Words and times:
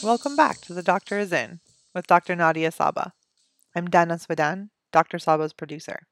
Welcome 0.00 0.36
back 0.36 0.60
to 0.60 0.72
The 0.72 0.82
Doctor 0.82 1.18
Is 1.18 1.32
In 1.32 1.58
with 1.92 2.06
Dr. 2.06 2.36
Nadia 2.36 2.70
Sabeh. 2.70 3.10
I'm 3.74 3.90
Dana 3.90 4.14
Swadan, 4.14 4.68
Dr. 4.92 5.18
Sabeh's 5.18 5.52
producer. 5.52 6.06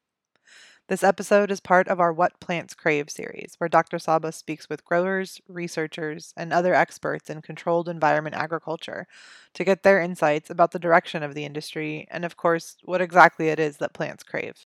This 0.89 1.05
episode 1.05 1.49
is 1.51 1.61
part 1.61 1.87
of 1.87 1.97
our 2.01 2.11
What 2.11 2.37
Plants 2.41 2.73
Crave 2.73 3.09
series, 3.09 3.53
where 3.59 3.69
Dr. 3.69 3.95
Sabeh 3.95 4.33
speaks 4.33 4.67
with 4.67 4.83
growers, 4.83 5.39
researchers, 5.47 6.33
and 6.35 6.51
other 6.51 6.73
experts 6.73 7.29
in 7.29 7.41
controlled 7.41 7.87
environment 7.87 8.35
agriculture 8.35 9.07
to 9.53 9.63
get 9.63 9.83
their 9.83 10.01
insights 10.01 10.49
about 10.49 10.71
the 10.71 10.79
direction 10.79 11.23
of 11.23 11.33
the 11.33 11.45
industry 11.45 12.07
and, 12.11 12.25
of 12.25 12.35
course, 12.35 12.75
what 12.83 13.01
exactly 13.01 13.47
it 13.47 13.59
is 13.59 13.77
that 13.77 13.93
plants 13.93 14.23
crave. 14.23 14.65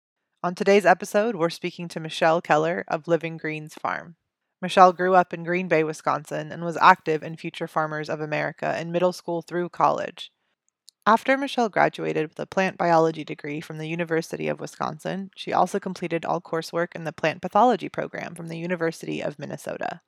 On 0.44 0.54
today's 0.54 0.86
episode, 0.86 1.38
we're 1.38 1.50
speaking 1.50 1.88
to 1.88 2.02
Michelle 2.02 2.42
Keller 2.42 2.84
of 2.90 3.08
Living 3.08 3.38
Greens 3.38 3.76
Farm. 3.76 4.18
Michelle 4.66 4.94
grew 4.94 5.14
up 5.14 5.32
in 5.32 5.44
Green 5.44 5.68
Bay, 5.68 5.84
Wisconsin, 5.84 6.52
and 6.52 6.66
was 6.66 6.76
active 6.82 7.22
in 7.22 7.38
Future 7.38 7.68
Farmers 7.68 8.10
of 8.10 8.20
America 8.20 8.76
in 8.82 8.92
middle 8.92 9.14
school 9.14 9.44
through 9.44 9.70
college. 9.70 10.32
After 11.06 11.38
Michelle 11.38 11.70
graduated 11.70 12.30
with 12.30 12.40
a 12.40 12.48
plant 12.48 12.76
biology 12.76 13.24
degree 13.24 13.62
from 13.62 13.78
the 13.78 13.88
University 13.88 14.48
of 14.48 14.60
Wisconsin, 14.60 15.30
she 15.36 15.54
also 15.54 15.80
completed 15.80 16.26
all 16.26 16.42
coursework 16.42 16.96
in 16.96 17.04
the 17.04 17.14
plant 17.14 17.44
pathology 17.44 17.90
program 17.90 18.34
from 18.34 18.48
the 18.48 18.58
University 18.58 19.22
of 19.22 19.38
Minnesota. 19.38 20.02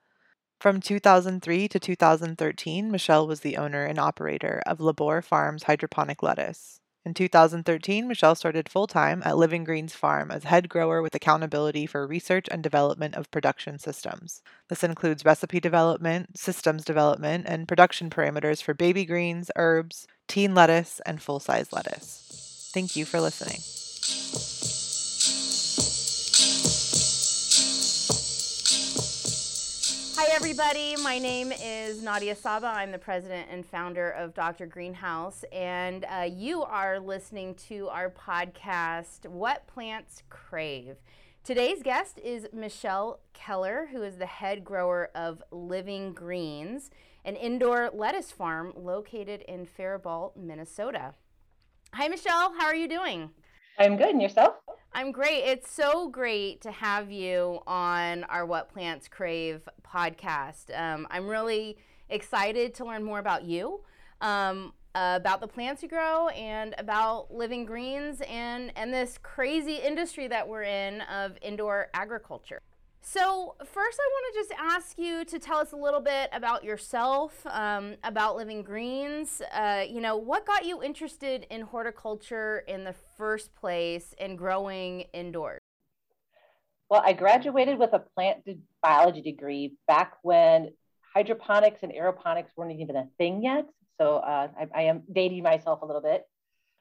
From 0.60 0.82
2003 0.82 1.68
to 1.68 1.80
2013, 1.80 2.90
Michelle 2.90 3.28
was 3.28 3.42
the 3.42 3.58
owner 3.58 3.86
and 3.86 4.00
operator 4.00 4.64
of 4.66 4.80
LaBore 4.80 5.22
Farms 5.22 5.64
hydroponic 5.66 6.24
lettuce. 6.24 6.80
In 7.08 7.14
2013, 7.14 8.06
Michelle 8.06 8.36
started 8.36 8.68
full 8.68 8.86
time 8.86 9.22
at 9.24 9.38
Living 9.38 9.64
Greens 9.64 9.94
Farm 9.94 10.30
as 10.30 10.44
head 10.44 10.68
grower 10.68 11.02
with 11.02 11.16
accountability 11.16 11.86
for 11.86 12.06
research 12.06 12.48
and 12.52 12.62
development 12.62 13.16
of 13.16 13.32
production 13.32 13.80
systems. 13.80 14.42
This 14.68 14.84
includes 14.84 15.24
recipe 15.24 15.62
development, 15.62 16.38
systems 16.38 16.84
development, 16.84 17.46
and 17.48 17.66
production 17.66 18.10
parameters 18.10 18.62
for 18.62 18.74
baby 18.74 19.06
greens, 19.06 19.50
herbs, 19.56 20.06
teen 20.28 20.54
lettuce, 20.54 21.00
and 21.06 21.22
full 21.22 21.40
size 21.40 21.72
lettuce. 21.72 22.70
Thank 22.74 22.98
you 22.98 23.06
for 23.06 23.22
listening. 23.22 24.57
Everybody. 30.50 30.96
My 31.04 31.20
name 31.20 31.52
is 31.52 32.02
Nadia 32.02 32.34
Sabeh. 32.34 32.74
I'm 32.74 32.94
the 32.94 32.98
president 32.98 33.50
and 33.52 33.66
founder 33.66 34.12
of 34.12 34.34
Dr. 34.34 34.66
Greenhouse, 34.66 35.44
and 35.52 36.06
uh, 36.06 36.22
you 36.22 36.64
are 36.64 37.02
listening 37.02 37.54
to 37.68 37.90
our 37.90 38.10
podcast, 38.10 39.26
What 39.26 39.68
Plants 39.68 40.24
Crave. 40.30 40.96
Today's 41.44 41.84
guest 41.84 42.22
is 42.24 42.48
Michelle 42.54 43.20
Keller, 43.34 43.90
who 43.92 44.04
is 44.04 44.16
the 44.16 44.26
head 44.26 44.64
grower 44.64 45.10
of 45.14 45.44
Living 45.52 46.14
Greens, 46.14 46.92
an 47.26 47.36
indoor 47.36 47.90
lettuce 47.94 48.32
farm 48.32 48.72
located 48.78 49.42
in 49.50 49.66
Faribault, 49.66 50.38
Minnesota. 50.38 51.14
Hi, 51.94 52.08
Michelle. 52.08 52.54
How 52.58 52.68
are 52.68 52.76
you 52.76 52.88
doing? 52.88 53.32
I'm 53.78 53.98
good. 53.98 54.12
And 54.12 54.22
yourself? 54.22 54.56
I'm 54.94 55.12
great. 55.12 55.44
It's 55.44 55.70
so 55.70 56.10
great 56.10 56.62
to 56.62 56.72
have 56.72 57.12
you 57.12 57.60
on 57.68 58.24
our 58.26 58.46
What 58.46 58.70
Plants 58.70 59.08
Crave 59.08 59.68
podcast. 59.86 60.76
Um, 60.76 61.08
I'm 61.12 61.28
really 61.28 61.78
excited 62.10 62.74
to 62.76 62.86
learn 62.86 63.04
more 63.04 63.20
about 63.20 63.44
you, 63.44 63.82
um, 64.22 64.74
about 64.96 65.40
the 65.40 65.48
plants 65.48 65.84
you 65.84 65.90
grow, 65.90 66.30
and 66.30 66.74
about 66.80 67.32
living 67.32 67.66
greens 67.66 68.22
and, 68.22 68.72
and 68.76 68.92
this 68.92 69.20
crazy 69.22 69.76
industry 69.76 70.28
that 70.30 70.48
we're 70.48 70.64
in 70.64 71.02
of 71.02 71.38
indoor 71.44 71.90
agriculture. 71.94 72.62
So, 73.10 73.56
first, 73.64 73.98
I 74.02 74.10
want 74.12 74.34
to 74.34 74.40
just 74.40 74.52
ask 74.60 75.00
you 75.00 75.24
to 75.24 75.40
tell 75.40 75.60
us 75.60 75.72
a 75.72 75.78
little 75.78 76.02
bit 76.02 76.30
about 76.34 76.66
yourself, 76.66 77.48
um, 77.50 77.96
about 78.04 78.36
Living 78.36 78.64
Greens. 78.64 79.42
Uh, 79.54 79.86
you 79.88 80.02
know, 80.02 80.18
what 80.18 80.46
got 80.46 80.66
you 80.66 80.84
interested 80.84 81.48
in 81.50 81.62
horticulture 81.62 82.66
in 82.68 82.84
the 82.84 82.94
first 83.16 83.56
place 83.56 84.14
and 84.20 84.38
growing 84.38 85.06
indoors? 85.14 85.62
Well, 86.90 87.02
I 87.02 87.14
graduated 87.14 87.80
with 87.80 87.94
a 87.94 88.00
plant 88.00 88.40
biology 88.84 89.22
degree 89.22 89.78
back 89.88 90.18
when 90.24 90.74
hydroponics 91.16 91.84
and 91.84 91.94
aeroponics 91.94 92.50
weren't 92.58 92.78
even 92.78 92.98
a 92.98 93.08
thing 93.18 93.42
yet. 93.42 93.68
So, 94.02 94.18
uh, 94.18 94.50
I, 94.60 94.68
I 94.76 94.82
am 94.82 95.04
dating 95.10 95.44
myself 95.44 95.82
a 95.82 95.86
little 95.86 96.02
bit. 96.02 96.26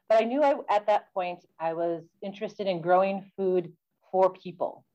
But 0.08 0.22
I 0.22 0.24
knew 0.24 0.42
I, 0.42 0.56
at 0.68 0.88
that 0.88 1.14
point 1.14 1.44
I 1.60 1.74
was 1.74 2.02
interested 2.20 2.66
in 2.66 2.80
growing 2.80 3.30
food 3.36 3.72
for 4.10 4.30
people 4.30 4.85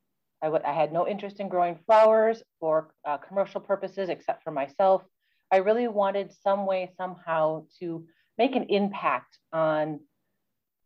I, 0.41 0.73
had 0.73 0.91
no 0.91 1.07
interest 1.07 1.39
in 1.39 1.49
growing 1.49 1.77
flowers 1.85 2.41
for 2.59 2.93
uh, 3.05 3.17
commercial 3.17 3.61
purposes 3.61 4.09
except 4.09 4.43
for 4.43 4.51
myself. 4.51 5.03
I 5.51 5.57
really 5.57 5.87
wanted 5.87 6.31
some 6.43 6.65
way, 6.65 6.91
somehow, 6.97 7.65
to 7.79 8.05
make 8.37 8.55
an 8.55 8.65
impact 8.69 9.37
on 9.53 9.99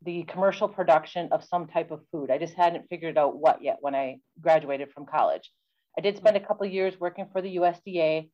the 0.03 0.23
commercial 0.23 0.67
production 0.67 1.29
of 1.31 1.44
some 1.44 1.67
type 1.67 1.91
of 1.91 2.01
food. 2.11 2.29
I 2.29 2.38
just 2.38 2.53
hadn't 2.53 2.89
figured 2.89 3.17
out 3.17 3.38
what 3.38 3.61
yet 3.61 3.77
when 3.81 3.95
I 3.95 4.19
graduated 4.41 4.91
from 4.91 5.05
college. 5.05 5.51
I 5.97 6.01
did 6.01 6.17
spend 6.17 6.35
a 6.35 6.45
couple 6.45 6.65
years 6.67 6.99
working 6.99 7.27
for 7.31 7.41
the 7.41 7.55
USDA, 7.55 8.29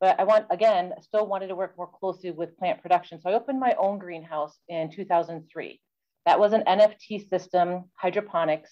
but 0.00 0.20
I 0.20 0.24
want 0.24 0.46
again 0.50 0.92
still 1.00 1.26
wanted 1.26 1.48
to 1.48 1.56
work 1.56 1.76
more 1.76 1.88
closely 1.88 2.30
with 2.30 2.56
plant 2.58 2.82
production. 2.82 3.20
So 3.20 3.30
I 3.30 3.34
opened 3.34 3.58
my 3.58 3.74
own 3.78 3.98
greenhouse 3.98 4.56
in 4.68 4.90
2003. 4.90 5.80
That 6.26 6.38
was 6.38 6.52
an 6.52 6.64
NFT 6.66 7.28
system, 7.28 7.84
hydroponics. 7.94 8.70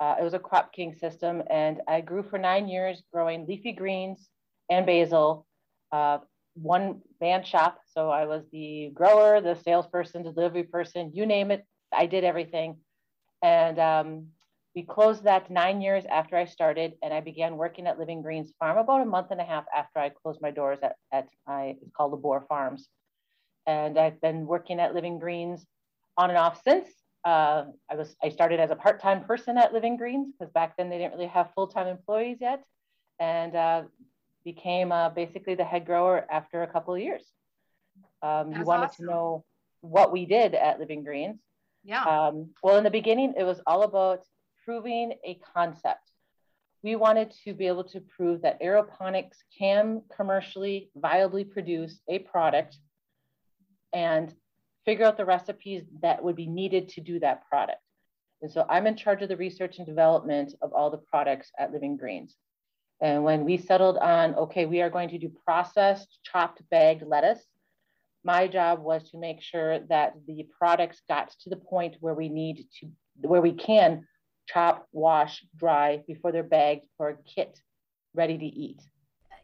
Uh, 0.00 0.16
it 0.18 0.24
was 0.24 0.32
a 0.32 0.38
CropKing 0.38 0.98
system, 0.98 1.42
and 1.50 1.82
I 1.86 2.00
grew 2.00 2.22
for 2.22 2.38
nine 2.38 2.68
years, 2.68 3.02
growing 3.12 3.46
leafy 3.46 3.72
greens 3.72 4.30
and 4.70 4.86
basil. 4.86 5.46
Uh, 5.92 6.18
one 6.54 7.02
man 7.20 7.44
shop, 7.44 7.80
so 7.86 8.08
I 8.08 8.24
was 8.24 8.44
the 8.50 8.90
grower, 8.94 9.40
the 9.42 9.56
salesperson, 9.56 10.22
delivery 10.22 10.62
person, 10.64 11.12
you 11.14 11.26
name 11.26 11.50
it. 11.50 11.66
I 11.92 12.06
did 12.06 12.24
everything, 12.24 12.78
and 13.42 13.78
um, 13.78 14.26
we 14.74 14.82
closed 14.84 15.24
that 15.24 15.50
nine 15.50 15.82
years 15.82 16.04
after 16.10 16.36
I 16.36 16.46
started, 16.46 16.94
and 17.02 17.12
I 17.12 17.20
began 17.20 17.58
working 17.58 17.86
at 17.86 17.98
Living 17.98 18.22
Greens 18.22 18.54
Farm 18.58 18.78
about 18.78 19.02
a 19.02 19.04
month 19.06 19.28
and 19.32 19.40
a 19.40 19.44
half 19.44 19.64
after 19.76 19.98
I 19.98 20.08
closed 20.08 20.40
my 20.40 20.50
doors 20.50 20.78
at, 20.82 20.96
at 21.12 21.28
my 21.46 21.76
it's 21.82 21.92
called 21.94 22.12
LaBore 22.12 22.46
Farms, 22.48 22.88
and 23.66 23.98
I've 23.98 24.20
been 24.22 24.46
working 24.46 24.80
at 24.80 24.94
Living 24.94 25.18
Greens 25.18 25.66
on 26.16 26.30
and 26.30 26.38
off 26.38 26.62
since 26.62 26.88
uh, 27.24 27.64
I 27.90 27.94
was 27.94 28.16
I 28.22 28.30
started 28.30 28.60
as 28.60 28.70
a 28.70 28.76
part-time 28.76 29.24
person 29.24 29.58
at 29.58 29.72
Living 29.72 29.96
Greens 29.96 30.32
because 30.32 30.52
back 30.52 30.76
then 30.76 30.88
they 30.88 30.98
didn't 30.98 31.12
really 31.12 31.26
have 31.26 31.50
full-time 31.54 31.86
employees 31.86 32.38
yet, 32.40 32.62
and 33.18 33.54
uh, 33.54 33.82
became 34.44 34.92
uh, 34.92 35.10
basically 35.10 35.54
the 35.54 35.64
head 35.64 35.84
grower 35.84 36.26
after 36.30 36.62
a 36.62 36.66
couple 36.66 36.94
of 36.94 37.00
years. 37.00 37.24
Um, 38.22 38.52
you 38.52 38.64
wanted 38.64 38.86
awesome. 38.86 39.06
to 39.06 39.10
know 39.10 39.44
what 39.80 40.12
we 40.12 40.26
did 40.26 40.54
at 40.54 40.78
Living 40.78 41.04
Greens. 41.04 41.40
Yeah. 41.84 42.04
Um, 42.04 42.50
well, 42.62 42.76
in 42.76 42.84
the 42.84 42.90
beginning, 42.90 43.34
it 43.38 43.44
was 43.44 43.60
all 43.66 43.82
about 43.82 44.24
proving 44.64 45.14
a 45.24 45.38
concept. 45.54 46.10
We 46.82 46.96
wanted 46.96 47.34
to 47.44 47.52
be 47.52 47.66
able 47.66 47.84
to 47.84 48.00
prove 48.00 48.42
that 48.42 48.60
aeroponics 48.62 49.36
can 49.58 50.02
commercially 50.14 50.90
viably 50.98 51.50
produce 51.50 52.00
a 52.08 52.20
product 52.20 52.76
and 53.92 54.34
figure 54.84 55.04
out 55.04 55.16
the 55.16 55.24
recipes 55.24 55.82
that 56.02 56.22
would 56.22 56.36
be 56.36 56.46
needed 56.46 56.88
to 56.90 57.00
do 57.00 57.20
that 57.20 57.48
product. 57.48 57.80
And 58.42 58.50
so 58.50 58.64
I'm 58.68 58.86
in 58.86 58.96
charge 58.96 59.22
of 59.22 59.28
the 59.28 59.36
research 59.36 59.78
and 59.78 59.86
development 59.86 60.54
of 60.62 60.72
all 60.72 60.90
the 60.90 60.98
products 60.98 61.50
at 61.58 61.72
Living 61.72 61.96
Greens. 61.96 62.36
And 63.02 63.24
when 63.24 63.44
we 63.44 63.56
settled 63.56 63.98
on, 63.98 64.34
okay, 64.34 64.66
we 64.66 64.80
are 64.82 64.90
going 64.90 65.10
to 65.10 65.18
do 65.18 65.30
processed, 65.44 66.18
chopped, 66.24 66.62
bagged 66.70 67.02
lettuce, 67.06 67.44
my 68.24 68.46
job 68.46 68.80
was 68.80 69.10
to 69.10 69.18
make 69.18 69.40
sure 69.40 69.80
that 69.88 70.14
the 70.26 70.46
products 70.58 71.00
got 71.08 71.30
to 71.40 71.50
the 71.50 71.56
point 71.56 71.96
where 72.00 72.14
we 72.14 72.28
need 72.28 72.66
to, 72.80 72.88
where 73.26 73.40
we 73.40 73.52
can 73.52 74.06
chop, 74.46 74.86
wash, 74.92 75.44
dry 75.56 76.02
before 76.06 76.32
they're 76.32 76.42
bagged 76.42 76.82
for 76.96 77.08
a 77.08 77.16
kit 77.34 77.58
ready 78.14 78.36
to 78.36 78.44
eat 78.44 78.80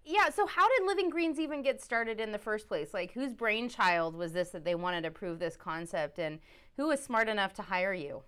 yeah, 0.06 0.30
so 0.30 0.46
how 0.46 0.68
did 0.68 0.86
Living 0.86 1.10
Greens 1.10 1.40
even 1.40 1.62
get 1.62 1.82
started 1.82 2.20
in 2.20 2.30
the 2.30 2.38
first 2.38 2.68
place? 2.68 2.94
Like, 2.94 3.12
whose 3.12 3.32
brainchild 3.32 4.14
was 4.14 4.32
this 4.32 4.50
that 4.50 4.64
they 4.64 4.76
wanted 4.76 5.02
to 5.02 5.10
prove 5.10 5.38
this 5.40 5.56
concept, 5.56 6.18
and 6.18 6.38
who 6.76 6.88
was 6.88 7.02
smart 7.02 7.28
enough 7.28 7.52
to 7.54 7.62
hire 7.62 7.92
you? 7.92 8.22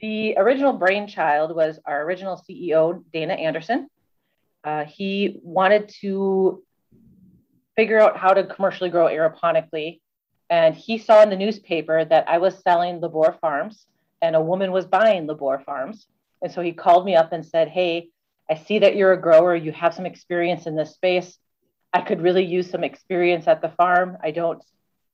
The 0.00 0.36
original 0.38 0.72
brainchild 0.72 1.54
was 1.54 1.78
our 1.84 2.02
original 2.02 2.42
CEO, 2.48 3.04
Dana 3.12 3.34
Anderson. 3.34 3.88
Uh, 4.64 4.84
he 4.84 5.38
wanted 5.42 5.90
to 6.00 6.62
figure 7.76 8.00
out 8.00 8.16
how 8.16 8.32
to 8.32 8.44
commercially 8.44 8.90
grow 8.90 9.06
aeroponically. 9.06 10.00
And 10.50 10.74
he 10.74 10.98
saw 10.98 11.22
in 11.22 11.30
the 11.30 11.36
newspaper 11.36 12.04
that 12.04 12.28
I 12.28 12.38
was 12.38 12.58
selling 12.66 13.00
LaBore 13.00 13.36
Farms 13.40 13.86
and 14.22 14.34
a 14.34 14.40
woman 14.40 14.72
was 14.72 14.86
buying 14.86 15.26
LaBore 15.26 15.62
Farms. 15.64 16.06
And 16.42 16.50
so 16.50 16.62
he 16.62 16.72
called 16.72 17.04
me 17.04 17.14
up 17.14 17.32
and 17.32 17.44
said, 17.44 17.68
Hey, 17.68 18.08
I 18.50 18.56
see 18.56 18.78
that 18.80 18.96
you're 18.96 19.12
a 19.12 19.20
grower, 19.20 19.54
you 19.54 19.72
have 19.72 19.94
some 19.94 20.06
experience 20.06 20.66
in 20.66 20.74
this 20.74 20.94
space. 20.94 21.38
I 21.92 22.00
could 22.00 22.22
really 22.22 22.44
use 22.44 22.70
some 22.70 22.84
experience 22.84 23.46
at 23.46 23.62
the 23.62 23.70
farm. 23.70 24.16
I 24.22 24.30
don't 24.30 24.62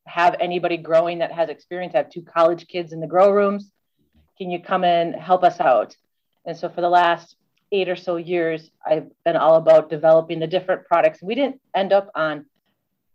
have 0.06 0.36
anybody 0.40 0.76
growing 0.76 1.18
that 1.18 1.32
has 1.32 1.48
experience. 1.48 1.94
I 1.94 1.98
have 1.98 2.10
two 2.10 2.22
college 2.22 2.66
kids 2.66 2.92
in 2.92 3.00
the 3.00 3.06
grow 3.06 3.30
rooms. 3.30 3.70
Can 4.38 4.50
you 4.50 4.60
come 4.60 4.84
and 4.84 5.14
help 5.14 5.44
us 5.44 5.60
out? 5.60 5.96
And 6.44 6.56
so 6.56 6.68
for 6.68 6.80
the 6.80 6.88
last 6.88 7.36
eight 7.72 7.88
or 7.88 7.96
so 7.96 8.16
years, 8.16 8.70
I've 8.84 9.08
been 9.24 9.36
all 9.36 9.56
about 9.56 9.90
developing 9.90 10.40
the 10.40 10.46
different 10.46 10.86
products. 10.86 11.22
We 11.22 11.34
didn't 11.34 11.60
end 11.74 11.92
up 11.92 12.10
on 12.14 12.46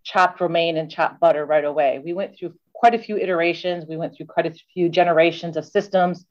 chopped 0.03 0.41
romaine 0.41 0.77
and 0.77 0.89
chopped 0.89 1.19
butter 1.19 1.45
right 1.45 1.63
away. 1.63 2.01
We 2.03 2.13
went 2.13 2.37
through 2.37 2.55
quite 2.73 2.95
a 2.95 2.99
few 2.99 3.17
iterations. 3.17 3.85
We 3.87 3.97
went 3.97 4.15
through 4.15 4.27
quite 4.27 4.45
a 4.45 4.55
few 4.73 4.89
generations 4.89 5.57
of 5.57 5.65
systems 5.65 6.25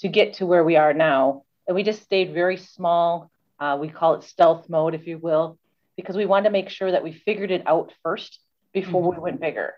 to 0.00 0.08
get 0.08 0.34
to 0.34 0.46
where 0.46 0.64
we 0.64 0.76
are 0.76 0.94
now. 0.94 1.44
And 1.70 1.76
we 1.76 1.84
just 1.84 2.02
stayed 2.02 2.34
very 2.34 2.56
small. 2.56 3.30
Uh, 3.60 3.78
we 3.80 3.88
call 3.88 4.14
it 4.14 4.24
stealth 4.24 4.68
mode, 4.68 4.92
if 4.92 5.06
you 5.06 5.18
will, 5.18 5.56
because 5.96 6.16
we 6.16 6.26
wanted 6.26 6.48
to 6.48 6.50
make 6.50 6.68
sure 6.68 6.90
that 6.90 7.04
we 7.04 7.12
figured 7.12 7.52
it 7.52 7.62
out 7.64 7.92
first 8.02 8.40
before 8.72 9.12
mm-hmm. 9.12 9.20
we 9.20 9.22
went 9.22 9.40
bigger. 9.40 9.74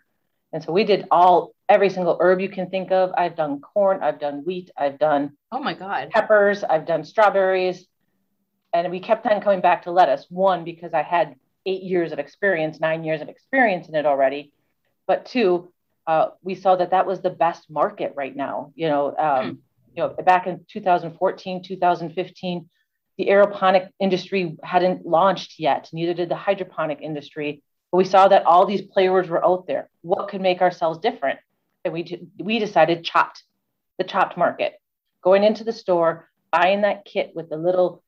And 0.54 0.64
so 0.64 0.72
we 0.72 0.84
did 0.84 1.06
all 1.10 1.54
every 1.68 1.90
single 1.90 2.16
herb 2.18 2.40
you 2.40 2.48
can 2.48 2.70
think 2.70 2.92
of. 2.92 3.12
I've 3.14 3.36
done 3.36 3.60
corn, 3.60 4.02
I've 4.02 4.18
done 4.18 4.42
wheat, 4.42 4.70
I've 4.74 4.98
done 4.98 5.36
oh 5.52 5.60
my 5.60 5.74
god 5.74 6.08
peppers, 6.08 6.64
I've 6.64 6.86
done 6.86 7.04
strawberries, 7.04 7.84
and 8.72 8.90
we 8.90 8.98
kept 8.98 9.26
on 9.26 9.42
coming 9.42 9.60
back 9.60 9.82
to 9.82 9.90
lettuce. 9.90 10.24
One 10.30 10.64
because 10.64 10.94
I 10.94 11.02
had 11.02 11.36
eight 11.66 11.82
years 11.82 12.10
of 12.10 12.18
experience, 12.18 12.80
nine 12.80 13.04
years 13.04 13.20
of 13.20 13.28
experience 13.28 13.90
in 13.90 13.94
it 13.96 14.06
already, 14.06 14.50
but 15.06 15.26
two, 15.26 15.70
uh, 16.06 16.28
we 16.42 16.54
saw 16.54 16.74
that 16.74 16.92
that 16.92 17.06
was 17.06 17.20
the 17.20 17.28
best 17.28 17.70
market 17.70 18.14
right 18.16 18.34
now. 18.34 18.72
You 18.76 18.88
know, 18.88 19.14
um, 19.14 19.44
hmm. 19.44 19.54
You 19.94 20.02
know, 20.02 20.08
back 20.24 20.46
in 20.46 20.64
2014, 20.70 21.62
2015, 21.62 22.68
the 23.18 23.26
aeroponic 23.26 23.90
industry 24.00 24.56
hadn't 24.62 25.06
launched 25.06 25.58
yet. 25.58 25.88
Neither 25.92 26.14
did 26.14 26.28
the 26.28 26.36
hydroponic 26.36 27.00
industry 27.00 27.62
but 27.92 27.98
we 27.98 28.04
saw 28.04 28.26
that 28.26 28.46
all 28.46 28.64
these 28.64 28.80
players 28.80 29.28
were 29.28 29.44
out 29.44 29.66
there. 29.66 29.90
What 30.00 30.28
could 30.28 30.40
make 30.40 30.62
ourselves 30.62 30.98
different? 30.98 31.38
And 31.84 31.92
we, 31.92 32.26
we 32.40 32.58
decided 32.58 33.04
chopped, 33.04 33.44
the 33.98 34.04
chopped 34.04 34.38
market. 34.38 34.72
Going 35.22 35.44
into 35.44 35.62
the 35.62 35.74
store, 35.74 36.30
buying 36.50 36.80
that 36.80 37.04
kit 37.04 37.32
with 37.34 37.50
the 37.50 37.58
little, 37.58 38.02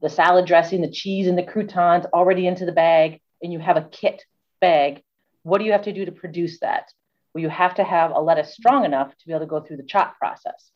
the 0.00 0.08
salad 0.08 0.46
dressing, 0.46 0.80
the 0.80 0.90
cheese, 0.90 1.26
and 1.26 1.36
the 1.36 1.42
croutons 1.42 2.06
already 2.12 2.46
into 2.46 2.64
the 2.64 2.72
bag, 2.72 3.20
and 3.42 3.52
you 3.52 3.58
have 3.58 3.76
a 3.76 3.88
kit 3.90 4.22
bag. 4.60 5.02
What 5.42 5.58
do 5.58 5.64
you 5.64 5.72
have 5.72 5.82
to 5.82 5.92
do 5.92 6.04
to 6.04 6.12
produce 6.12 6.60
that? 6.60 6.92
Well, 7.34 7.42
you 7.42 7.48
have 7.48 7.74
to 7.74 7.84
have 7.84 8.12
a 8.12 8.20
lettuce 8.20 8.54
strong 8.54 8.84
enough 8.84 9.10
to 9.10 9.26
be 9.26 9.32
able 9.32 9.40
to 9.40 9.46
go 9.46 9.60
through 9.60 9.78
the 9.78 9.82
chop 9.82 10.18
process. 10.18 10.70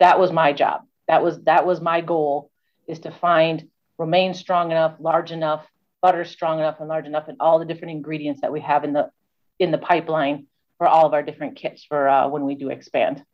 That 0.00 0.18
was 0.18 0.32
my 0.32 0.52
job. 0.52 0.82
That 1.08 1.22
was 1.22 1.42
that 1.42 1.66
was 1.66 1.80
my 1.80 2.00
goal 2.00 2.50
is 2.86 3.00
to 3.00 3.10
find 3.10 3.68
romaine 3.98 4.34
strong 4.34 4.70
enough, 4.70 4.96
large 4.98 5.32
enough, 5.32 5.66
butter 6.02 6.24
strong 6.24 6.58
enough 6.58 6.80
and 6.80 6.88
large 6.88 7.06
enough 7.06 7.28
and 7.28 7.38
all 7.40 7.58
the 7.58 7.64
different 7.64 7.92
ingredients 7.92 8.40
that 8.42 8.52
we 8.52 8.60
have 8.60 8.84
in 8.84 8.92
the 8.92 9.10
in 9.58 9.70
the 9.70 9.78
pipeline 9.78 10.46
for 10.78 10.86
all 10.86 11.06
of 11.06 11.14
our 11.14 11.22
different 11.22 11.56
kits 11.56 11.84
for 11.84 12.08
uh, 12.08 12.28
when 12.28 12.44
we 12.44 12.54
do 12.54 12.70
expand 12.70 13.24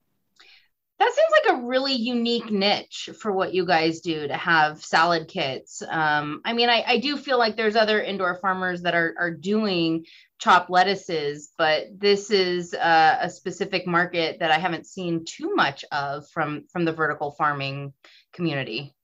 that 1.00 1.14
seems 1.14 1.32
like 1.32 1.58
a 1.58 1.66
really 1.66 1.94
unique 1.94 2.50
niche 2.50 3.08
for 3.18 3.32
what 3.32 3.54
you 3.54 3.64
guys 3.64 4.00
do 4.00 4.28
to 4.28 4.36
have 4.36 4.84
salad 4.84 5.28
kits. 5.28 5.82
Um, 5.88 6.42
I 6.44 6.52
mean, 6.52 6.68
I, 6.68 6.84
I, 6.86 6.98
do 6.98 7.16
feel 7.16 7.38
like 7.38 7.56
there's 7.56 7.74
other 7.74 8.02
indoor 8.02 8.34
farmers 8.34 8.82
that 8.82 8.94
are, 8.94 9.14
are 9.18 9.30
doing 9.30 10.04
chopped 10.38 10.68
lettuces, 10.68 11.52
but 11.56 11.86
this 11.96 12.30
is 12.30 12.74
uh, 12.74 13.16
a 13.18 13.30
specific 13.30 13.86
market 13.86 14.40
that 14.40 14.50
I 14.50 14.58
haven't 14.58 14.86
seen 14.86 15.24
too 15.24 15.54
much 15.54 15.86
of 15.90 16.28
from 16.28 16.64
from 16.70 16.84
the 16.84 16.92
vertical 16.92 17.30
farming 17.30 17.94
community. 18.34 18.94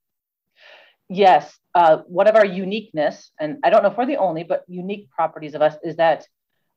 Yes, 1.09 1.57
uh, 1.73 2.03
one 2.05 2.27
of 2.27 2.35
our 2.35 2.45
uniqueness, 2.45 3.31
and 3.39 3.57
I 3.63 3.71
don't 3.71 3.81
know 3.81 3.89
if 3.89 3.97
we're 3.97 4.05
the 4.05 4.17
only, 4.17 4.43
but 4.43 4.63
unique 4.67 5.09
properties 5.09 5.55
of 5.55 5.63
us 5.63 5.75
is 5.83 5.95
that 5.95 6.27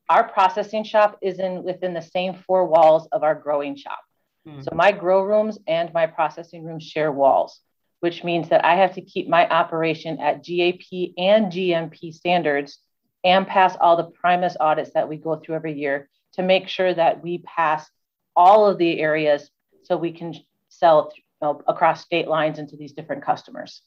our 0.08 0.26
processing 0.26 0.84
shop 0.84 1.18
is 1.20 1.38
in 1.38 1.62
within 1.62 1.92
the 1.92 2.00
same 2.00 2.34
four 2.46 2.66
walls 2.66 3.06
of 3.12 3.22
our 3.22 3.34
growing 3.34 3.76
shop. 3.76 4.00
Mm-hmm. 4.46 4.62
So 4.62 4.70
my 4.74 4.92
grow 4.92 5.22
rooms 5.22 5.58
and 5.66 5.92
my 5.92 6.06
processing 6.06 6.64
rooms 6.64 6.84
share 6.84 7.12
walls, 7.12 7.60
which 8.00 8.24
means 8.24 8.48
that 8.48 8.64
I 8.64 8.76
have 8.76 8.94
to 8.94 9.02
keep 9.02 9.28
my 9.28 9.48
operation 9.48 10.18
at 10.20 10.44
GAP 10.44 11.12
and 11.18 11.52
GMP 11.52 12.12
standards 12.12 12.78
and 13.22 13.46
pass 13.46 13.76
all 13.80 13.96
the 13.96 14.04
Primus 14.04 14.56
audits 14.58 14.92
that 14.94 15.08
we 15.08 15.16
go 15.16 15.36
through 15.36 15.56
every 15.56 15.74
year 15.74 16.08
to 16.34 16.42
make 16.42 16.68
sure 16.68 16.92
that 16.94 17.22
we 17.22 17.38
pass 17.38 17.90
all 18.34 18.66
of 18.66 18.78
the 18.78 19.00
areas 19.00 19.50
so 19.82 19.96
we 19.96 20.12
can 20.12 20.34
sell 20.68 21.12
you 21.16 21.22
know, 21.42 21.60
across 21.66 22.02
state 22.02 22.28
lines 22.28 22.58
into 22.58 22.76
these 22.76 22.92
different 22.92 23.24
customers. 23.24 23.82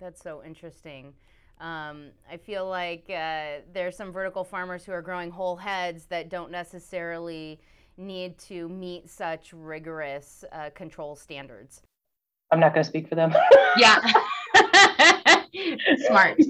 That's 0.00 0.22
so 0.22 0.42
interesting. 0.44 1.12
Um, 1.60 2.10
I 2.30 2.36
feel 2.36 2.68
like 2.68 3.10
uh, 3.10 3.62
there's 3.72 3.96
some 3.96 4.12
vertical 4.12 4.44
farmers 4.44 4.84
who 4.84 4.92
are 4.92 5.02
growing 5.02 5.30
whole 5.30 5.56
heads 5.56 6.04
that 6.06 6.28
don't 6.28 6.52
necessarily 6.52 7.60
need 7.98 8.38
to 8.38 8.68
meet 8.68 9.08
such 9.10 9.52
rigorous 9.52 10.44
uh, 10.52 10.70
control 10.70 11.16
standards. 11.16 11.82
I'm 12.50 12.60
not 12.60 12.72
going 12.72 12.84
to 12.84 12.88
speak 12.88 13.08
for 13.08 13.14
them. 13.14 13.34
yeah. 13.76 14.00
Smart. 16.06 16.40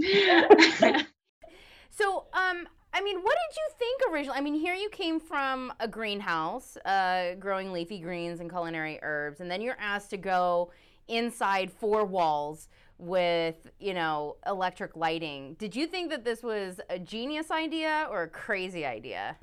so, 1.90 2.26
um, 2.32 2.68
I 2.92 3.00
mean, 3.02 3.20
what 3.22 3.36
did 3.36 3.56
you 3.56 3.68
think 3.78 4.02
originally? 4.12 4.38
I 4.38 4.40
mean, 4.40 4.54
here 4.54 4.74
you 4.74 4.88
came 4.90 5.18
from 5.18 5.72
a 5.80 5.88
greenhouse, 5.88 6.76
uh, 6.84 7.34
growing 7.38 7.72
leafy 7.72 7.98
greens 7.98 8.40
and 8.40 8.50
culinary 8.50 8.98
herbs, 9.02 9.40
and 9.40 9.50
then 9.50 9.60
you're 9.60 9.78
asked 9.80 10.10
to 10.10 10.16
go 10.16 10.70
inside 11.08 11.70
four 11.72 12.04
walls 12.04 12.68
with 12.98 13.70
you 13.78 13.94
know 13.94 14.36
electric 14.44 14.96
lighting 14.96 15.54
did 15.60 15.74
you 15.76 15.86
think 15.86 16.10
that 16.10 16.24
this 16.24 16.42
was 16.42 16.80
a 16.90 16.98
genius 16.98 17.48
idea 17.52 18.08
or 18.10 18.24
a 18.24 18.28
crazy 18.28 18.84
idea 18.84 19.36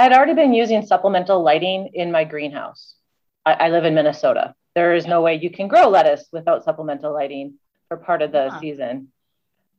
i 0.00 0.02
had 0.02 0.14
already 0.14 0.32
been 0.32 0.54
using 0.54 0.86
supplemental 0.86 1.42
lighting 1.42 1.90
in 1.92 2.10
my 2.10 2.24
greenhouse. 2.24 2.94
I, 3.44 3.52
I 3.52 3.68
live 3.68 3.84
in 3.84 3.94
minnesota. 3.94 4.54
There 4.74 4.94
is 4.94 5.06
no 5.06 5.20
way 5.20 5.34
you 5.34 5.50
can 5.50 5.68
grow 5.68 5.88
lettuce 5.90 6.24
without 6.32 6.64
supplemental 6.64 7.12
lighting 7.12 7.58
for 7.88 7.98
part 7.98 8.22
of 8.22 8.32
the 8.32 8.58
season. 8.60 9.08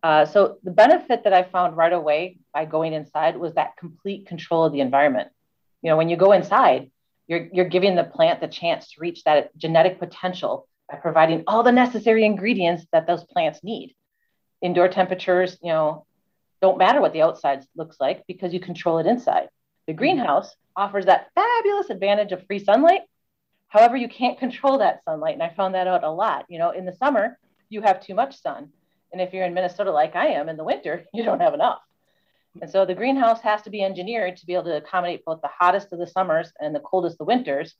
Uh, 0.03 0.25
so 0.25 0.57
the 0.63 0.69
benefit 0.71 1.23
that 1.23 1.33
i 1.33 1.41
found 1.41 1.75
right 1.75 1.93
away 1.93 2.37
by 2.53 2.65
going 2.65 2.93
inside 2.93 3.35
was 3.35 3.55
that 3.55 3.77
complete 3.77 4.27
control 4.27 4.63
of 4.63 4.73
the 4.73 4.81
environment. 4.81 5.29
You 5.81 5.89
know 5.89 5.97
when 5.97 6.09
you 6.09 6.17
go 6.17 6.33
inside 6.33 6.91
you're, 7.27 7.47
you're 7.51 7.73
giving 7.77 7.95
the 7.95 8.03
plant 8.03 8.41
the 8.41 8.47
chance 8.47 8.91
to 8.91 8.99
reach 8.99 9.23
that 9.23 9.57
genetic 9.57 9.97
potential 9.97 10.67
by 10.89 10.97
providing 10.97 11.45
all 11.47 11.63
the 11.63 11.71
necessary 11.71 12.25
ingredients 12.25 12.85
that 12.91 13.07
those 13.07 13.23
plants 13.23 13.63
need. 13.63 13.95
Indoor 14.61 14.89
temperatures, 14.89 15.57
you 15.63 15.71
know, 15.71 16.05
don't 16.61 16.77
matter 16.77 17.01
what 17.01 17.13
the 17.13 17.23
outside 17.23 17.65
looks 17.75 17.97
like 17.99 18.27
because 18.27 18.53
you 18.53 18.59
control 18.59 18.99
it 18.99 19.07
inside. 19.07 19.47
The 19.91 19.97
greenhouse 19.97 20.55
offers 20.73 21.07
that 21.07 21.31
fabulous 21.35 21.89
advantage 21.89 22.31
of 22.31 22.47
free 22.47 22.59
sunlight. 22.59 23.01
However, 23.67 23.97
you 23.97 24.07
can't 24.07 24.39
control 24.39 24.77
that 24.77 25.03
sunlight. 25.03 25.33
And 25.33 25.43
I 25.43 25.49
found 25.49 25.75
that 25.75 25.85
out 25.85 26.05
a 26.05 26.09
lot. 26.09 26.45
You 26.47 26.59
know, 26.59 26.71
in 26.71 26.85
the 26.85 26.95
summer, 26.95 27.37
you 27.67 27.81
have 27.81 27.99
too 27.99 28.15
much 28.15 28.41
sun. 28.41 28.69
And 29.11 29.19
if 29.19 29.33
you're 29.33 29.43
in 29.43 29.53
Minnesota 29.53 29.91
like 29.91 30.15
I 30.15 30.27
am 30.27 30.47
in 30.47 30.55
the 30.55 30.63
winter, 30.63 31.03
you 31.13 31.25
don't 31.25 31.41
have 31.41 31.53
enough. 31.53 31.79
And 32.61 32.71
so 32.71 32.85
the 32.85 32.95
greenhouse 32.95 33.41
has 33.41 33.63
to 33.63 33.69
be 33.69 33.83
engineered 33.83 34.37
to 34.37 34.45
be 34.45 34.53
able 34.53 34.63
to 34.63 34.77
accommodate 34.77 35.25
both 35.25 35.41
the 35.41 35.49
hottest 35.49 35.91
of 35.91 35.99
the 35.99 36.07
summers 36.07 36.53
and 36.61 36.73
the 36.73 36.79
coldest 36.79 37.15
of 37.15 37.17
the 37.17 37.25
winters, 37.25 37.75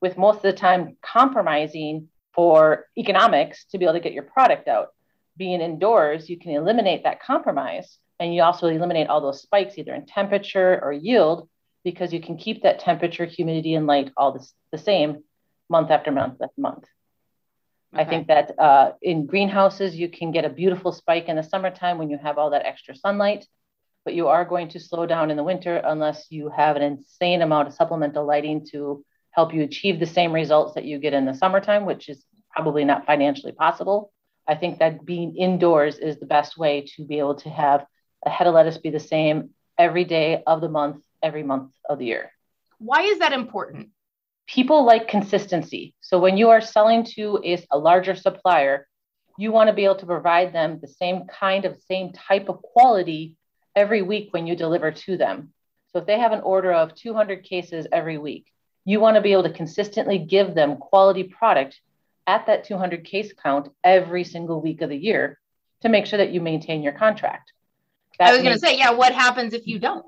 with 0.00 0.16
most 0.16 0.36
of 0.36 0.42
the 0.42 0.52
time 0.52 0.96
compromising 1.02 2.08
for 2.32 2.86
economics 2.96 3.64
to 3.72 3.78
be 3.78 3.86
able 3.86 3.94
to 3.94 4.00
get 4.00 4.12
your 4.12 4.22
product 4.22 4.68
out. 4.68 4.90
Being 5.36 5.60
indoors, 5.60 6.30
you 6.30 6.38
can 6.38 6.52
eliminate 6.52 7.02
that 7.02 7.20
compromise 7.20 7.98
and 8.20 8.32
you 8.32 8.42
also 8.42 8.68
eliminate 8.68 9.08
all 9.08 9.20
those 9.20 9.42
spikes 9.42 9.76
either 9.78 9.94
in 9.94 10.06
temperature 10.06 10.78
or 10.80 10.92
yield 10.92 11.48
because 11.86 12.12
you 12.12 12.20
can 12.20 12.36
keep 12.36 12.64
that 12.64 12.80
temperature, 12.80 13.24
humidity, 13.24 13.72
and 13.76 13.86
light 13.86 14.10
all 14.16 14.32
this, 14.32 14.52
the 14.72 14.78
same 14.78 15.22
month 15.68 15.88
after 15.92 16.10
month 16.10 16.34
after 16.42 16.60
month. 16.60 16.84
Okay. 17.94 18.02
I 18.02 18.04
think 18.04 18.26
that 18.26 18.58
uh, 18.58 18.90
in 19.00 19.26
greenhouses, 19.26 19.94
you 19.94 20.08
can 20.08 20.32
get 20.32 20.44
a 20.44 20.48
beautiful 20.48 20.90
spike 20.90 21.28
in 21.28 21.36
the 21.36 21.44
summertime 21.44 21.96
when 21.96 22.10
you 22.10 22.18
have 22.18 22.38
all 22.38 22.50
that 22.50 22.66
extra 22.66 22.96
sunlight, 22.96 23.46
but 24.04 24.14
you 24.14 24.26
are 24.26 24.44
going 24.44 24.68
to 24.70 24.80
slow 24.80 25.06
down 25.06 25.30
in 25.30 25.36
the 25.36 25.44
winter 25.44 25.76
unless 25.76 26.26
you 26.28 26.50
have 26.50 26.74
an 26.74 26.82
insane 26.82 27.40
amount 27.40 27.68
of 27.68 27.74
supplemental 27.74 28.26
lighting 28.26 28.66
to 28.72 29.04
help 29.30 29.54
you 29.54 29.62
achieve 29.62 30.00
the 30.00 30.06
same 30.18 30.32
results 30.32 30.74
that 30.74 30.86
you 30.86 30.98
get 30.98 31.14
in 31.14 31.24
the 31.24 31.34
summertime, 31.34 31.86
which 31.86 32.08
is 32.08 32.24
probably 32.50 32.84
not 32.84 33.06
financially 33.06 33.52
possible. 33.52 34.10
I 34.48 34.56
think 34.56 34.80
that 34.80 35.04
being 35.04 35.36
indoors 35.36 35.98
is 35.98 36.18
the 36.18 36.26
best 36.26 36.58
way 36.58 36.84
to 36.96 37.06
be 37.06 37.20
able 37.20 37.36
to 37.36 37.48
have 37.48 37.86
a 38.24 38.30
head 38.30 38.48
of 38.48 38.54
lettuce 38.54 38.78
be 38.78 38.90
the 38.90 38.98
same 38.98 39.50
every 39.78 40.04
day 40.04 40.42
of 40.46 40.60
the 40.60 40.68
month, 40.68 41.05
every 41.22 41.42
month 41.42 41.72
of 41.88 41.98
the 41.98 42.06
year. 42.06 42.32
Why 42.78 43.02
is 43.02 43.18
that 43.18 43.32
important? 43.32 43.90
People 44.46 44.84
like 44.84 45.08
consistency. 45.08 45.94
So 46.00 46.18
when 46.18 46.36
you 46.36 46.50
are 46.50 46.60
selling 46.60 47.04
to 47.16 47.40
a, 47.44 47.64
a 47.70 47.78
larger 47.78 48.14
supplier, 48.14 48.86
you 49.38 49.52
want 49.52 49.68
to 49.68 49.74
be 49.74 49.84
able 49.84 49.96
to 49.96 50.06
provide 50.06 50.52
them 50.52 50.78
the 50.80 50.88
same 50.88 51.26
kind 51.26 51.64
of 51.64 51.78
same 51.88 52.12
type 52.12 52.48
of 52.48 52.62
quality 52.62 53.36
every 53.74 54.02
week 54.02 54.28
when 54.32 54.46
you 54.46 54.56
deliver 54.56 54.90
to 54.90 55.16
them. 55.16 55.52
So 55.92 56.00
if 56.00 56.06
they 56.06 56.18
have 56.18 56.32
an 56.32 56.40
order 56.40 56.72
of 56.72 56.94
200 56.94 57.44
cases 57.44 57.86
every 57.92 58.18
week, 58.18 58.46
you 58.84 59.00
want 59.00 59.16
to 59.16 59.20
be 59.20 59.32
able 59.32 59.42
to 59.44 59.52
consistently 59.52 60.18
give 60.18 60.54
them 60.54 60.76
quality 60.76 61.24
product 61.24 61.80
at 62.26 62.46
that 62.46 62.64
200 62.64 63.04
case 63.04 63.32
count 63.32 63.68
every 63.84 64.24
single 64.24 64.60
week 64.60 64.80
of 64.80 64.90
the 64.90 64.96
year 64.96 65.38
to 65.82 65.88
make 65.88 66.06
sure 66.06 66.18
that 66.18 66.32
you 66.32 66.40
maintain 66.40 66.82
your 66.82 66.92
contract. 66.92 67.52
That 68.18 68.28
I 68.28 68.32
was 68.32 68.42
going 68.42 68.54
to 68.54 68.58
say, 68.58 68.78
yeah, 68.78 68.92
what 68.92 69.12
happens 69.12 69.52
if 69.52 69.66
you 69.66 69.78
don't? 69.78 70.06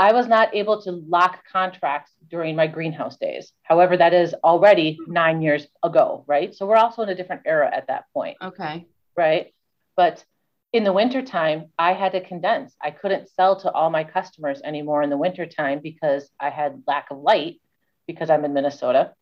I 0.00 0.12
was 0.12 0.26
not 0.26 0.54
able 0.54 0.80
to 0.84 0.92
lock 0.92 1.44
contracts 1.52 2.12
during 2.30 2.56
my 2.56 2.66
greenhouse 2.66 3.18
days. 3.18 3.52
However, 3.62 3.98
that 3.98 4.14
is 4.14 4.34
already 4.42 4.98
nine 5.06 5.42
years 5.42 5.66
ago, 5.82 6.24
right? 6.26 6.54
So 6.54 6.64
we're 6.64 6.76
also 6.76 7.02
in 7.02 7.10
a 7.10 7.14
different 7.14 7.42
era 7.44 7.70
at 7.70 7.88
that 7.88 8.06
point. 8.14 8.38
Okay. 8.40 8.86
Right. 9.14 9.52
But 9.96 10.24
in 10.72 10.84
the 10.84 10.92
wintertime, 10.94 11.66
I 11.78 11.92
had 11.92 12.12
to 12.12 12.22
condense. 12.22 12.74
I 12.80 12.92
couldn't 12.92 13.28
sell 13.28 13.60
to 13.60 13.70
all 13.70 13.90
my 13.90 14.04
customers 14.04 14.62
anymore 14.64 15.02
in 15.02 15.10
the 15.10 15.18
wintertime 15.18 15.80
because 15.82 16.30
I 16.40 16.48
had 16.48 16.82
lack 16.86 17.10
of 17.10 17.18
light 17.18 17.60
because 18.06 18.30
I'm 18.30 18.46
in 18.46 18.54
Minnesota 18.54 19.12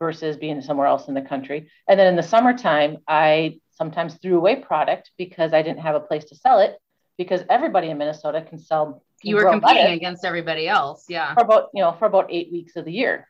versus 0.00 0.36
being 0.36 0.60
somewhere 0.62 0.88
else 0.88 1.06
in 1.06 1.14
the 1.14 1.22
country. 1.22 1.70
And 1.88 1.96
then 1.96 2.08
in 2.08 2.16
the 2.16 2.24
summertime, 2.24 2.98
I 3.06 3.60
sometimes 3.70 4.14
threw 4.14 4.36
away 4.36 4.56
product 4.56 5.12
because 5.16 5.52
I 5.52 5.62
didn't 5.62 5.82
have 5.82 5.94
a 5.94 6.00
place 6.00 6.24
to 6.24 6.34
sell 6.34 6.58
it 6.58 6.76
because 7.16 7.42
everybody 7.48 7.90
in 7.90 7.98
Minnesota 7.98 8.42
can 8.42 8.58
sell. 8.58 9.04
You 9.24 9.36
were 9.36 9.50
competing 9.50 9.92
against 9.92 10.24
everybody 10.24 10.68
else. 10.68 11.06
Yeah. 11.08 11.34
For 11.34 11.42
about, 11.42 11.68
you 11.74 11.82
know, 11.82 11.92
for 11.92 12.06
about 12.06 12.26
eight 12.30 12.50
weeks 12.52 12.76
of 12.76 12.84
the 12.84 12.92
year. 12.92 13.28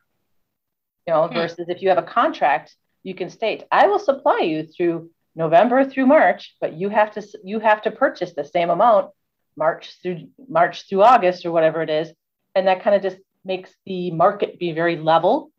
You 1.06 1.14
know, 1.14 1.28
hmm. 1.28 1.34
versus 1.34 1.68
if 1.68 1.82
you 1.82 1.88
have 1.90 1.98
a 1.98 2.02
contract, 2.02 2.74
you 3.02 3.14
can 3.14 3.28
state, 3.30 3.64
I 3.70 3.86
will 3.86 3.98
supply 3.98 4.40
you 4.40 4.66
through 4.66 5.10
November 5.36 5.84
through 5.84 6.06
March, 6.06 6.54
but 6.60 6.74
you 6.74 6.88
have 6.88 7.12
to 7.12 7.26
you 7.42 7.58
have 7.58 7.82
to 7.82 7.90
purchase 7.90 8.34
the 8.34 8.44
same 8.44 8.70
amount 8.70 9.10
March 9.56 9.96
through 10.02 10.28
March 10.48 10.88
through 10.88 11.02
August 11.02 11.44
or 11.44 11.52
whatever 11.52 11.82
it 11.82 11.90
is, 11.90 12.12
and 12.54 12.68
that 12.68 12.82
kind 12.82 12.96
of 12.96 13.02
just 13.02 13.18
makes 13.44 13.70
the 13.84 14.10
market 14.10 14.58
be 14.58 14.72
very 14.72 14.96
level, 14.96 15.50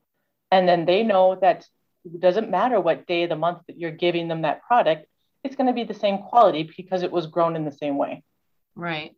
and 0.52 0.68
then 0.68 0.86
they 0.86 1.04
know 1.04 1.38
that 1.42 1.68
it 2.06 2.20
doesn't 2.20 2.50
matter 2.50 2.80
what 2.80 3.08
day 3.08 3.24
of 3.24 3.30
the 3.30 3.36
month 3.36 3.60
that 3.68 3.78
you're 3.78 3.92
giving 3.92 4.28
them 4.28 4.44
that 4.44 4.64
product, 4.64 5.08
it's 5.44 5.56
going 5.56 5.68
to 5.68 5.74
be 5.74 5.84
the 5.84 5.94
same 5.94 6.20
quality 6.20 6.72
because 6.78 7.04
it 7.04 7.12
was 7.12 7.28
grown 7.28 7.56
in 7.56 7.66
the 7.66 7.72
same 7.72 7.98
way. 7.98 8.24
Right. 8.76 9.16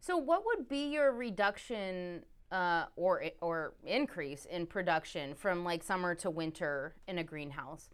So, 0.00 0.16
what 0.16 0.44
would 0.46 0.68
be 0.68 0.86
your 0.86 1.12
reduction 1.12 2.24
uh, 2.50 2.86
or 2.96 3.24
or 3.40 3.74
increase 3.84 4.44
in 4.44 4.66
production 4.66 5.34
from 5.34 5.64
like 5.64 5.82
summer 5.82 6.14
to 6.16 6.30
winter 6.30 6.94
in 7.06 7.18
a 7.18 7.24
greenhouse? 7.24 7.90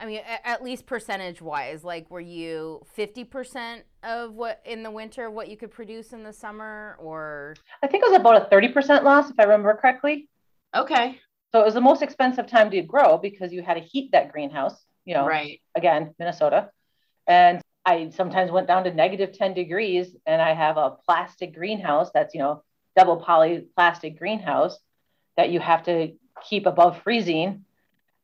I 0.00 0.06
mean, 0.06 0.22
at 0.44 0.62
least 0.62 0.86
percentage 0.86 1.42
wise, 1.42 1.84
like 1.84 2.10
were 2.10 2.22
you 2.22 2.80
50% 2.96 3.82
of 4.02 4.32
what 4.32 4.62
in 4.64 4.82
the 4.82 4.90
winter 4.90 5.30
what 5.30 5.48
you 5.48 5.58
could 5.58 5.70
produce 5.70 6.14
in 6.14 6.24
the 6.24 6.32
summer 6.32 6.96
or? 6.98 7.54
I 7.82 7.86
think 7.86 8.02
it 8.02 8.10
was 8.10 8.18
about 8.18 8.50
a 8.50 8.54
30% 8.54 9.02
loss, 9.02 9.28
if 9.28 9.38
I 9.38 9.42
remember 9.42 9.74
correctly. 9.74 10.26
Okay. 10.74 11.20
So 11.52 11.60
it 11.60 11.64
was 11.66 11.74
the 11.74 11.82
most 11.82 12.00
expensive 12.00 12.46
time 12.46 12.70
to 12.70 12.80
grow 12.80 13.18
because 13.18 13.52
you 13.52 13.60
had 13.62 13.74
to 13.74 13.80
heat 13.80 14.10
that 14.12 14.32
greenhouse, 14.32 14.86
you 15.04 15.14
know, 15.14 15.26
right. 15.26 15.60
again, 15.74 16.14
Minnesota. 16.18 16.70
And 17.26 17.60
I 17.84 18.10
sometimes 18.10 18.50
went 18.50 18.66
down 18.66 18.84
to 18.84 18.92
negative 18.92 19.32
10 19.32 19.54
degrees 19.54 20.14
and 20.26 20.40
I 20.40 20.54
have 20.54 20.76
a 20.76 20.96
plastic 21.06 21.54
greenhouse 21.54 22.10
that's, 22.12 22.34
you 22.34 22.40
know, 22.40 22.62
double 22.96 23.16
poly 23.16 23.66
plastic 23.74 24.18
greenhouse 24.18 24.78
that 25.36 25.50
you 25.50 25.60
have 25.60 25.84
to 25.84 26.12
keep 26.48 26.66
above 26.66 27.02
freezing 27.02 27.64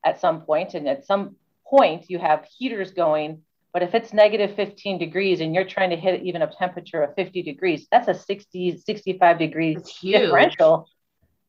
at 0.04 0.20
some 0.20 0.42
point. 0.42 0.74
And 0.74 0.88
at 0.88 1.06
some 1.06 1.36
point 1.68 2.08
you 2.08 2.18
have 2.18 2.46
heaters 2.58 2.92
going 2.92 3.42
but 3.72 3.82
if 3.82 3.94
it's 3.94 4.14
negative 4.14 4.56
15 4.56 4.98
degrees 4.98 5.40
and 5.40 5.54
you're 5.54 5.66
trying 5.66 5.90
to 5.90 5.96
hit 5.96 6.22
even 6.22 6.40
a 6.40 6.46
temperature 6.46 7.02
of 7.02 7.14
50 7.14 7.42
degrees 7.42 7.86
that's 7.90 8.08
a 8.08 8.14
60 8.14 8.78
65 8.78 9.38
degree 9.38 9.76
differential. 10.02 10.88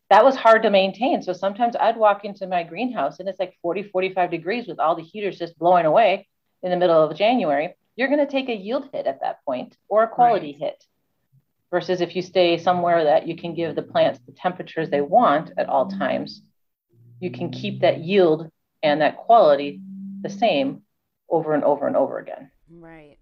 That 0.09 0.25
was 0.25 0.35
hard 0.35 0.63
to 0.63 0.69
maintain. 0.69 1.21
So 1.21 1.33
sometimes 1.33 1.75
i'd 1.79 1.95
walk 1.95 2.25
into 2.25 2.47
my 2.47 2.63
greenhouse 2.63 3.19
and 3.19 3.29
it's 3.29 3.39
like 3.39 3.53
40 3.61 3.83
45 3.83 4.31
degrees 4.31 4.67
with 4.67 4.79
all 4.79 4.95
the 4.95 5.03
heaters 5.03 5.39
just 5.39 5.57
blowing 5.57 5.85
away 5.85 6.27
in 6.63 6.71
the 6.71 6.77
middle 6.77 7.01
of 7.01 7.15
january 7.15 7.75
you're 7.97 8.07
going 8.07 8.25
to 8.25 8.31
take 8.31 8.47
a 8.47 8.55
yield 8.55 8.87
hit 8.93 9.05
at 9.07 9.19
that 9.21 9.43
point 9.43 9.75
or 9.89 10.03
a 10.03 10.07
quality 10.07 10.53
right. 10.53 10.71
hit 10.71 10.85
versus 11.69 11.99
if 11.99 12.15
you 12.15 12.21
stay 12.21 12.57
somewhere 12.57 13.03
that 13.03 13.27
you 13.27 13.35
can 13.35 13.53
give 13.53 13.75
the 13.75 13.81
plants 13.81 14.19
the 14.25 14.31
temperatures 14.31 14.89
they 14.89 15.01
want 15.01 15.51
at 15.57 15.67
all 15.67 15.87
mm-hmm. 15.87 15.99
times 15.99 16.41
you 17.19 17.31
can 17.31 17.49
keep 17.49 17.81
that 17.81 17.99
yield 17.99 18.49
and 18.83 19.01
that 19.01 19.17
quality 19.17 19.81
the 20.21 20.29
same 20.29 20.83
over 21.29 21.53
and 21.53 21.63
over 21.63 21.87
and 21.87 21.95
over 21.95 22.19
again. 22.19 22.51
Right. 22.69 23.17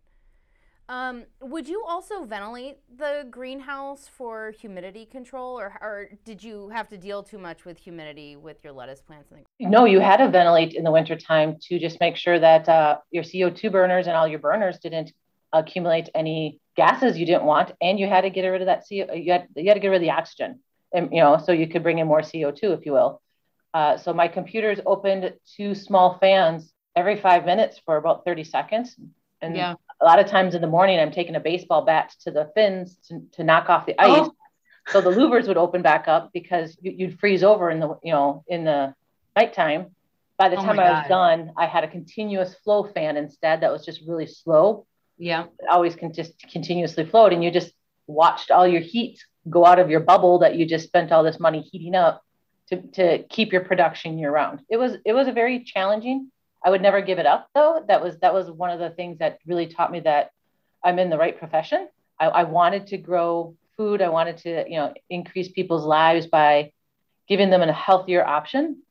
Um, 0.88 1.24
would 1.42 1.68
you 1.68 1.84
also 1.88 2.24
ventilate 2.26 2.78
the 2.96 3.26
greenhouse 3.32 4.08
for 4.08 4.52
humidity 4.52 5.06
control, 5.06 5.60
or, 5.60 5.78
or 5.82 6.10
did 6.24 6.44
you 6.44 6.70
have 6.70 6.88
to 6.90 6.98
deal 6.98 7.24
too 7.24 7.40
much 7.40 7.66
with 7.66 7.78
humidity 7.80 8.36
with 8.36 8.64
your 8.64 8.72
lettuce 8.72 9.02
plants? 9.02 9.32
In 9.32 9.44
the- 9.60 9.70
no, 9.70 9.86
you 9.86 10.00
had 10.00 10.18
to 10.18 10.30
ventilate 10.30 10.74
in 10.74 10.84
the 10.84 10.92
wintertime 10.92 11.58
to 11.64 11.80
just 11.80 12.00
make 12.00 12.16
sure 12.16 12.40
that 12.40 12.70
uh, 12.70 12.98
your 13.10 13.24
CO2 13.24 13.72
burners 13.72 14.06
and 14.06 14.16
all 14.16 14.28
your 14.28 14.40
burners 14.40 14.78
didn't 14.80 15.12
accumulate 15.54 16.10
any 16.14 16.60
gases 16.76 17.18
you 17.18 17.26
didn't 17.26 17.46
want, 17.46 17.72
and 17.82 18.00
you 18.00 18.08
had 18.08 18.22
to 18.22 18.30
get 18.30 18.48
rid 18.48 18.62
of 18.62 18.68
that 18.68 18.84
CO. 18.88 19.14
You 19.14 19.32
had 19.32 19.48
you 19.56 19.68
had 19.68 19.76
to 19.76 19.80
get 19.80 19.88
rid 19.88 19.98
of 19.98 20.02
the 20.02 20.12
oxygen, 20.12 20.60
and 20.94 21.12
you 21.12 21.22
know, 21.22 21.38
so 21.44 21.52
you 21.52 21.68
could 21.68 21.82
bring 21.82 21.98
in 21.98 22.08
more 22.08 22.22
CO2, 22.22 22.78
if 22.78 22.86
you 22.86 22.92
will. 22.92 23.22
Uh, 23.74 23.98
so 23.98 24.14
my 24.14 24.28
computers 24.28 24.80
opened 24.86 25.34
two 25.58 25.74
small 25.74 26.18
fans 26.20 26.72
every 26.96 27.18
five 27.20 27.46
minutes 27.46 27.82
for 27.86 27.98
about 27.98 28.24
30 28.24 28.44
seconds. 28.44 28.96
And 29.42 29.56
yeah. 29.56 29.74
A 30.02 30.06
lot 30.06 30.20
of 30.20 30.28
times 30.28 30.56
in 30.56 30.62
the 30.62 30.68
morning, 30.68 31.00
I'm 31.00 31.12
taking 31.12 31.36
a 31.36 31.40
baseball 31.40 31.84
bat 31.84 32.14
to 32.22 32.32
the 32.32 32.52
fins 32.54 32.98
to, 33.08 33.22
to 33.34 33.44
knock 33.44 33.70
off 33.70 33.86
the 33.86 34.00
ice. 34.00 34.10
Oh. 34.12 34.36
So 34.88 35.02
the 35.02 35.10
louvers 35.10 35.48
would 35.48 35.58
open 35.58 35.82
back 35.82 36.08
up 36.08 36.32
because 36.34 36.78
you, 36.82 37.08
would 37.08 37.20
freeze 37.20 37.44
over 37.44 37.72
in 37.72 37.80
the, 37.80 37.98
you 38.04 38.12
know, 38.12 38.44
in 38.48 38.66
the 38.66 38.94
nighttime. 39.36 39.96
By 40.38 40.50
the 40.50 40.58
oh 40.58 40.64
time 40.64 40.80
I 40.80 40.92
was 40.92 41.08
done, 41.08 41.54
I 41.58 41.66
had 41.66 41.84
a 41.84 41.88
continuous 41.88 42.54
flow 42.56 42.84
fan 42.84 43.18
instead 43.18 43.62
that 43.62 43.72
was 43.72 43.86
just 43.86 44.02
really 44.06 44.28
slow. 44.28 44.86
Yeah. 45.18 45.46
It 45.60 45.68
always 45.72 45.96
can 45.96 46.14
just 46.14 46.38
continuously 46.52 47.06
float. 47.06 47.34
And 47.34 47.44
you 47.44 47.50
just 47.50 47.72
watched 48.06 48.52
all 48.52 48.68
your 48.68 48.82
heat 48.82 49.24
go 49.50 49.66
out 49.66 49.80
of 49.80 49.90
your 49.90 50.02
bubble 50.02 50.40
that 50.40 50.56
you 50.56 50.66
just 50.66 50.86
spent 50.86 51.12
all 51.12 51.24
this 51.24 51.40
money 51.40 51.62
heating 51.62 51.96
up 51.96 52.22
to, 52.68 52.82
to 52.94 53.24
keep 53.30 53.54
your 53.54 53.64
production 53.64 54.20
year 54.20 54.32
round. 54.32 54.60
It 54.70 54.78
was, 54.78 54.98
it 55.06 55.14
was 55.14 55.28
a 55.28 55.32
very 55.32 55.64
challenging 55.64 56.32
I 56.66 56.72
would 56.72 56.82
never 56.82 57.00
give 57.00 57.20
it 57.20 57.28
up 57.28 57.50
though. 57.54 57.86
That 57.88 58.02
was 58.02 58.18
that 58.20 58.34
was 58.34 58.50
one 58.50 58.72
of 58.72 58.80
the 58.80 58.90
things 58.90 59.20
that 59.20 59.38
really 59.46 59.68
taught 59.68 59.92
me 59.92 60.00
that 60.00 60.32
I'm 60.84 60.98
in 60.98 61.12
the 61.12 61.18
right 61.18 61.38
profession. 61.38 61.88
I, 62.20 62.26
I 62.26 62.44
wanted 62.44 62.88
to 62.88 62.98
grow 62.98 63.56
food. 63.78 64.02
I 64.02 64.10
wanted 64.10 64.38
to, 64.38 64.66
you 64.68 64.78
know, 64.78 64.94
increase 65.10 65.50
people's 65.50 65.86
lives 65.86 66.26
by 66.26 66.72
giving 67.30 67.52
them 67.52 67.62
a 67.62 67.72
healthier 67.72 68.26
option. 68.26 68.82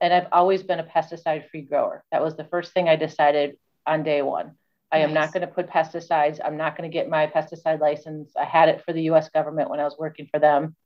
And 0.00 0.12
I've 0.12 0.26
always 0.30 0.62
been 0.62 0.78
a 0.78 0.84
pesticide 0.84 1.48
free 1.48 1.62
grower. 1.62 2.04
That 2.12 2.22
was 2.22 2.36
the 2.36 2.44
first 2.44 2.72
thing 2.72 2.88
I 2.88 2.96
decided 2.96 3.56
on 3.86 4.02
day 4.02 4.20
one. 4.20 4.56
I 4.90 4.98
nice. 4.98 5.08
am 5.08 5.14
not 5.14 5.32
going 5.32 5.46
to 5.46 5.54
put 5.54 5.70
pesticides. 5.70 6.38
I'm 6.44 6.58
not 6.58 6.76
going 6.76 6.90
to 6.90 6.92
get 6.92 7.08
my 7.08 7.28
pesticide 7.28 7.80
license. 7.80 8.32
I 8.38 8.44
had 8.44 8.68
it 8.68 8.82
for 8.84 8.92
the 8.92 9.04
US 9.12 9.30
government 9.30 9.70
when 9.70 9.80
I 9.80 9.84
was 9.84 9.96
working 9.98 10.28
for 10.30 10.38
them. 10.38 10.76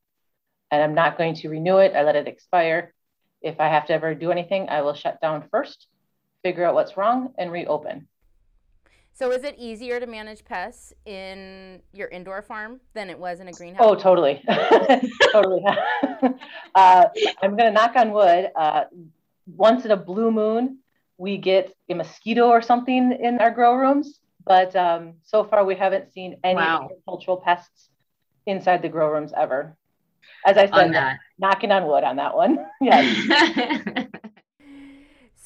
And 0.71 0.81
I'm 0.81 0.95
not 0.95 1.19
going 1.19 1.35
to 1.37 1.49
renew 1.49 1.79
it. 1.79 1.97
I 1.97 2.05
let 2.05 2.15
it 2.15 2.29
expire. 2.29 2.95
If 3.43 3.59
I 3.59 3.69
have 3.69 3.87
to 3.87 3.95
ever 3.95 4.15
do 4.15 4.31
anything, 4.31 4.69
I 4.69 4.83
will 4.83 4.95
shut 4.95 5.21
down 5.21 5.49
first 5.50 5.88
figure 6.47 6.65
out 6.65 6.75
what's 6.75 6.97
wrong, 6.97 7.33
and 7.38 7.50
reopen. 7.50 8.07
So 9.12 9.33
is 9.33 9.43
it 9.43 9.57
easier 9.59 9.99
to 9.99 10.07
manage 10.07 10.45
pests 10.45 10.93
in 11.05 11.81
your 11.93 12.07
indoor 12.07 12.41
farm 12.41 12.81
than 12.95 13.11
it 13.11 13.19
was 13.19 13.41
in 13.41 13.49
a 13.49 13.53
greenhouse? 13.53 13.85
Oh, 13.85 13.97
totally, 13.97 14.41
totally. 15.33 15.65
uh, 16.75 17.05
I'm 17.43 17.57
going 17.57 17.69
to 17.69 17.73
knock 17.73 17.97
on 17.97 18.12
wood. 18.12 18.50
Uh, 18.55 18.85
once 19.57 19.85
in 19.85 19.91
a 19.91 19.97
blue 19.97 20.31
moon, 20.31 20.79
we 21.19 21.37
get 21.37 21.75
a 21.88 21.95
mosquito 21.95 22.47
or 22.47 22.62
something 22.62 23.11
in 23.21 23.41
our 23.41 23.50
grow 23.50 23.75
rooms, 23.75 24.21
but 24.45 24.76
um, 24.76 25.15
so 25.25 25.43
far 25.43 25.65
we 25.65 25.75
haven't 25.75 26.12
seen 26.12 26.37
any 26.45 26.55
wow. 26.55 26.85
agricultural 26.85 27.38
pests 27.38 27.88
inside 28.47 28.83
the 28.83 28.88
grow 28.88 29.09
rooms 29.09 29.33
ever. 29.37 29.76
As 30.45 30.57
I 30.57 30.67
said, 30.67 30.95
knocking 31.41 31.73
on 31.73 31.88
wood 31.88 32.05
on 32.05 32.17
that 32.17 32.37
one. 32.37 32.65
yes. 32.81 34.07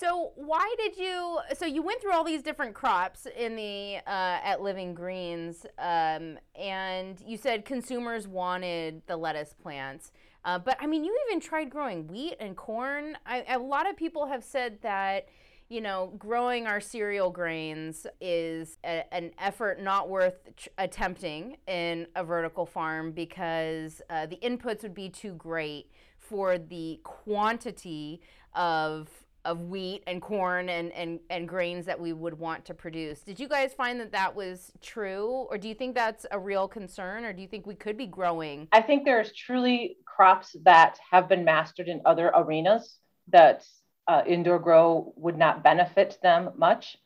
So 0.01 0.33
why 0.35 0.75
did 0.79 0.97
you? 0.97 1.41
So 1.53 1.67
you 1.67 1.83
went 1.83 2.01
through 2.01 2.15
all 2.15 2.25
these 2.25 2.43
different 2.43 2.75
crops 2.75 3.27
in 3.37 3.55
the 3.55 3.97
uh, 4.07 4.41
at 4.43 4.63
Living 4.63 4.95
Greens, 4.95 5.67
um, 5.79 6.39
and 6.59 7.21
you 7.27 7.37
said 7.37 7.67
consumers 7.67 8.27
wanted 8.27 9.03
the 9.07 9.19
lettuce 9.19 9.53
plants. 9.53 10.13
Uh, 10.43 10.59
but 10.59 10.79
I 10.81 10.87
mean, 10.87 11.05
you 11.05 11.15
even 11.29 11.39
tried 11.39 11.69
growing 11.69 12.09
wheat 12.09 12.37
and 12.41 12.57
corn. 12.57 13.19
I, 13.27 13.45
a 13.47 13.59
lot 13.59 13.91
of 13.91 13.95
people 13.95 14.25
have 14.25 14.43
said 14.43 14.79
that 14.81 15.29
you 15.69 15.83
know, 15.83 16.15
growing 16.19 16.67
our 16.67 16.81
cereal 16.81 17.31
grains 17.31 18.07
is 18.23 18.79
a, 18.83 19.05
an 19.15 19.31
effort 19.39 19.81
not 19.81 20.09
worth 20.09 20.57
ch- 20.57 20.69
attempting 20.79 21.59
in 21.69 22.09
a 22.17 22.25
vertical 22.25 22.67
farm 22.67 23.13
because 23.13 24.03
uh, 24.09 24.27
the 24.27 24.37
inputs 24.43 24.83
would 24.83 24.95
be 24.95 25.11
too 25.11 25.33
great 25.35 25.91
for 26.19 26.59
the 26.59 26.99
quantity 27.05 28.21
of 28.55 29.09
of 29.45 29.63
wheat 29.63 30.03
and 30.07 30.21
corn 30.21 30.69
and, 30.69 30.93
and, 30.93 31.21
and 31.31 31.49
grains 31.49 31.87
that 31.87 31.99
we 31.99 32.13
would 32.13 32.39
want 32.39 32.65
to 32.67 32.75
produce. 32.75 33.21
Did 33.21 33.41
you 33.41 33.49
guys 33.49 33.73
find 33.73 33.99
that 34.01 34.13
that 34.13 34.35
was 34.35 34.73
true, 34.83 35.47
or 35.51 35.59
do 35.59 35.69
you 35.69 35.75
think 35.75 35.95
that's 35.95 36.27
a 36.31 36.39
real 36.39 36.69
concern, 36.69 37.25
or 37.25 37.33
do 37.33 37.41
you 37.41 37.49
think 37.49 37.67
we 37.67 37.75
could 37.75 37.97
be 37.97 38.07
growing? 38.07 38.69
I 38.73 38.83
think 38.83 39.05
there's 39.05 39.33
truly 39.33 39.97
crops 40.05 40.55
that 40.65 40.99
have 41.11 41.29
been 41.29 41.45
mastered 41.45 41.89
in 41.89 42.03
other 42.05 42.29
arenas 42.35 42.99
that 43.29 43.65
uh, 44.07 44.23
indoor 44.27 44.59
grow 44.59 45.13
would 45.17 45.39
not 45.39 45.63
benefit 45.63 46.19
them 46.23 46.51
much. 46.57 46.97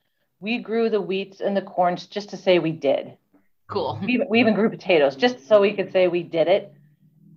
We 0.40 0.58
grew 0.58 0.90
the 0.90 1.00
wheats 1.00 1.40
and 1.40 1.56
the 1.56 1.62
corns 1.62 2.06
just 2.06 2.30
to 2.30 2.36
say 2.36 2.58
we 2.58 2.72
did. 2.72 3.16
Cool. 3.68 3.98
We, 4.02 4.22
we 4.28 4.40
even 4.40 4.54
grew 4.54 4.68
potatoes 4.68 5.16
just 5.16 5.46
so 5.46 5.60
we 5.60 5.72
could 5.72 5.92
say 5.92 6.08
we 6.08 6.22
did 6.22 6.48
it 6.48 6.72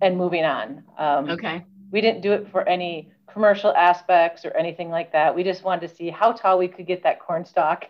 and 0.00 0.16
moving 0.16 0.44
on. 0.44 0.84
Um, 0.98 1.30
okay. 1.30 1.64
We 1.90 2.00
didn't 2.00 2.20
do 2.20 2.32
it 2.32 2.48
for 2.50 2.68
any 2.68 3.12
commercial 3.32 3.74
aspects 3.74 4.44
or 4.44 4.56
anything 4.56 4.90
like 4.90 5.12
that. 5.12 5.34
We 5.34 5.44
just 5.44 5.64
wanted 5.64 5.88
to 5.88 5.94
see 5.94 6.10
how 6.10 6.32
tall 6.32 6.58
we 6.58 6.68
could 6.68 6.86
get 6.86 7.02
that 7.02 7.20
corn 7.20 7.44
stalk 7.44 7.84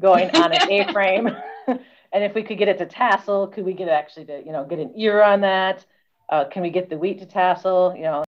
going 0.00 0.30
on 0.30 0.52
an 0.52 0.60
A-frame 0.68 1.28
and 2.14 2.22
if 2.22 2.34
we 2.34 2.42
could 2.44 2.58
get 2.58 2.68
it 2.68 2.78
to 2.78 2.86
tassel, 2.86 3.48
could 3.48 3.64
we 3.64 3.72
get 3.72 3.88
it 3.88 3.92
actually 3.92 4.26
to, 4.26 4.42
you 4.44 4.52
know, 4.52 4.64
get 4.64 4.78
an 4.78 4.92
ear 4.96 5.20
on 5.22 5.40
that? 5.40 5.84
Uh, 6.28 6.44
can 6.44 6.62
we 6.62 6.70
get 6.70 6.88
the 6.88 6.96
wheat 6.96 7.18
to 7.18 7.26
tassel? 7.26 7.94
You 7.96 8.02
know, 8.04 8.24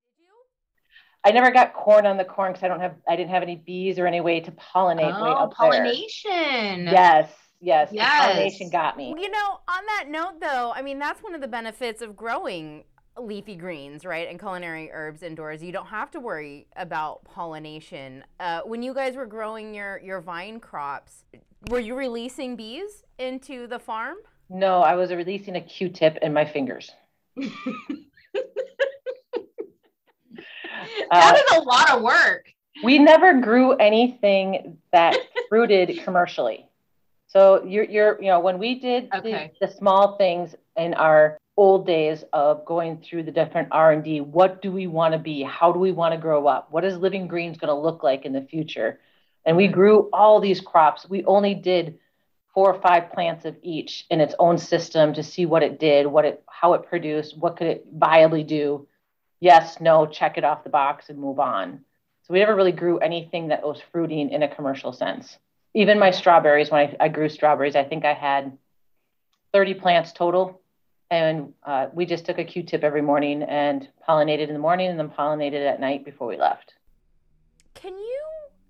I 1.24 1.30
never 1.30 1.50
got 1.50 1.72
corn 1.72 2.04
on 2.04 2.16
the 2.16 2.24
corn 2.24 2.52
because 2.52 2.64
I 2.64 2.68
don't 2.68 2.80
have, 2.80 2.96
I 3.08 3.16
didn't 3.16 3.30
have 3.30 3.42
any 3.42 3.56
bees 3.56 3.98
or 3.98 4.06
any 4.06 4.20
way 4.20 4.40
to 4.40 4.50
pollinate 4.50 5.14
Oh, 5.14 5.32
up 5.34 5.54
pollination. 5.54 6.84
there. 6.84 6.92
Yes, 6.92 7.30
yes, 7.60 7.90
the 7.90 7.96
Yes. 7.96 8.20
pollination 8.20 8.70
got 8.70 8.96
me. 8.96 9.14
You 9.16 9.30
know, 9.30 9.60
on 9.68 9.86
that 9.86 10.06
note, 10.08 10.40
though, 10.40 10.72
I 10.74 10.82
mean, 10.82 10.98
that's 10.98 11.22
one 11.22 11.34
of 11.34 11.40
the 11.40 11.48
benefits 11.48 12.02
of 12.02 12.16
growing 12.16 12.84
leafy 13.18 13.56
greens, 13.56 14.04
right, 14.04 14.28
and 14.28 14.38
culinary 14.38 14.90
herbs 14.92 15.22
indoors. 15.22 15.62
You 15.62 15.72
don't 15.72 15.86
have 15.86 16.10
to 16.12 16.20
worry 16.20 16.66
about 16.76 17.24
pollination. 17.24 18.24
Uh, 18.38 18.60
when 18.64 18.82
you 18.82 18.92
guys 18.94 19.16
were 19.16 19.26
growing 19.26 19.74
your 19.74 19.98
your 19.98 20.20
vine 20.20 20.60
crops, 20.60 21.24
were 21.70 21.80
you 21.80 21.94
releasing 21.94 22.56
bees 22.56 23.04
into 23.18 23.66
the 23.66 23.78
farm? 23.78 24.16
No, 24.48 24.80
I 24.82 24.94
was 24.94 25.12
releasing 25.12 25.56
a 25.56 25.60
Q-tip 25.60 26.18
in 26.22 26.32
my 26.32 26.44
fingers. 26.44 26.90
that 27.36 27.50
Uh, 31.10 31.34
is 31.36 31.56
a 31.56 31.60
lot 31.62 31.90
of 31.90 32.02
work. 32.02 32.46
we 32.84 32.98
never 32.98 33.40
grew 33.40 33.72
anything 33.76 34.76
that 34.92 35.16
fruited 35.48 35.98
commercially. 36.04 36.68
So 37.28 37.64
you're, 37.64 37.84
you're, 37.84 38.20
you 38.22 38.28
know, 38.28 38.40
when 38.40 38.58
we 38.58 38.78
did 38.78 39.10
the- 39.10 39.50
the, 39.60 39.68
small 39.68 40.16
things 40.16 40.54
in 40.76 40.94
our 40.94 41.38
old 41.56 41.86
days 41.86 42.22
of 42.32 42.64
going 42.64 42.98
through 42.98 43.22
the 43.22 43.32
different 43.32 43.68
R 43.70 43.92
and 43.92 44.04
D, 44.04 44.20
what 44.20 44.60
do 44.60 44.70
we 44.70 44.86
want 44.86 45.12
to 45.12 45.18
be? 45.18 45.42
How 45.42 45.72
do 45.72 45.78
we 45.78 45.92
want 45.92 46.12
to 46.12 46.20
grow 46.20 46.46
up? 46.46 46.70
What 46.70 46.84
is 46.84 46.98
Living 46.98 47.26
Greens 47.26 47.56
going 47.56 47.74
to 47.74 47.80
look 47.80 48.02
like 48.02 48.24
in 48.24 48.32
the 48.32 48.42
future? 48.42 49.00
And 49.44 49.56
we 49.56 49.68
grew 49.68 50.10
all 50.12 50.40
these 50.40 50.60
crops. 50.60 51.08
We 51.08 51.24
only 51.24 51.54
did 51.54 51.98
four 52.52 52.72
or 52.72 52.80
five 52.80 53.12
plants 53.12 53.44
of 53.44 53.56
each 53.62 54.06
in 54.10 54.20
its 54.20 54.34
own 54.38 54.58
system 54.58 55.14
to 55.14 55.22
see 55.22 55.46
what 55.46 55.62
it 55.62 55.78
did, 55.78 56.06
what 56.06 56.24
it, 56.24 56.42
how 56.48 56.74
it 56.74 56.88
produced, 56.88 57.36
what 57.38 57.56
could 57.56 57.66
it 57.66 57.98
viably 57.98 58.46
do. 58.46 58.88
Yes, 59.40 59.80
no, 59.80 60.06
check 60.06 60.38
it 60.38 60.44
off 60.44 60.64
the 60.64 60.70
box 60.70 61.08
and 61.08 61.18
move 61.18 61.38
on. 61.38 61.84
So 62.22 62.34
we 62.34 62.40
never 62.40 62.56
really 62.56 62.72
grew 62.72 62.98
anything 62.98 63.48
that 63.48 63.62
was 63.62 63.80
fruiting 63.92 64.30
in 64.30 64.42
a 64.42 64.54
commercial 64.54 64.92
sense. 64.92 65.38
Even 65.74 65.98
my 65.98 66.10
strawberries, 66.10 66.70
when 66.70 66.88
I, 66.88 67.04
I 67.04 67.08
grew 67.08 67.28
strawberries, 67.28 67.76
I 67.76 67.84
think 67.84 68.04
I 68.04 68.14
had 68.14 68.56
30 69.52 69.74
plants 69.74 70.12
total. 70.12 70.60
And 71.10 71.52
uh, 71.64 71.86
we 71.92 72.04
just 72.04 72.26
took 72.26 72.38
a 72.38 72.44
Q-tip 72.44 72.82
every 72.82 73.02
morning 73.02 73.42
and 73.42 73.88
pollinated 74.08 74.48
in 74.48 74.54
the 74.54 74.60
morning 74.60 74.90
and 74.90 74.98
then 74.98 75.08
pollinated 75.08 75.66
at 75.66 75.80
night 75.80 76.04
before 76.04 76.26
we 76.26 76.36
left. 76.36 76.74
Can 77.74 77.96
you 77.96 78.22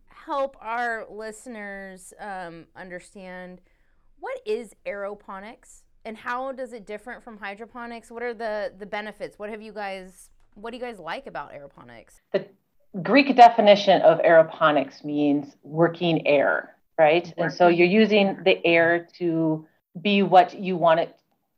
help 0.06 0.56
our 0.60 1.06
listeners 1.10 2.12
um, 2.20 2.66
understand 2.74 3.60
what 4.18 4.38
is 4.44 4.74
aeroponics 4.84 5.82
and 6.04 6.16
how 6.16 6.52
does 6.52 6.72
it 6.72 6.86
different 6.86 7.22
from 7.22 7.38
hydroponics? 7.38 8.10
What 8.10 8.22
are 8.22 8.34
the 8.34 8.72
the 8.78 8.86
benefits? 8.86 9.38
What 9.38 9.50
have 9.50 9.62
you 9.62 9.72
guys 9.72 10.30
what 10.54 10.70
do 10.70 10.78
you 10.78 10.82
guys 10.82 10.98
like 10.98 11.26
about 11.26 11.52
aeroponics? 11.52 12.20
The 12.32 12.46
Greek 13.02 13.34
definition 13.36 14.00
of 14.02 14.18
aeroponics 14.20 15.04
means 15.04 15.56
working 15.62 16.26
air, 16.26 16.76
right? 16.98 17.32
And 17.36 17.52
so 17.52 17.68
you're 17.68 17.86
using 17.86 18.38
the 18.44 18.64
air 18.66 19.06
to 19.18 19.66
be 20.00 20.22
what 20.22 20.58
you 20.58 20.76
want 20.76 21.00
it, 21.00 21.14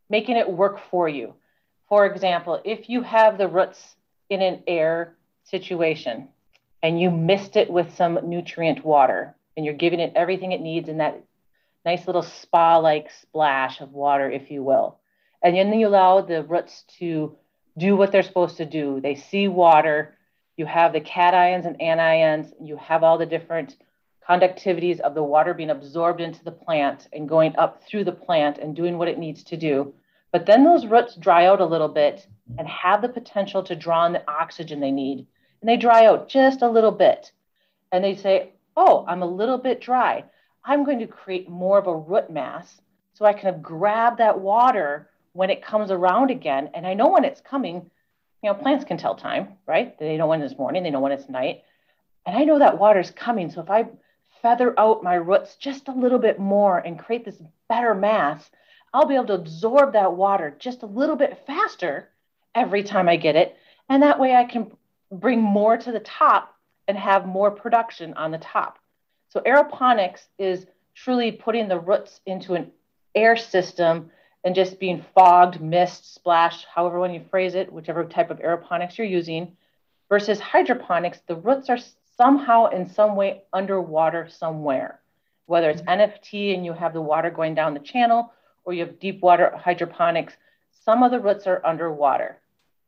making 0.08 0.36
it 0.36 0.50
work 0.50 0.80
for 0.90 1.08
you. 1.08 1.34
For 1.88 2.06
example, 2.06 2.60
if 2.64 2.88
you 2.88 3.02
have 3.02 3.38
the 3.38 3.48
roots 3.48 3.96
in 4.28 4.42
an 4.42 4.62
air 4.66 5.14
situation 5.44 6.28
and 6.82 7.00
you 7.00 7.10
mist 7.10 7.56
it 7.56 7.70
with 7.70 7.94
some 7.94 8.18
nutrient 8.24 8.84
water 8.84 9.34
and 9.56 9.64
you're 9.64 9.74
giving 9.74 10.00
it 10.00 10.12
everything 10.14 10.52
it 10.52 10.60
needs 10.60 10.88
in 10.88 10.98
that 10.98 11.20
nice 11.84 12.06
little 12.06 12.22
spa 12.22 12.76
like 12.78 13.10
splash 13.10 13.80
of 13.80 13.92
water, 13.92 14.30
if 14.30 14.50
you 14.50 14.62
will, 14.62 14.98
and 15.42 15.56
then 15.56 15.72
you 15.72 15.88
allow 15.88 16.20
the 16.20 16.42
roots 16.42 16.84
to 16.98 17.36
do 17.76 17.96
what 17.96 18.12
they're 18.12 18.22
supposed 18.22 18.58
to 18.58 18.66
do. 18.66 19.00
They 19.00 19.14
see 19.14 19.48
water, 19.48 20.14
you 20.56 20.66
have 20.66 20.92
the 20.92 21.00
cations 21.00 21.66
and 21.66 21.78
anions, 21.78 22.52
you 22.60 22.76
have 22.76 23.02
all 23.02 23.18
the 23.18 23.26
different 23.26 23.76
conductivities 24.28 25.00
of 25.00 25.14
the 25.14 25.22
water 25.22 25.54
being 25.54 25.70
absorbed 25.70 26.20
into 26.20 26.44
the 26.44 26.52
plant 26.52 27.08
and 27.12 27.28
going 27.28 27.56
up 27.56 27.82
through 27.84 28.04
the 28.04 28.12
plant 28.12 28.58
and 28.58 28.76
doing 28.76 28.98
what 28.98 29.08
it 29.08 29.18
needs 29.18 29.42
to 29.44 29.56
do. 29.56 29.94
But 30.32 30.44
then 30.44 30.64
those 30.64 30.86
roots 30.86 31.16
dry 31.16 31.46
out 31.46 31.60
a 31.60 31.66
little 31.66 31.88
bit 31.88 32.26
and 32.58 32.68
have 32.68 33.00
the 33.00 33.08
potential 33.08 33.62
to 33.62 33.74
draw 33.74 34.04
in 34.04 34.12
the 34.12 34.30
oxygen 34.30 34.80
they 34.80 34.90
need. 34.90 35.26
And 35.60 35.68
they 35.68 35.76
dry 35.76 36.04
out 36.04 36.28
just 36.28 36.60
a 36.60 36.70
little 36.70 36.92
bit. 36.92 37.32
And 37.90 38.04
they 38.04 38.14
say, 38.14 38.52
Oh, 38.76 39.04
I'm 39.08 39.22
a 39.22 39.26
little 39.26 39.58
bit 39.58 39.80
dry. 39.80 40.24
I'm 40.64 40.84
going 40.84 40.98
to 41.00 41.06
create 41.06 41.48
more 41.48 41.78
of 41.78 41.86
a 41.86 41.96
root 41.96 42.30
mass 42.30 42.80
so 43.14 43.24
I 43.24 43.32
can 43.32 43.60
grab 43.62 44.18
that 44.18 44.38
water 44.38 45.08
when 45.32 45.50
it 45.50 45.64
comes 45.64 45.90
around 45.90 46.30
again. 46.30 46.70
And 46.74 46.86
I 46.86 46.94
know 46.94 47.08
when 47.08 47.24
it's 47.24 47.40
coming. 47.40 47.90
You 48.42 48.50
know, 48.50 48.54
plants 48.54 48.84
can 48.84 48.98
tell 48.98 49.16
time, 49.16 49.54
right? 49.66 49.98
They 49.98 50.16
know 50.16 50.28
when 50.28 50.42
it's 50.42 50.56
morning, 50.56 50.84
they 50.84 50.90
know 50.90 51.00
when 51.00 51.12
it's 51.12 51.28
night. 51.28 51.62
And 52.24 52.36
I 52.36 52.44
know 52.44 52.58
that 52.58 52.78
water's 52.78 53.10
coming. 53.10 53.50
So 53.50 53.62
if 53.62 53.70
I 53.70 53.88
feather 54.42 54.78
out 54.78 55.02
my 55.02 55.14
roots 55.14 55.56
just 55.56 55.88
a 55.88 55.92
little 55.92 56.18
bit 56.18 56.38
more 56.38 56.78
and 56.78 56.98
create 56.98 57.24
this 57.24 57.40
better 57.68 57.94
mass, 57.94 58.50
I'll 58.92 59.06
be 59.06 59.14
able 59.14 59.26
to 59.26 59.34
absorb 59.34 59.92
that 59.92 60.14
water 60.14 60.54
just 60.58 60.82
a 60.82 60.86
little 60.86 61.16
bit 61.16 61.44
faster 61.46 62.08
every 62.54 62.82
time 62.82 63.08
I 63.08 63.16
get 63.16 63.36
it. 63.36 63.56
And 63.88 64.02
that 64.02 64.18
way 64.18 64.34
I 64.34 64.44
can 64.44 64.70
bring 65.10 65.40
more 65.40 65.76
to 65.76 65.92
the 65.92 66.00
top 66.00 66.54
and 66.86 66.96
have 66.96 67.26
more 67.26 67.50
production 67.50 68.14
on 68.14 68.30
the 68.30 68.38
top. 68.38 68.78
So 69.28 69.40
aeroponics 69.40 70.26
is 70.38 70.66
truly 70.94 71.32
putting 71.32 71.68
the 71.68 71.78
roots 71.78 72.20
into 72.26 72.54
an 72.54 72.72
air 73.14 73.36
system 73.36 74.10
and 74.44 74.54
just 74.54 74.78
being 74.78 75.04
fogged, 75.14 75.60
mist, 75.60 76.14
splash, 76.14 76.64
however 76.64 76.98
when 76.98 77.12
you 77.12 77.22
phrase 77.30 77.54
it, 77.54 77.72
whichever 77.72 78.04
type 78.04 78.30
of 78.30 78.38
aeroponics 78.38 78.96
you're 78.96 79.06
using, 79.06 79.56
versus 80.08 80.40
hydroponics, 80.40 81.20
the 81.26 81.36
roots 81.36 81.68
are 81.68 81.78
somehow 82.18 82.66
in 82.66 82.86
some 82.90 83.16
way 83.16 83.42
underwater 83.52 84.28
somewhere. 84.28 85.00
Whether 85.46 85.70
it's 85.70 85.80
mm-hmm. 85.80 86.02
NFT 86.02 86.54
and 86.54 86.66
you 86.66 86.74
have 86.74 86.92
the 86.92 87.00
water 87.00 87.30
going 87.30 87.54
down 87.54 87.72
the 87.72 87.80
channel, 87.80 88.32
or 88.64 88.74
you 88.74 88.84
have 88.84 89.00
deep 89.00 89.22
water 89.22 89.56
hydroponics, 89.56 90.34
some 90.84 91.02
of 91.02 91.10
the 91.10 91.20
roots 91.20 91.46
are 91.46 91.64
underwater. 91.64 92.38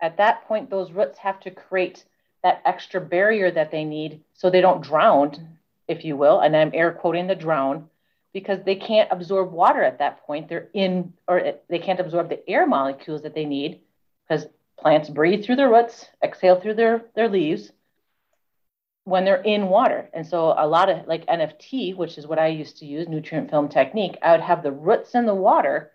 At 0.02 0.18
that 0.18 0.44
point, 0.44 0.68
those 0.68 0.92
roots 0.92 1.18
have 1.18 1.40
to 1.40 1.50
create 1.50 2.04
that 2.42 2.60
extra 2.64 3.00
barrier 3.00 3.50
that 3.50 3.70
they 3.70 3.84
need 3.84 4.20
so 4.34 4.50
they 4.50 4.60
don't 4.60 4.82
drown, 4.82 5.56
if 5.88 6.04
you 6.04 6.16
will. 6.16 6.40
And 6.40 6.56
I'm 6.56 6.72
air 6.74 6.92
quoting 6.92 7.26
the 7.26 7.34
drown 7.34 7.88
because 8.32 8.58
they 8.64 8.76
can't 8.76 9.10
absorb 9.12 9.52
water 9.52 9.82
at 9.82 9.98
that 9.98 10.26
point. 10.26 10.48
They're 10.48 10.68
in, 10.74 11.12
or 11.28 11.54
they 11.68 11.78
can't 11.78 12.00
absorb 12.00 12.28
the 12.28 12.48
air 12.48 12.66
molecules 12.66 13.22
that 13.22 13.34
they 13.34 13.44
need 13.44 13.80
because 14.26 14.46
plants 14.78 15.08
breathe 15.08 15.44
through 15.44 15.56
their 15.56 15.70
roots, 15.70 16.06
exhale 16.22 16.60
through 16.60 16.74
their, 16.74 17.04
their 17.14 17.28
leaves 17.28 17.72
when 19.04 19.24
they're 19.24 19.42
in 19.42 19.68
water. 19.68 20.08
And 20.12 20.26
so 20.26 20.54
a 20.56 20.66
lot 20.66 20.88
of 20.88 21.06
like 21.06 21.26
NFT, 21.26 21.96
which 21.96 22.18
is 22.18 22.26
what 22.26 22.38
I 22.38 22.48
used 22.48 22.78
to 22.78 22.86
use, 22.86 23.08
nutrient 23.08 23.50
film 23.50 23.68
technique, 23.68 24.18
I 24.22 24.32
would 24.32 24.40
have 24.40 24.62
the 24.62 24.72
roots 24.72 25.14
in 25.14 25.26
the 25.26 25.34
water, 25.34 25.90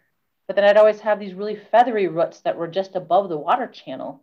but 0.48 0.56
then 0.56 0.66
I'd 0.66 0.78
always 0.78 1.00
have 1.02 1.20
these 1.20 1.34
really 1.34 1.60
feathery 1.72 2.08
roots 2.08 2.42
that 2.42 2.58
were 2.58 2.68
just 2.68 2.96
above 2.96 3.30
the 3.30 3.38
water 3.38 3.68
channel. 3.68 4.22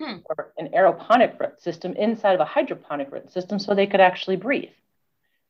Hmm. 0.00 0.16
Or 0.24 0.52
an 0.58 0.70
aeroponic 0.74 1.38
root 1.38 1.60
system 1.60 1.92
inside 1.92 2.34
of 2.34 2.40
a 2.40 2.44
hydroponic 2.44 3.12
root 3.12 3.30
system 3.30 3.60
so 3.60 3.74
they 3.74 3.86
could 3.86 4.00
actually 4.00 4.34
breathe. 4.34 4.72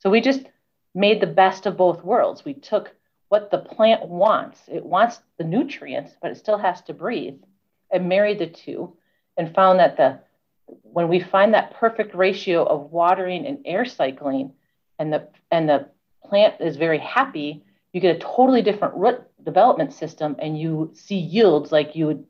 So 0.00 0.10
we 0.10 0.20
just 0.20 0.42
made 0.94 1.22
the 1.22 1.26
best 1.26 1.64
of 1.64 1.78
both 1.78 2.04
worlds. 2.04 2.44
We 2.44 2.52
took 2.52 2.94
what 3.28 3.50
the 3.50 3.58
plant 3.58 4.06
wants. 4.06 4.60
It 4.68 4.84
wants 4.84 5.20
the 5.38 5.44
nutrients, 5.44 6.12
but 6.20 6.30
it 6.30 6.36
still 6.36 6.58
has 6.58 6.82
to 6.82 6.92
breathe, 6.92 7.40
and 7.90 8.08
married 8.08 8.38
the 8.38 8.46
two 8.46 8.96
and 9.36 9.54
found 9.54 9.78
that 9.78 9.96
the 9.96 10.20
when 10.66 11.08
we 11.08 11.20
find 11.20 11.54
that 11.54 11.74
perfect 11.74 12.14
ratio 12.14 12.64
of 12.64 12.90
watering 12.90 13.46
and 13.46 13.58
air 13.64 13.84
cycling 13.84 14.52
and 14.98 15.12
the 15.12 15.28
and 15.50 15.68
the 15.68 15.88
plant 16.24 16.54
is 16.60 16.76
very 16.76 16.98
happy, 16.98 17.64
you 17.92 18.00
get 18.00 18.16
a 18.16 18.18
totally 18.18 18.62
different 18.62 18.94
root 18.94 19.20
development 19.44 19.92
system 19.92 20.36
and 20.38 20.58
you 20.58 20.90
see 20.94 21.16
yields 21.16 21.70
like 21.70 21.94
you 21.94 22.06
would 22.06 22.24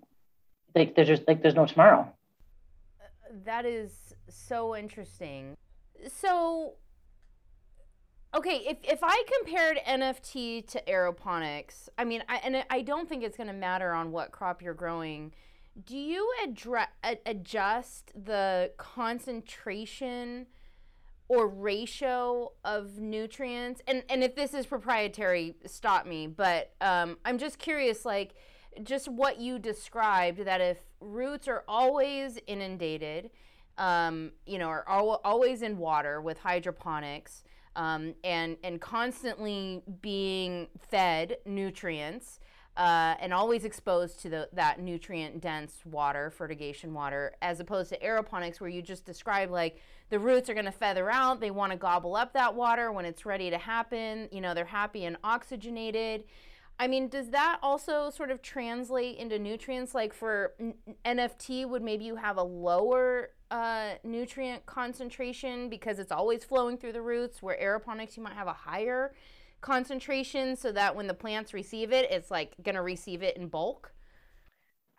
like 0.75 0.95
there's 0.95 1.09
just 1.09 1.23
like 1.29 1.43
there's 1.43 1.55
no 1.55 1.67
tomorrow. 1.67 2.11
That 3.45 3.65
is 3.65 4.15
so 4.29 4.77
interesting. 4.77 5.57
So, 6.09 6.75
okay, 8.35 8.63
if, 8.67 8.79
if 8.83 9.01
I 9.03 9.25
compared 9.39 9.79
NFT 9.87 10.67
to 10.69 10.83
aeroponics, 10.87 11.89
I 11.97 12.05
mean, 12.05 12.23
I, 12.29 12.37
and 12.45 12.65
I 12.71 12.83
don't 12.83 13.09
think 13.09 13.23
it's 13.25 13.37
going 13.37 13.47
to 13.47 13.55
matter 13.55 13.93
on 13.93 14.13
what 14.13 14.33
crop 14.33 14.63
you're 14.63 14.75
growing. 14.75 15.33
Do 15.83 15.97
you 15.97 16.33
adjust 17.27 18.13
the 18.15 18.71
concentration 18.77 20.47
or 21.29 21.49
ratio 21.49 22.53
of 22.65 22.99
nutrients? 23.01 23.81
And, 23.89 24.05
and 24.09 24.23
if 24.23 24.37
this 24.37 24.55
is 24.55 24.67
proprietary, 24.67 25.57
stop 25.67 26.07
me. 26.07 26.29
But 26.29 26.75
um, 26.81 27.19
I'm 27.25 27.39
just 27.39 27.59
curious, 27.59 28.05
like, 28.05 28.35
just 28.83 29.09
what 29.09 29.41
you 29.41 29.59
described 29.59 30.45
that 30.45 30.61
if 30.61 30.79
roots 31.01 31.49
are 31.49 31.65
always 31.67 32.39
inundated, 32.47 33.31
um, 33.79 34.33
you 34.47 34.59
know, 34.59 34.69
are 34.69 34.85
al- 34.89 35.21
always 35.25 35.63
in 35.63 35.79
water 35.79 36.21
with 36.21 36.39
hydroponics, 36.39 37.43
um, 37.77 38.15
and 38.23 38.57
and 38.63 38.81
constantly 38.81 39.83
being 40.01 40.69
fed 40.79 41.39
nutrients 41.45 42.39
uh, 42.77 43.15
and 43.21 43.33
always 43.33 43.65
exposed 43.65 44.21
to 44.21 44.29
the, 44.29 44.49
that 44.53 44.81
nutrient 44.81 45.41
dense 45.41 45.81
water, 45.85 46.31
fertigation 46.31 46.93
water, 46.93 47.33
as 47.41 47.61
opposed 47.61 47.91
to 47.91 47.99
aeroponics, 48.01 48.61
where 48.61 48.71
you 48.71 48.83
just 48.83 49.05
describe 49.05 49.51
like 49.51 49.81
the 50.11 50.19
roots 50.19 50.51
are 50.51 50.55
going 50.55 50.65
to 50.65 50.73
feather 50.73 51.11
out, 51.11 51.41
they 51.41 51.53
want 51.53 51.71
to 51.71 51.79
gobble 51.79 52.17
up 52.17 52.33
that 52.33 52.55
water 52.55 52.91
when 52.91 53.05
it's 53.05 53.25
ready 53.25 53.49
to 53.51 53.59
happen. 53.59 54.29
You 54.33 54.41
know, 54.41 54.55
they're 54.55 54.65
happy 54.65 55.05
and 55.05 55.17
oxygenated. 55.23 56.25
I 56.79 56.89
mean, 56.89 57.09
does 57.09 57.31
that 57.31 57.59
also 57.63 58.11
sort 58.11 58.33
of 58.33 58.43
translate 58.43 59.19
into 59.19 59.39
nutrients? 59.39 59.95
Like 59.95 60.13
for 60.13 60.55
NFT, 61.05 61.69
would 61.69 61.83
maybe 61.83 62.05
you 62.05 62.17
have 62.17 62.37
a 62.37 62.43
lower 62.43 63.31
uh, 63.53 63.91
nutrient 64.03 64.67
concentration 64.67 65.69
because 65.69 66.01
it's 66.01 66.11
always 66.11 66.43
flowing 66.43 66.77
through 66.77 66.95
the 66.95 67.03
roots, 67.03 67.41
where 67.41 67.57
aeroponics, 67.57 68.17
you 68.17 68.25
might 68.25 68.35
have 68.35 68.49
a 68.49 68.53
higher 68.53 69.15
concentration 69.65 70.57
so 70.57 70.71
that 70.73 70.95
when 70.95 71.07
the 71.07 71.15
plants 71.15 71.55
receive 71.55 71.91
it, 71.91 72.11
it's 72.11 72.31
like 72.31 72.53
going 72.63 72.75
to 72.75 72.83
receive 72.83 73.23
it 73.23 73.37
in 73.37 73.49
bulk? 73.49 73.93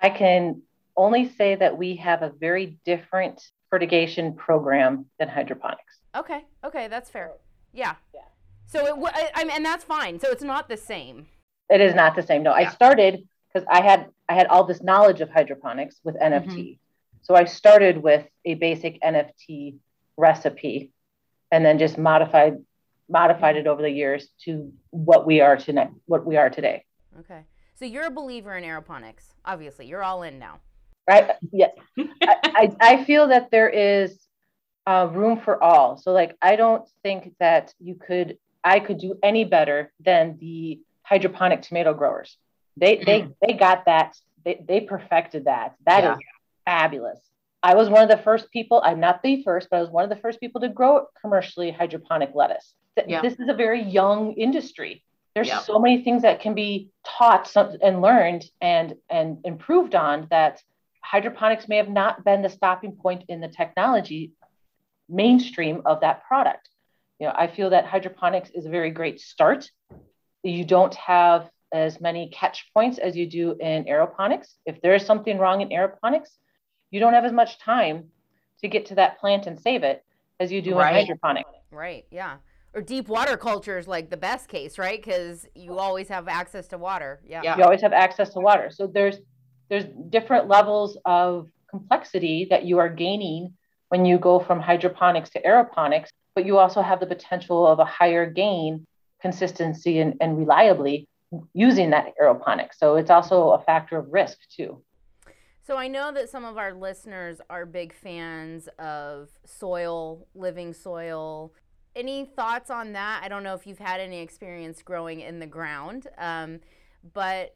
I 0.01 0.09
can 0.09 0.63
only 0.97 1.29
say 1.29 1.55
that 1.55 1.77
we 1.77 1.95
have 1.97 2.23
a 2.23 2.29
very 2.29 2.79
different 2.83 3.41
fertigation 3.69 4.33
program 4.33 5.05
than 5.19 5.29
hydroponics. 5.29 5.99
Okay. 6.15 6.45
Okay. 6.63 6.87
That's 6.87 7.09
fair. 7.09 7.31
Yeah. 7.73 7.95
Yeah. 8.13 8.21
So 8.65 8.85
it, 8.85 9.11
I, 9.13 9.41
I 9.41 9.43
mean, 9.43 9.57
and 9.57 9.65
that's 9.65 9.83
fine. 9.83 10.19
So 10.19 10.29
it's 10.31 10.43
not 10.43 10.67
the 10.67 10.77
same. 10.77 11.27
It 11.69 11.81
is 11.81 11.93
not 11.93 12.15
the 12.15 12.23
same. 12.23 12.43
No, 12.43 12.55
yeah. 12.55 12.67
I 12.67 12.71
started 12.71 13.27
because 13.53 13.67
I 13.69 13.81
had 13.81 14.07
I 14.27 14.33
had 14.33 14.47
all 14.47 14.63
this 14.63 14.81
knowledge 14.81 15.21
of 15.21 15.29
hydroponics 15.29 15.99
with 16.03 16.15
NFT. 16.19 16.45
Mm-hmm. 16.45 16.73
So 17.21 17.35
I 17.35 17.45
started 17.45 18.01
with 18.01 18.25
a 18.45 18.55
basic 18.55 19.01
NFT 19.01 19.75
recipe 20.17 20.91
and 21.51 21.65
then 21.65 21.77
just 21.77 21.97
modified 21.97 22.57
modified 23.09 23.55
it 23.55 23.67
over 23.67 23.81
the 23.81 23.89
years 23.89 24.29
to 24.43 24.71
what 24.89 25.25
we 25.25 25.41
are 25.41 25.57
today 25.57 25.87
what 26.05 26.25
we 26.25 26.37
are 26.37 26.49
today. 26.49 26.83
Okay. 27.19 27.43
So 27.75 27.85
you're 27.85 28.05
a 28.05 28.11
believer 28.11 28.55
in 28.55 28.63
aeroponics. 28.63 29.33
Obviously, 29.43 29.85
you're 29.85 30.03
all 30.03 30.23
in 30.23 30.39
now. 30.39 30.59
Right. 31.07 31.31
Yes. 31.51 31.71
I, 31.99 32.35
I, 32.43 32.75
I 32.81 33.03
feel 33.03 33.27
that 33.27 33.51
there 33.51 33.69
is 33.69 34.25
uh, 34.87 35.09
room 35.11 35.39
for 35.39 35.61
all. 35.61 35.97
So 35.97 36.11
like 36.11 36.35
I 36.41 36.55
don't 36.55 36.87
think 37.03 37.35
that 37.39 37.73
you 37.79 37.95
could 37.95 38.37
I 38.63 38.79
could 38.79 38.99
do 38.99 39.17
any 39.21 39.45
better 39.45 39.91
than 40.03 40.37
the 40.39 40.79
hydroponic 41.03 41.61
tomato 41.61 41.93
growers. 41.93 42.37
They 42.77 42.97
mm. 42.97 43.05
they 43.05 43.27
they 43.45 43.53
got 43.53 43.85
that. 43.85 44.17
They 44.43 44.63
they 44.67 44.81
perfected 44.81 45.45
that. 45.45 45.75
That 45.85 46.03
yeah. 46.03 46.13
is 46.13 46.19
fabulous. 46.65 47.19
I 47.65 47.73
was 47.73 47.89
one 47.89 48.03
of 48.03 48.09
the 48.09 48.23
first 48.23 48.51
people. 48.51 48.81
I'm 48.85 48.99
not 48.99 49.23
the 49.23 49.41
first, 49.43 49.69
but 49.71 49.77
I 49.77 49.81
was 49.81 49.89
one 49.89 50.03
of 50.03 50.09
the 50.09 50.21
first 50.21 50.39
people 50.39 50.61
to 50.61 50.69
grow 50.69 51.07
commercially 51.19 51.71
hydroponic 51.71 52.31
lettuce. 52.35 52.75
Yeah. 53.07 53.21
This 53.21 53.33
is 53.33 53.49
a 53.49 53.53
very 53.53 53.81
young 53.81 54.33
industry. 54.33 55.03
There's 55.33 55.47
yeah. 55.47 55.59
so 55.59 55.79
many 55.79 56.03
things 56.03 56.21
that 56.21 56.39
can 56.41 56.53
be 56.53 56.91
taught 57.05 57.51
and 57.55 58.01
learned 58.01 58.45
and 58.61 58.93
and 59.09 59.39
improved 59.43 59.95
on 59.95 60.27
that 60.29 60.61
hydroponics 61.01 61.67
may 61.67 61.77
have 61.77 61.89
not 61.89 62.23
been 62.23 62.41
the 62.41 62.49
stopping 62.49 62.93
point 62.93 63.23
in 63.27 63.41
the 63.41 63.49
technology 63.49 64.31
mainstream 65.09 65.81
of 65.85 66.01
that 66.01 66.23
product. 66.23 66.69
You 67.19 67.27
know, 67.27 67.33
I 67.35 67.47
feel 67.47 67.71
that 67.71 67.85
hydroponics 67.85 68.51
is 68.53 68.65
a 68.65 68.69
very 68.69 68.91
great 68.91 69.19
start 69.19 69.69
you 70.45 70.63
don't 70.63 70.93
have 70.95 71.49
as 71.73 71.99
many 71.99 72.29
catch 72.29 72.69
points 72.73 72.97
as 72.97 73.17
you 73.17 73.27
do 73.27 73.55
in 73.59 73.85
aeroponics. 73.85 74.53
If 74.65 74.81
there 74.81 74.93
is 74.93 75.05
something 75.05 75.37
wrong 75.39 75.61
in 75.61 75.69
aeroponics, 75.69 76.29
you 76.95 77.01
don't 77.01 77.13
have 77.13 77.25
as 77.25 77.33
much 77.33 77.59
time 77.59 78.05
to 78.61 78.69
get 78.69 78.85
to 78.85 78.95
that 78.95 79.19
plant 79.19 79.47
and 79.47 79.59
save 79.59 79.83
it 79.83 80.05
as 80.39 80.49
you 80.49 80.61
do 80.61 80.77
right. 80.77 80.95
in 80.95 81.01
hydroponics. 81.01 81.49
Right. 81.69 82.05
Yeah. 82.09 82.37
Or 82.73 82.81
deep 82.81 83.09
water 83.09 83.35
culture 83.35 83.77
is 83.77 83.85
like 83.85 84.09
the 84.09 84.15
best 84.15 84.47
case, 84.47 84.77
right? 84.77 85.03
Because 85.03 85.45
you 85.55 85.77
always 85.77 86.07
have 86.07 86.29
access 86.29 86.69
to 86.69 86.77
water. 86.77 87.19
Yeah. 87.27 87.41
yeah. 87.43 87.57
You 87.57 87.63
always 87.65 87.81
have 87.81 87.91
access 87.91 88.29
to 88.35 88.39
water. 88.39 88.69
So 88.71 88.87
there's 88.87 89.17
there's 89.67 89.83
different 90.09 90.47
levels 90.47 90.97
of 91.03 91.49
complexity 91.69 92.47
that 92.49 92.63
you 92.63 92.77
are 92.77 92.87
gaining 92.87 93.53
when 93.89 94.05
you 94.05 94.17
go 94.17 94.39
from 94.39 94.61
hydroponics 94.61 95.29
to 95.31 95.41
aeroponics, 95.41 96.07
but 96.33 96.45
you 96.45 96.57
also 96.57 96.81
have 96.81 97.01
the 97.01 97.07
potential 97.07 97.67
of 97.67 97.79
a 97.79 97.85
higher 97.85 98.25
gain 98.29 98.85
consistency 99.21 99.99
and, 99.99 100.15
and 100.21 100.37
reliably 100.37 101.09
using 101.53 101.89
that 101.89 102.13
aeroponics. 102.21 102.75
So 102.77 102.95
it's 102.95 103.09
also 103.09 103.49
a 103.49 103.61
factor 103.63 103.97
of 103.97 104.13
risk 104.13 104.37
too. 104.55 104.81
So 105.65 105.77
I 105.77 105.87
know 105.87 106.11
that 106.11 106.29
some 106.29 106.45
of 106.45 106.59
our 106.59 106.73
listeners 106.73 107.41
are 107.49 107.65
big 107.65 107.91
fans 107.91 108.69
of 108.77 109.29
soil, 109.45 110.27
living 110.35 110.73
soil. 110.73 111.53
Any 111.95 112.25
thoughts 112.25 112.69
on 112.69 112.93
that? 112.93 113.21
I 113.23 113.29
don't 113.29 113.41
know 113.41 113.55
if 113.55 113.65
you've 113.65 113.79
had 113.79 113.99
any 113.99 114.19
experience 114.19 114.83
growing 114.83 115.21
in 115.21 115.39
the 115.39 115.47
ground, 115.47 116.05
um, 116.19 116.59
but 117.13 117.55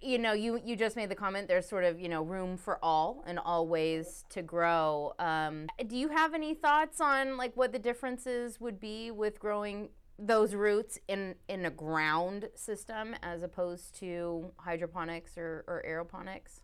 you 0.00 0.18
know, 0.18 0.32
you 0.32 0.62
you 0.64 0.76
just 0.76 0.96
made 0.96 1.10
the 1.10 1.14
comment. 1.14 1.46
There's 1.46 1.68
sort 1.68 1.84
of 1.84 2.00
you 2.00 2.08
know 2.08 2.22
room 2.22 2.56
for 2.56 2.82
all 2.82 3.22
and 3.26 3.38
all 3.38 3.68
ways 3.68 4.24
to 4.30 4.40
grow. 4.40 5.12
Um, 5.18 5.66
do 5.86 5.98
you 5.98 6.08
have 6.08 6.32
any 6.32 6.54
thoughts 6.54 7.02
on 7.02 7.36
like 7.36 7.54
what 7.54 7.70
the 7.70 7.78
differences 7.78 8.58
would 8.62 8.80
be 8.80 9.10
with 9.10 9.38
growing 9.38 9.90
those 10.18 10.54
roots 10.54 10.98
in 11.06 11.34
in 11.48 11.66
a 11.66 11.70
ground 11.70 12.48
system 12.54 13.14
as 13.22 13.42
opposed 13.42 13.94
to 13.96 14.52
hydroponics 14.56 15.36
or, 15.36 15.64
or 15.68 15.84
aeroponics? 15.86 16.60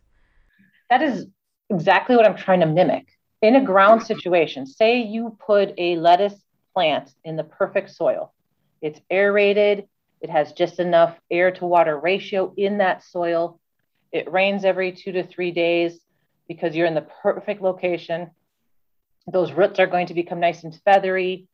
That 0.93 1.01
is 1.01 1.25
exactly 1.71 2.15
what 2.15 2.27
I'm 2.27 2.37
trying 2.37 2.59
to 2.59 2.67
mimic. 2.67 3.07
In 3.41 3.55
a 3.55 3.63
ground 3.63 4.03
situation, 4.03 4.67
say 4.67 5.01
you 5.01 5.35
put 5.43 5.73
a 5.79 5.95
lettuce 5.95 6.39
plant 6.71 7.09
in 7.23 7.35
the 7.35 7.43
perfect 7.43 7.89
soil. 7.89 8.31
It's 8.79 9.01
aerated, 9.09 9.87
it 10.21 10.29
has 10.29 10.53
just 10.53 10.79
enough 10.79 11.19
air 11.31 11.49
to 11.49 11.65
water 11.65 11.99
ratio 11.99 12.53
in 12.55 12.77
that 12.77 13.03
soil. 13.03 13.59
It 14.11 14.31
rains 14.31 14.65
every 14.65 14.91
two 14.91 15.13
to 15.13 15.23
three 15.23 15.49
days 15.49 15.99
because 16.47 16.75
you're 16.75 16.85
in 16.85 16.93
the 16.93 17.07
perfect 17.23 17.63
location. 17.63 18.29
Those 19.25 19.51
roots 19.51 19.79
are 19.79 19.87
going 19.87 20.05
to 20.07 20.13
become 20.13 20.39
nice 20.39 20.63
and 20.63 20.79
feathery. 20.85 21.47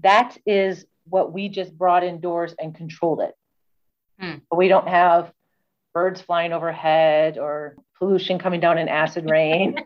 That 0.00 0.34
is 0.46 0.86
what 1.04 1.30
we 1.30 1.50
just 1.50 1.76
brought 1.76 2.04
indoors 2.04 2.54
and 2.58 2.74
controlled 2.74 3.20
it. 3.20 3.34
Hmm. 4.18 4.38
But 4.48 4.56
we 4.56 4.68
don't 4.68 4.88
have 4.88 5.30
birds 5.92 6.20
flying 6.20 6.52
overhead 6.52 7.38
or 7.38 7.76
pollution 7.98 8.38
coming 8.38 8.60
down 8.60 8.78
in 8.78 8.88
acid 8.88 9.28
rain. 9.28 9.76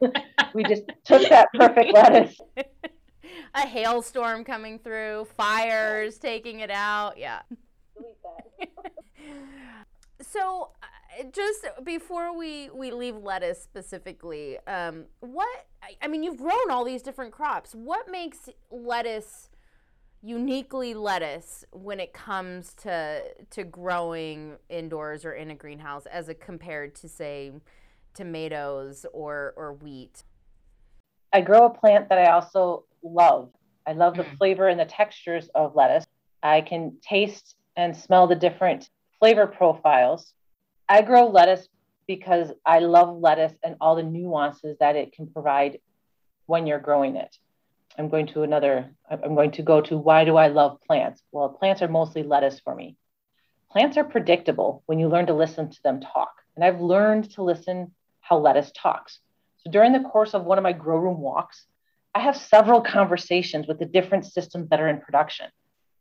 we 0.54 0.62
just 0.64 0.82
took 1.04 1.28
that 1.28 1.48
perfect 1.54 1.92
lettuce. 1.94 2.38
A 3.54 3.66
hailstorm 3.66 4.44
coming 4.44 4.78
through, 4.78 5.26
fires 5.36 6.18
taking 6.18 6.60
it 6.60 6.70
out. 6.70 7.18
Yeah. 7.18 7.40
so, 10.20 10.70
uh, 10.82 11.24
just 11.32 11.66
before 11.84 12.36
we, 12.36 12.70
we 12.70 12.90
leave 12.90 13.16
lettuce 13.16 13.62
specifically, 13.62 14.58
um, 14.66 15.04
what 15.20 15.66
I 16.00 16.08
mean, 16.08 16.22
you've 16.22 16.38
grown 16.38 16.70
all 16.70 16.84
these 16.84 17.02
different 17.02 17.32
crops. 17.32 17.74
What 17.74 18.10
makes 18.10 18.48
lettuce 18.70 19.48
uniquely 20.22 20.94
lettuce 20.94 21.64
when 21.72 21.98
it 22.00 22.12
comes 22.12 22.74
to 22.74 23.22
to 23.50 23.64
growing 23.64 24.56
indoors 24.68 25.24
or 25.24 25.32
in 25.32 25.50
a 25.50 25.54
greenhouse 25.54 26.06
as 26.06 26.28
a 26.28 26.34
compared 26.34 26.94
to 26.94 27.08
say 27.08 27.52
tomatoes 28.14 29.04
or 29.12 29.52
or 29.56 29.72
wheat? 29.74 30.24
I 31.32 31.40
grow 31.40 31.66
a 31.66 31.70
plant 31.70 32.08
that 32.08 32.18
i 32.18 32.30
also 32.30 32.84
love. 33.02 33.50
I 33.86 33.94
love 33.94 34.16
the 34.16 34.24
mm. 34.24 34.36
flavor 34.38 34.68
and 34.68 34.78
the 34.78 34.84
textures 34.84 35.48
of 35.54 35.74
lettuce. 35.74 36.04
I 36.42 36.60
can 36.60 36.96
taste 37.02 37.56
and 37.76 37.96
smell 37.96 38.26
the 38.26 38.36
different 38.36 38.90
flavor 39.18 39.46
profiles. 39.46 40.34
I 40.88 41.02
grow 41.02 41.28
lettuce 41.28 41.68
because 42.06 42.52
i 42.66 42.78
love 42.78 43.16
lettuce 43.16 43.54
and 43.64 43.76
all 43.80 43.94
the 43.96 44.02
nuances 44.02 44.76
that 44.80 44.96
it 44.96 45.12
can 45.12 45.26
provide 45.26 45.78
when 46.46 46.66
you're 46.66 46.80
growing 46.80 47.16
it 47.16 47.36
I'm 47.98 48.08
going 48.08 48.26
to 48.28 48.42
another, 48.42 48.90
I'm 49.10 49.34
going 49.34 49.50
to 49.52 49.62
go 49.62 49.80
to 49.82 49.98
why 49.98 50.24
do 50.24 50.36
I 50.36 50.48
love 50.48 50.80
plants? 50.86 51.22
Well, 51.30 51.50
plants 51.50 51.82
are 51.82 51.88
mostly 51.88 52.22
lettuce 52.22 52.60
for 52.60 52.74
me. 52.74 52.96
Plants 53.70 53.96
are 53.96 54.04
predictable 54.04 54.82
when 54.86 54.98
you 54.98 55.08
learn 55.08 55.26
to 55.26 55.34
listen 55.34 55.70
to 55.70 55.82
them 55.82 56.00
talk. 56.00 56.32
And 56.56 56.64
I've 56.64 56.80
learned 56.80 57.30
to 57.32 57.42
listen 57.42 57.92
how 58.20 58.38
lettuce 58.38 58.72
talks. 58.74 59.20
So 59.58 59.70
during 59.70 59.92
the 59.92 60.00
course 60.00 60.34
of 60.34 60.44
one 60.44 60.58
of 60.58 60.62
my 60.64 60.72
grow 60.72 60.98
room 60.98 61.20
walks, 61.20 61.66
I 62.14 62.20
have 62.20 62.36
several 62.36 62.80
conversations 62.80 63.66
with 63.66 63.78
the 63.78 63.86
different 63.86 64.26
systems 64.26 64.68
that 64.68 64.80
are 64.80 64.88
in 64.88 65.00
production. 65.00 65.46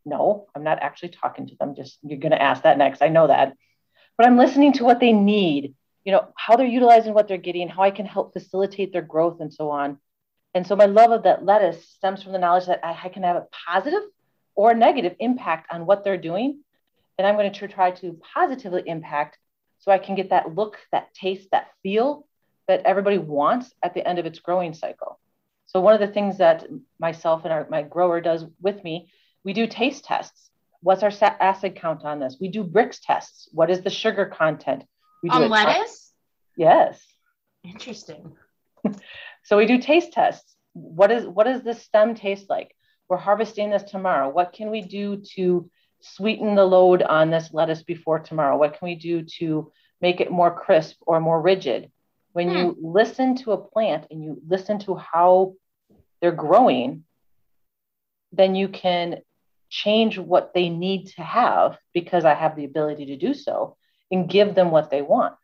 No, 0.05 0.47
I'm 0.55 0.63
not 0.63 0.79
actually 0.81 1.09
talking 1.09 1.47
to 1.47 1.55
them. 1.59 1.75
Just 1.75 1.99
you're 2.03 2.19
going 2.19 2.31
to 2.31 2.41
ask 2.41 2.63
that 2.63 2.77
next. 2.77 3.01
I 3.01 3.09
know 3.09 3.27
that. 3.27 3.53
But 4.17 4.27
I'm 4.27 4.37
listening 4.37 4.73
to 4.73 4.83
what 4.83 4.99
they 4.99 5.13
need, 5.13 5.75
you 6.03 6.11
know, 6.11 6.27
how 6.35 6.55
they're 6.55 6.67
utilizing 6.67 7.13
what 7.13 7.27
they're 7.27 7.37
getting, 7.37 7.69
how 7.69 7.83
I 7.83 7.91
can 7.91 8.05
help 8.05 8.33
facilitate 8.33 8.91
their 8.91 9.01
growth 9.01 9.39
and 9.39 9.53
so 9.53 9.69
on. 9.69 9.99
And 10.53 10.67
so 10.67 10.75
my 10.75 10.85
love 10.85 11.11
of 11.11 11.23
that 11.23 11.45
lettuce 11.45 11.87
stems 11.87 12.23
from 12.23 12.33
the 12.33 12.39
knowledge 12.39 12.65
that 12.65 12.83
I, 12.83 12.97
I 13.05 13.09
can 13.09 13.23
have 13.23 13.37
a 13.37 13.47
positive 13.67 14.03
or 14.55 14.73
negative 14.73 15.15
impact 15.19 15.71
on 15.71 15.85
what 15.85 16.03
they're 16.03 16.17
doing. 16.17 16.59
And 17.17 17.27
I'm 17.27 17.35
going 17.35 17.51
to 17.51 17.67
try 17.67 17.91
to 17.91 18.19
positively 18.33 18.83
impact 18.85 19.37
so 19.79 19.91
I 19.91 19.97
can 19.97 20.15
get 20.15 20.29
that 20.29 20.55
look, 20.55 20.77
that 20.91 21.13
taste, 21.13 21.49
that 21.51 21.67
feel 21.81 22.27
that 22.67 22.81
everybody 22.85 23.17
wants 23.17 23.73
at 23.83 23.93
the 23.93 24.07
end 24.07 24.19
of 24.19 24.25
its 24.25 24.39
growing 24.39 24.73
cycle. 24.73 25.19
So 25.65 25.79
one 25.79 25.93
of 25.93 25.99
the 25.99 26.13
things 26.13 26.37
that 26.39 26.65
myself 26.99 27.43
and 27.45 27.53
our, 27.53 27.65
my 27.69 27.81
grower 27.81 28.21
does 28.21 28.45
with 28.61 28.83
me 28.83 29.09
We 29.43 29.53
do 29.53 29.67
taste 29.67 30.03
tests. 30.05 30.49
What's 30.81 31.03
our 31.03 31.11
acid 31.39 31.75
count 31.75 32.03
on 32.03 32.19
this? 32.19 32.37
We 32.41 32.49
do 32.49 32.63
Brix 32.63 32.99
tests. 33.01 33.47
What 33.51 33.69
is 33.69 33.81
the 33.81 33.89
sugar 33.89 34.25
content? 34.25 34.83
We 35.23 35.29
do 35.29 35.35
on 35.35 35.49
lettuce? 35.49 36.11
Yes. 36.57 37.01
Interesting. 37.63 38.35
so 39.43 39.57
we 39.57 39.65
do 39.65 39.77
taste 39.77 40.13
tests. 40.13 40.55
What 40.73 41.11
is 41.11 41.25
what 41.25 41.45
does 41.45 41.63
this 41.63 41.83
stem 41.83 42.15
taste 42.15 42.49
like? 42.49 42.75
We're 43.09 43.17
harvesting 43.17 43.69
this 43.69 43.83
tomorrow. 43.83 44.29
What 44.29 44.53
can 44.53 44.71
we 44.71 44.81
do 44.81 45.17
to 45.35 45.69
sweeten 45.99 46.55
the 46.55 46.65
load 46.65 47.01
on 47.01 47.29
this 47.29 47.53
lettuce 47.53 47.83
before 47.83 48.19
tomorrow? 48.19 48.57
What 48.57 48.77
can 48.77 48.87
we 48.87 48.95
do 48.95 49.23
to 49.39 49.71
make 49.99 50.21
it 50.21 50.31
more 50.31 50.57
crisp 50.57 50.97
or 51.01 51.19
more 51.19 51.41
rigid? 51.41 51.91
When 52.33 52.49
hmm. 52.49 52.55
you 52.55 52.77
listen 52.81 53.35
to 53.37 53.51
a 53.51 53.57
plant 53.57 54.07
and 54.09 54.23
you 54.23 54.41
listen 54.47 54.79
to 54.79 54.95
how 54.95 55.55
they're 56.21 56.31
growing, 56.31 57.03
then 58.31 58.55
you 58.55 58.69
can 58.69 59.17
change 59.69 60.17
what 60.17 60.53
they 60.53 60.69
need 60.69 61.07
to 61.07 61.21
have 61.21 61.77
because 61.93 62.25
I 62.25 62.33
have 62.33 62.55
the 62.55 62.65
ability 62.65 63.07
to 63.07 63.17
do 63.17 63.33
so 63.33 63.77
and 64.11 64.29
give 64.29 64.55
them 64.55 64.71
what 64.71 64.91
they 64.91 65.01
want. 65.01 65.35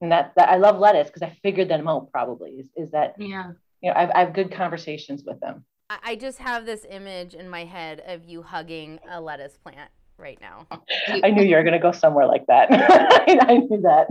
And 0.00 0.12
that, 0.12 0.32
that 0.36 0.48
I 0.48 0.56
love 0.56 0.78
lettuce 0.78 1.08
because 1.08 1.22
I 1.22 1.36
figured 1.42 1.68
them 1.68 1.88
out 1.88 2.10
probably 2.12 2.50
is, 2.52 2.68
is 2.76 2.90
that, 2.90 3.14
yeah, 3.18 3.52
you 3.82 3.90
know, 3.90 3.96
I've, 3.96 4.10
I 4.14 4.20
have 4.20 4.34
good 4.34 4.52
conversations 4.52 5.22
with 5.26 5.40
them. 5.40 5.64
I 5.88 6.16
just 6.16 6.38
have 6.38 6.66
this 6.66 6.84
image 6.90 7.34
in 7.34 7.48
my 7.48 7.64
head 7.64 8.02
of 8.06 8.24
you 8.24 8.42
hugging 8.42 8.98
a 9.08 9.20
lettuce 9.20 9.56
plant 9.56 9.90
right 10.18 10.38
now. 10.40 10.66
I 11.22 11.30
knew 11.30 11.44
you 11.44 11.56
were 11.56 11.62
going 11.62 11.74
to 11.74 11.78
go 11.78 11.92
somewhere 11.92 12.26
like 12.26 12.46
that. 12.46 12.68
I 13.48 13.58
knew 13.58 13.80
that. 13.82 14.08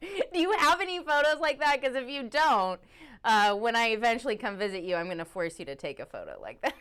Do 0.32 0.40
you 0.40 0.52
have 0.52 0.80
any 0.80 0.98
photos 0.98 1.40
like 1.40 1.60
that? 1.60 1.80
Because 1.80 1.96
if 1.96 2.08
you 2.08 2.24
don't, 2.24 2.80
uh, 3.24 3.54
when 3.54 3.76
I 3.76 3.88
eventually 3.88 4.36
come 4.36 4.56
visit 4.56 4.82
you, 4.82 4.96
I'm 4.96 5.06
going 5.06 5.18
to 5.18 5.24
force 5.24 5.58
you 5.58 5.64
to 5.66 5.76
take 5.76 6.00
a 6.00 6.06
photo 6.06 6.38
like 6.40 6.60
that. 6.62 6.74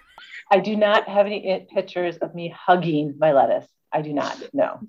I 0.51 0.59
do 0.59 0.75
not 0.75 1.07
have 1.07 1.25
any 1.25 1.67
pictures 1.73 2.17
of 2.17 2.33
me 2.33 2.53
hugging 2.55 3.15
my 3.19 3.33
lettuce. 3.33 3.67
I 3.91 4.01
do 4.01 4.13
not. 4.13 4.41
No. 4.53 4.79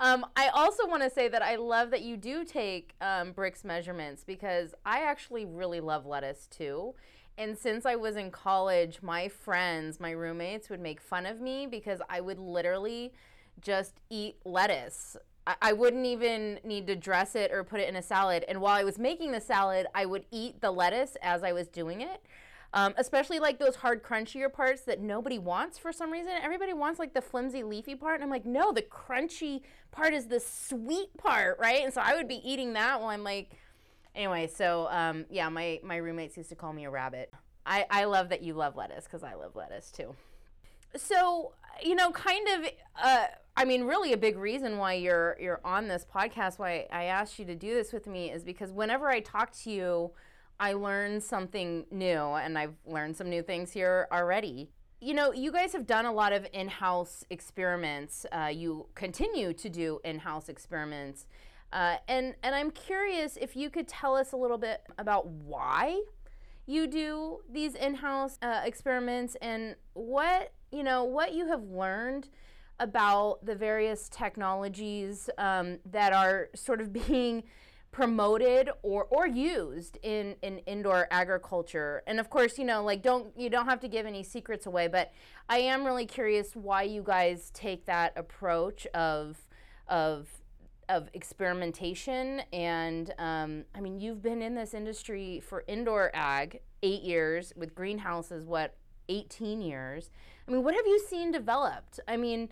Um, 0.00 0.26
I 0.36 0.48
also 0.48 0.86
want 0.86 1.02
to 1.02 1.10
say 1.10 1.28
that 1.28 1.42
I 1.42 1.56
love 1.56 1.90
that 1.90 2.02
you 2.02 2.16
do 2.16 2.44
take 2.44 2.94
um, 3.00 3.32
Brix 3.32 3.64
measurements 3.64 4.24
because 4.24 4.74
I 4.84 5.00
actually 5.00 5.44
really 5.44 5.80
love 5.80 6.04
lettuce 6.04 6.46
too. 6.48 6.94
And 7.36 7.56
since 7.56 7.84
I 7.84 7.96
was 7.96 8.16
in 8.16 8.30
college, 8.30 9.00
my 9.02 9.28
friends, 9.28 9.98
my 9.98 10.10
roommates 10.10 10.70
would 10.70 10.80
make 10.80 11.00
fun 11.00 11.26
of 11.26 11.40
me 11.40 11.66
because 11.66 12.00
I 12.08 12.20
would 12.20 12.38
literally 12.38 13.12
just 13.60 14.00
eat 14.10 14.36
lettuce. 14.44 15.16
I, 15.46 15.54
I 15.62 15.72
wouldn't 15.72 16.06
even 16.06 16.60
need 16.64 16.86
to 16.88 16.96
dress 16.96 17.34
it 17.34 17.52
or 17.52 17.64
put 17.64 17.80
it 17.80 17.88
in 17.88 17.96
a 17.96 18.02
salad. 18.02 18.44
And 18.48 18.60
while 18.60 18.76
I 18.76 18.84
was 18.84 18.98
making 18.98 19.32
the 19.32 19.40
salad, 19.40 19.86
I 19.94 20.06
would 20.06 20.26
eat 20.30 20.60
the 20.60 20.70
lettuce 20.70 21.16
as 21.22 21.42
I 21.42 21.52
was 21.52 21.68
doing 21.68 22.00
it. 22.00 22.22
Um, 22.76 22.92
especially 22.98 23.38
like 23.38 23.60
those 23.60 23.76
hard 23.76 24.02
crunchier 24.02 24.52
parts 24.52 24.82
that 24.82 25.00
nobody 25.00 25.38
wants 25.38 25.78
for 25.78 25.92
some 25.92 26.10
reason. 26.10 26.32
Everybody 26.42 26.72
wants 26.72 26.98
like 26.98 27.14
the 27.14 27.22
flimsy 27.22 27.62
leafy 27.62 27.94
part. 27.94 28.16
And 28.16 28.24
I'm 28.24 28.30
like, 28.30 28.44
no, 28.44 28.72
the 28.72 28.82
crunchy 28.82 29.62
part 29.92 30.12
is 30.12 30.26
the 30.26 30.40
sweet 30.40 31.16
part, 31.16 31.56
right? 31.60 31.84
And 31.84 31.94
so 31.94 32.00
I 32.04 32.16
would 32.16 32.26
be 32.26 32.40
eating 32.44 32.72
that 32.72 33.00
while 33.00 33.10
I'm 33.10 33.22
like, 33.22 33.52
anyway, 34.12 34.50
so 34.52 34.88
um, 34.90 35.24
yeah, 35.30 35.48
my, 35.48 35.78
my 35.84 35.96
roommates 35.96 36.36
used 36.36 36.48
to 36.48 36.56
call 36.56 36.72
me 36.72 36.84
a 36.84 36.90
rabbit. 36.90 37.32
I, 37.64 37.86
I 37.90 38.04
love 38.06 38.28
that 38.30 38.42
you 38.42 38.54
love 38.54 38.74
lettuce 38.74 39.04
because 39.04 39.22
I 39.22 39.34
love 39.34 39.54
lettuce 39.54 39.92
too. 39.92 40.16
So, 40.96 41.52
you 41.80 41.94
know, 41.94 42.10
kind 42.10 42.48
of, 42.48 42.70
uh, 43.00 43.26
I 43.56 43.64
mean, 43.64 43.84
really 43.84 44.12
a 44.12 44.16
big 44.16 44.36
reason 44.36 44.78
why 44.78 44.94
you're 44.94 45.36
you're 45.40 45.60
on 45.64 45.86
this 45.86 46.04
podcast, 46.12 46.58
why 46.58 46.88
I 46.90 47.04
asked 47.04 47.38
you 47.38 47.44
to 47.44 47.54
do 47.54 47.72
this 47.72 47.92
with 47.92 48.08
me, 48.08 48.32
is 48.32 48.42
because 48.42 48.72
whenever 48.72 49.08
I 49.08 49.20
talk 49.20 49.52
to 49.62 49.70
you, 49.70 50.10
I 50.64 50.72
learn 50.72 51.20
something 51.20 51.84
new, 51.90 52.22
and 52.22 52.56
I've 52.56 52.72
learned 52.86 53.18
some 53.18 53.28
new 53.28 53.42
things 53.42 53.70
here 53.70 54.08
already. 54.10 54.70
You 54.98 55.12
know, 55.12 55.30
you 55.30 55.52
guys 55.52 55.74
have 55.74 55.86
done 55.86 56.06
a 56.06 56.12
lot 56.12 56.32
of 56.32 56.46
in-house 56.54 57.22
experiments. 57.28 58.24
Uh, 58.32 58.46
you 58.50 58.86
continue 58.94 59.52
to 59.52 59.68
do 59.68 60.00
in-house 60.04 60.48
experiments, 60.48 61.26
uh, 61.70 61.96
and 62.08 62.34
and 62.42 62.54
I'm 62.54 62.70
curious 62.70 63.36
if 63.36 63.54
you 63.54 63.68
could 63.68 63.86
tell 63.86 64.16
us 64.16 64.32
a 64.32 64.38
little 64.38 64.56
bit 64.56 64.80
about 64.96 65.26
why 65.26 66.00
you 66.64 66.86
do 66.86 67.40
these 67.52 67.74
in-house 67.74 68.38
uh, 68.40 68.62
experiments 68.64 69.36
and 69.42 69.76
what 69.92 70.54
you 70.72 70.82
know 70.82 71.04
what 71.04 71.34
you 71.34 71.46
have 71.46 71.64
learned 71.64 72.30
about 72.80 73.44
the 73.44 73.54
various 73.54 74.08
technologies 74.08 75.28
um, 75.36 75.78
that 75.84 76.14
are 76.14 76.48
sort 76.54 76.80
of 76.80 76.90
being 77.06 77.44
promoted 77.94 78.68
or, 78.82 79.04
or 79.04 79.24
used 79.24 79.98
in, 80.02 80.34
in 80.42 80.58
indoor 80.66 81.06
agriculture. 81.12 82.02
And 82.08 82.18
of 82.18 82.28
course 82.28 82.58
you 82.58 82.64
know 82.64 82.82
like 82.82 83.02
don't 83.02 83.28
you 83.38 83.48
don't 83.48 83.66
have 83.66 83.78
to 83.80 83.88
give 83.88 84.04
any 84.04 84.24
secrets 84.24 84.66
away 84.66 84.88
but 84.88 85.12
i 85.48 85.58
am 85.58 85.84
really 85.84 86.04
curious 86.04 86.56
why 86.56 86.82
you 86.82 87.04
guys 87.04 87.50
take 87.54 87.86
that 87.86 88.12
approach 88.16 88.84
of 88.88 89.36
of 89.86 90.28
of 90.88 91.08
experimentation. 91.14 92.42
And 92.52 93.14
um, 93.16 93.64
i 93.76 93.80
mean 93.80 94.00
you've 94.00 94.22
been 94.22 94.42
in 94.42 94.56
this 94.56 94.74
industry 94.74 95.38
for 95.38 95.62
indoor 95.68 96.10
ag 96.14 96.62
eight 96.82 97.02
years 97.02 97.52
with 97.54 97.76
greenhouses 97.76 98.44
what 98.44 98.74
18 99.08 99.62
years? 99.62 100.10
I 100.48 100.50
mean 100.50 100.64
what 100.64 100.74
have 100.74 100.86
you 100.86 100.98
seen 101.08 101.30
developed? 101.30 102.00
I 102.08 102.16
mean 102.16 102.48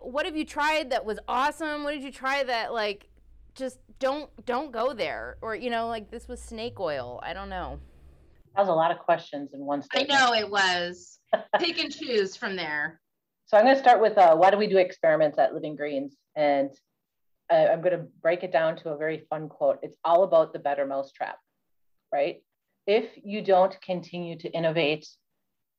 what 0.00 0.24
have 0.24 0.38
you 0.38 0.46
tried 0.46 0.88
that 0.88 1.04
was 1.04 1.18
awesome? 1.28 1.84
What 1.84 1.92
did 1.92 2.02
you 2.02 2.12
try 2.12 2.42
that 2.44 2.72
like 2.72 3.10
just 3.54 3.78
don't 3.98 4.30
don't 4.44 4.72
go 4.72 4.92
there 4.92 5.36
or 5.40 5.54
you 5.54 5.70
know 5.70 5.88
like 5.88 6.10
this 6.10 6.28
was 6.28 6.40
snake 6.40 6.80
oil. 6.80 7.20
I 7.22 7.32
don't 7.32 7.48
know. 7.48 7.78
That 8.54 8.62
was 8.62 8.68
a 8.68 8.74
lot 8.74 8.90
of 8.90 8.98
questions 8.98 9.50
in 9.52 9.60
one 9.60 9.82
statement. 9.82 10.12
I 10.12 10.26
know 10.26 10.34
it 10.34 10.50
was. 10.50 11.18
Pick 11.58 11.82
and 11.82 11.92
choose 11.92 12.36
from 12.36 12.54
there. 12.54 13.00
So 13.46 13.56
I'm 13.56 13.64
going 13.64 13.74
to 13.74 13.82
start 13.82 14.00
with 14.00 14.16
uh, 14.16 14.36
why 14.36 14.50
do 14.50 14.56
we 14.56 14.68
do 14.68 14.78
experiments 14.78 15.38
at 15.38 15.54
Living 15.54 15.76
Greens? 15.76 16.16
And 16.36 16.70
uh, 17.52 17.66
I'm 17.72 17.82
going 17.82 17.98
to 17.98 18.06
break 18.22 18.42
it 18.42 18.52
down 18.52 18.76
to 18.76 18.90
a 18.90 18.96
very 18.96 19.26
fun 19.28 19.48
quote. 19.48 19.78
It's 19.82 19.96
all 20.04 20.22
about 20.22 20.52
the 20.52 20.58
better 20.58 20.86
mousetrap, 20.86 21.38
right? 22.12 22.42
If 22.86 23.06
you 23.22 23.42
don't 23.42 23.78
continue 23.82 24.38
to 24.38 24.50
innovate, 24.50 25.06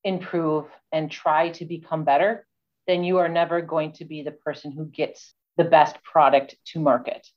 improve, 0.04 0.66
and 0.92 1.10
try 1.10 1.50
to 1.50 1.66
become 1.66 2.04
better, 2.04 2.46
then 2.88 3.04
you 3.04 3.18
are 3.18 3.30
never 3.30 3.62
going 3.62 3.94
to 3.94 4.06
be 4.06 4.22
the 4.22 4.32
person 4.32 4.72
who 4.72 4.86
gets 4.86 5.34
the 5.58 5.64
best 5.64 6.02
product 6.04 6.56
to 6.68 6.80
market. 6.80 7.28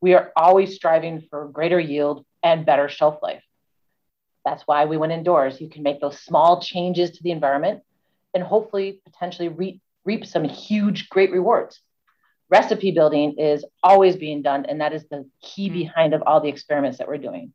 We 0.00 0.14
are 0.14 0.32
always 0.36 0.74
striving 0.74 1.22
for 1.28 1.48
greater 1.48 1.78
yield 1.78 2.24
and 2.42 2.64
better 2.64 2.88
shelf 2.88 3.18
life. 3.22 3.42
That's 4.44 4.62
why 4.66 4.86
we 4.86 4.96
went 4.96 5.12
indoors. 5.12 5.60
You 5.60 5.68
can 5.68 5.82
make 5.82 6.00
those 6.00 6.18
small 6.18 6.62
changes 6.62 7.10
to 7.12 7.22
the 7.22 7.30
environment 7.30 7.82
and 8.32 8.42
hopefully 8.42 9.00
potentially 9.04 9.48
reap, 9.48 9.80
reap 10.04 10.24
some 10.24 10.44
huge, 10.44 11.08
great 11.08 11.30
rewards. 11.30 11.80
Recipe 12.48 12.90
building 12.90 13.36
is 13.38 13.64
always 13.82 14.16
being 14.16 14.42
done, 14.42 14.66
and 14.66 14.80
that 14.80 14.92
is 14.92 15.04
the 15.08 15.28
key 15.42 15.68
mm-hmm. 15.68 15.78
behind 15.78 16.14
of 16.14 16.22
all 16.26 16.40
the 16.40 16.48
experiments 16.48 16.98
that 16.98 17.06
we're 17.06 17.18
doing. 17.18 17.52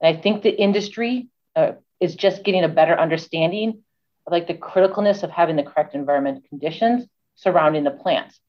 And 0.00 0.16
I 0.16 0.20
think 0.20 0.42
the 0.42 0.50
industry 0.50 1.28
uh, 1.54 1.72
is 2.00 2.16
just 2.16 2.42
getting 2.42 2.64
a 2.64 2.68
better 2.68 2.98
understanding 2.98 3.82
of 4.26 4.32
like 4.32 4.46
the 4.46 4.54
criticalness 4.54 5.22
of 5.22 5.30
having 5.30 5.56
the 5.56 5.62
correct 5.62 5.94
environment 5.94 6.46
conditions 6.48 7.06
surrounding 7.36 7.84
the 7.84 7.90
plants. 7.90 8.40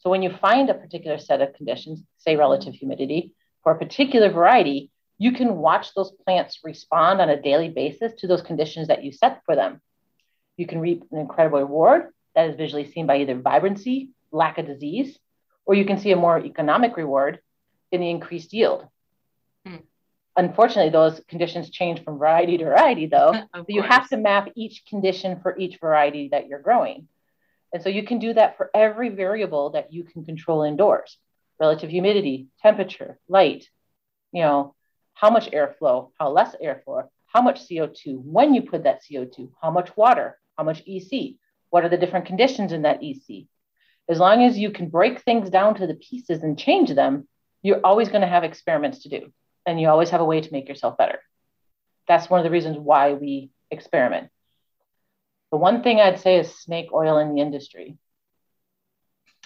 So 0.00 0.10
when 0.10 0.22
you 0.22 0.30
find 0.30 0.68
a 0.68 0.74
particular 0.74 1.18
set 1.18 1.40
of 1.40 1.54
conditions, 1.54 2.02
say 2.18 2.36
relative 2.36 2.74
humidity, 2.74 3.34
for 3.62 3.72
a 3.72 3.78
particular 3.78 4.30
variety, 4.30 4.90
you 5.18 5.32
can 5.32 5.56
watch 5.56 5.94
those 5.94 6.12
plants 6.24 6.60
respond 6.64 7.20
on 7.20 7.28
a 7.28 7.40
daily 7.40 7.68
basis 7.68 8.14
to 8.18 8.26
those 8.26 8.40
conditions 8.40 8.88
that 8.88 9.04
you 9.04 9.12
set 9.12 9.42
for 9.44 9.54
them. 9.54 9.82
You 10.56 10.66
can 10.66 10.80
reap 10.80 11.04
an 11.12 11.18
incredible 11.18 11.58
reward 11.58 12.08
that 12.34 12.48
is 12.48 12.56
visually 12.56 12.90
seen 12.90 13.06
by 13.06 13.18
either 13.18 13.38
vibrancy, 13.38 14.10
lack 14.32 14.56
of 14.56 14.66
disease, 14.66 15.18
or 15.66 15.74
you 15.74 15.84
can 15.84 15.98
see 15.98 16.12
a 16.12 16.16
more 16.16 16.38
economic 16.38 16.96
reward 16.96 17.40
in 17.92 18.00
the 18.00 18.08
increased 18.08 18.54
yield. 18.54 18.86
Hmm. 19.66 19.76
Unfortunately, 20.36 20.90
those 20.90 21.20
conditions 21.28 21.68
change 21.68 22.02
from 22.02 22.16
variety 22.16 22.56
to 22.56 22.64
variety, 22.64 23.06
though. 23.06 23.34
so 23.54 23.64
you 23.68 23.82
have 23.82 24.08
to 24.08 24.16
map 24.16 24.48
each 24.56 24.84
condition 24.88 25.40
for 25.42 25.58
each 25.58 25.78
variety 25.78 26.28
that 26.28 26.46
you're 26.46 26.62
growing. 26.62 27.08
And 27.72 27.82
so 27.82 27.88
you 27.88 28.02
can 28.02 28.18
do 28.18 28.34
that 28.34 28.56
for 28.56 28.70
every 28.74 29.08
variable 29.10 29.70
that 29.70 29.92
you 29.92 30.04
can 30.04 30.24
control 30.24 30.62
indoors 30.62 31.16
relative 31.60 31.90
humidity, 31.90 32.48
temperature, 32.62 33.18
light, 33.28 33.68
you 34.32 34.42
know, 34.42 34.74
how 35.12 35.28
much 35.28 35.50
airflow, 35.50 36.10
how 36.18 36.30
less 36.30 36.56
airflow, 36.64 37.06
how 37.26 37.42
much 37.42 37.68
CO2, 37.68 38.18
when 38.24 38.54
you 38.54 38.62
put 38.62 38.84
that 38.84 39.02
CO2, 39.04 39.50
how 39.60 39.70
much 39.70 39.94
water, 39.94 40.38
how 40.56 40.64
much 40.64 40.82
EC, 40.86 41.34
what 41.68 41.84
are 41.84 41.90
the 41.90 41.98
different 41.98 42.26
conditions 42.26 42.72
in 42.72 42.82
that 42.82 43.02
EC. 43.02 43.46
As 44.08 44.18
long 44.18 44.42
as 44.42 44.58
you 44.58 44.70
can 44.70 44.88
break 44.88 45.20
things 45.20 45.50
down 45.50 45.74
to 45.76 45.86
the 45.86 45.94
pieces 45.94 46.42
and 46.42 46.58
change 46.58 46.94
them, 46.94 47.28
you're 47.62 47.84
always 47.84 48.08
going 48.08 48.22
to 48.22 48.26
have 48.26 48.42
experiments 48.42 49.02
to 49.02 49.08
do 49.08 49.32
and 49.66 49.80
you 49.80 49.88
always 49.88 50.10
have 50.10 50.20
a 50.20 50.24
way 50.24 50.40
to 50.40 50.52
make 50.52 50.68
yourself 50.68 50.96
better. 50.96 51.20
That's 52.08 52.28
one 52.28 52.40
of 52.40 52.44
the 52.44 52.50
reasons 52.50 52.78
why 52.78 53.12
we 53.12 53.50
experiment. 53.70 54.30
The 55.50 55.56
one 55.56 55.82
thing 55.82 56.00
I'd 56.00 56.20
say 56.20 56.36
is 56.38 56.54
snake 56.54 56.90
oil 56.92 57.18
in 57.18 57.34
the 57.34 57.40
industry. 57.40 57.98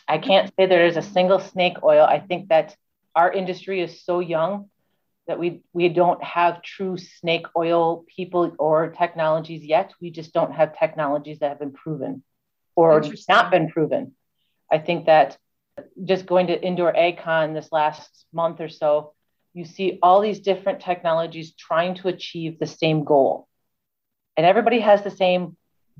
I 0.06 0.18
can't 0.18 0.52
say 0.54 0.66
there 0.66 0.86
is 0.86 0.96
a 0.96 1.02
single 1.02 1.40
snake 1.40 1.78
oil. 1.82 2.04
I 2.04 2.20
think 2.20 2.48
that 2.48 2.76
our 3.14 3.32
industry 3.32 3.80
is 3.80 4.04
so 4.04 4.20
young 4.20 4.68
that 5.26 5.38
we 5.38 5.62
we 5.72 5.88
don't 5.88 6.22
have 6.22 6.62
true 6.62 6.98
snake 6.98 7.46
oil 7.56 8.04
people 8.14 8.54
or 8.58 8.90
technologies 8.90 9.64
yet. 9.64 9.94
We 10.00 10.10
just 10.10 10.34
don't 10.34 10.52
have 10.52 10.78
technologies 10.78 11.38
that 11.38 11.48
have 11.48 11.58
been 11.58 11.72
proven 11.72 12.22
or 12.76 13.02
not 13.28 13.50
been 13.50 13.70
proven. 13.70 14.12
I 14.70 14.78
think 14.78 15.06
that 15.06 15.38
just 16.04 16.26
going 16.26 16.48
to 16.48 16.62
indoor 16.62 16.92
AgCon 16.92 17.54
this 17.54 17.72
last 17.72 18.26
month 18.32 18.60
or 18.60 18.68
so, 18.68 19.14
you 19.54 19.64
see 19.64 19.98
all 20.02 20.20
these 20.20 20.40
different 20.40 20.80
technologies 20.80 21.54
trying 21.54 21.94
to 21.96 22.08
achieve 22.08 22.58
the 22.58 22.66
same 22.66 23.04
goal. 23.04 23.48
And 24.36 24.44
everybody 24.44 24.80
has 24.80 25.02
the 25.02 25.10
same 25.10 25.56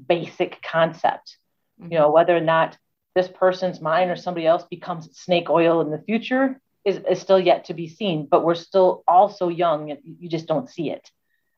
basic 0.09 0.63
concept. 0.63 1.37
Mm-hmm. 1.81 1.93
You 1.93 1.99
know, 1.99 2.11
whether 2.11 2.37
or 2.37 2.41
not 2.41 2.77
this 3.15 3.29
person's 3.29 3.81
mind 3.81 4.11
or 4.11 4.17
somebody 4.17 4.47
else 4.47 4.65
becomes 4.71 5.17
snake 5.19 5.49
oil 5.49 5.81
in 5.81 5.91
the 5.91 6.03
future 6.07 6.61
is, 6.85 7.01
is 7.09 7.21
still 7.21 7.41
yet 7.41 7.65
to 7.67 7.75
be 7.75 7.89
seen, 7.89 8.27
but 8.31 8.45
we're 8.45 8.55
still 8.55 9.05
all 9.09 9.29
so 9.29 9.49
young, 9.49 9.97
you 10.05 10.29
just 10.29 10.47
don't 10.47 10.69
see 10.69 10.91
it. 10.91 11.11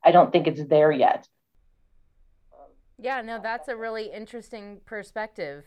I 0.04 0.12
don't 0.12 0.30
think 0.30 0.46
it's 0.46 0.62
there 0.68 0.92
yet. 0.92 1.26
Yeah, 2.98 3.22
no, 3.22 3.40
that's 3.42 3.68
a 3.68 3.76
really 3.76 4.10
interesting 4.12 4.80
perspective. 4.86 5.64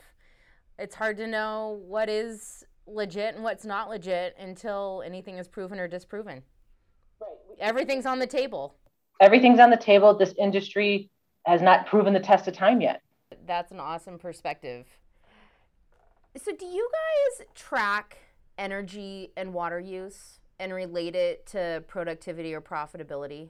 It's 0.77 0.95
hard 0.95 1.17
to 1.17 1.27
know 1.27 1.81
what 1.85 2.09
is 2.09 2.63
legit 2.87 3.35
and 3.35 3.43
what's 3.43 3.65
not 3.65 3.89
legit 3.89 4.35
until 4.39 5.03
anything 5.05 5.37
is 5.37 5.47
proven 5.47 5.79
or 5.79 5.87
disproven. 5.87 6.41
Right. 7.19 7.59
Everything's 7.59 8.05
on 8.05 8.19
the 8.19 8.27
table. 8.27 8.75
Everything's 9.19 9.59
on 9.59 9.69
the 9.69 9.77
table. 9.77 10.17
This 10.17 10.33
industry 10.37 11.09
has 11.49 11.63
not 11.63 11.87
proven 11.87 12.13
the 12.13 12.19
test 12.19 12.47
of 12.47 12.53
time 12.53 12.79
yet. 12.79 13.01
That's 13.47 13.71
an 13.71 13.79
awesome 13.79 14.19
perspective. 14.19 14.85
So, 16.37 16.51
do 16.55 16.65
you 16.65 16.87
guys 16.91 17.47
track 17.55 18.19
energy 18.59 19.31
and 19.35 19.51
water 19.51 19.79
use 19.79 20.39
and 20.59 20.71
relate 20.71 21.15
it 21.15 21.47
to 21.47 21.83
productivity 21.87 22.53
or 22.53 22.61
profitability? 22.61 23.49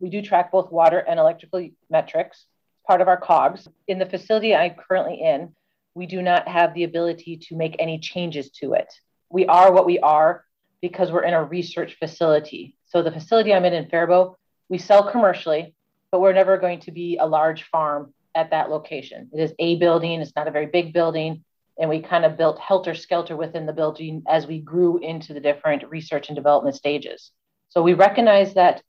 We 0.00 0.10
do 0.10 0.22
track 0.22 0.50
both 0.50 0.72
water 0.72 0.98
and 0.98 1.20
electrical 1.20 1.68
metrics, 1.88 2.46
part 2.84 3.00
of 3.00 3.06
our 3.06 3.16
COGS. 3.16 3.68
In 3.86 4.00
the 4.00 4.06
facility 4.06 4.52
I'm 4.52 4.74
currently 4.88 5.20
in, 5.22 5.54
we 5.94 6.06
do 6.06 6.22
not 6.22 6.48
have 6.48 6.74
the 6.74 6.82
ability 6.82 7.38
to 7.48 7.56
make 7.56 7.76
any 7.78 8.00
changes 8.00 8.50
to 8.60 8.72
it. 8.72 8.92
We 9.30 9.46
are 9.46 9.72
what 9.72 9.86
we 9.86 10.00
are 10.00 10.44
because 10.82 11.12
we're 11.12 11.24
in 11.24 11.34
a 11.34 11.44
research 11.44 11.96
facility. 12.00 12.76
So 12.86 13.02
the 13.02 13.12
facility 13.12 13.54
I'm 13.54 13.64
in 13.64 13.72
in 13.72 13.88
Faribault, 13.88 14.36
we 14.68 14.78
sell 14.78 15.08
commercially, 15.08 15.75
but 16.10 16.20
we're 16.20 16.32
never 16.32 16.58
going 16.58 16.80
to 16.80 16.90
be 16.90 17.18
a 17.18 17.26
large 17.26 17.64
farm 17.64 18.14
at 18.34 18.50
that 18.50 18.70
location. 18.70 19.30
It 19.32 19.40
is 19.40 19.54
a 19.58 19.76
building, 19.76 20.20
it's 20.20 20.36
not 20.36 20.48
a 20.48 20.52
very 20.52 20.66
big 20.66 20.92
building 20.92 21.44
and 21.78 21.90
we 21.90 22.00
kind 22.00 22.24
of 22.24 22.36
built 22.36 22.58
helter 22.58 22.94
skelter 22.94 23.36
within 23.36 23.66
the 23.66 23.72
building 23.72 24.22
as 24.28 24.46
we 24.46 24.60
grew 24.60 24.98
into 24.98 25.34
the 25.34 25.40
different 25.40 25.88
research 25.88 26.28
and 26.28 26.36
development 26.36 26.74
stages. 26.76 27.30
So 27.68 27.82
we 27.82 27.94
recognize 27.94 28.54
that 28.54 28.82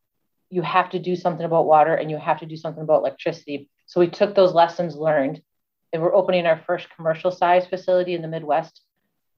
you 0.49 0.61
have 0.61 0.91
to 0.91 0.99
do 0.99 1.15
something 1.15 1.45
about 1.45 1.65
water 1.65 1.95
and 1.95 2.09
you 2.09 2.17
have 2.17 2.39
to 2.39 2.45
do 2.45 2.55
something 2.55 2.83
about 2.83 2.99
electricity. 2.99 3.69
So 3.85 3.99
we 3.99 4.07
took 4.07 4.35
those 4.35 4.53
lessons 4.53 4.95
learned 4.95 5.41
and 5.91 6.01
we're 6.01 6.15
opening 6.15 6.45
our 6.45 6.61
first 6.65 6.87
commercial 6.95 7.31
size 7.31 7.67
facility 7.67 8.13
in 8.13 8.21
the 8.21 8.27
Midwest 8.27 8.81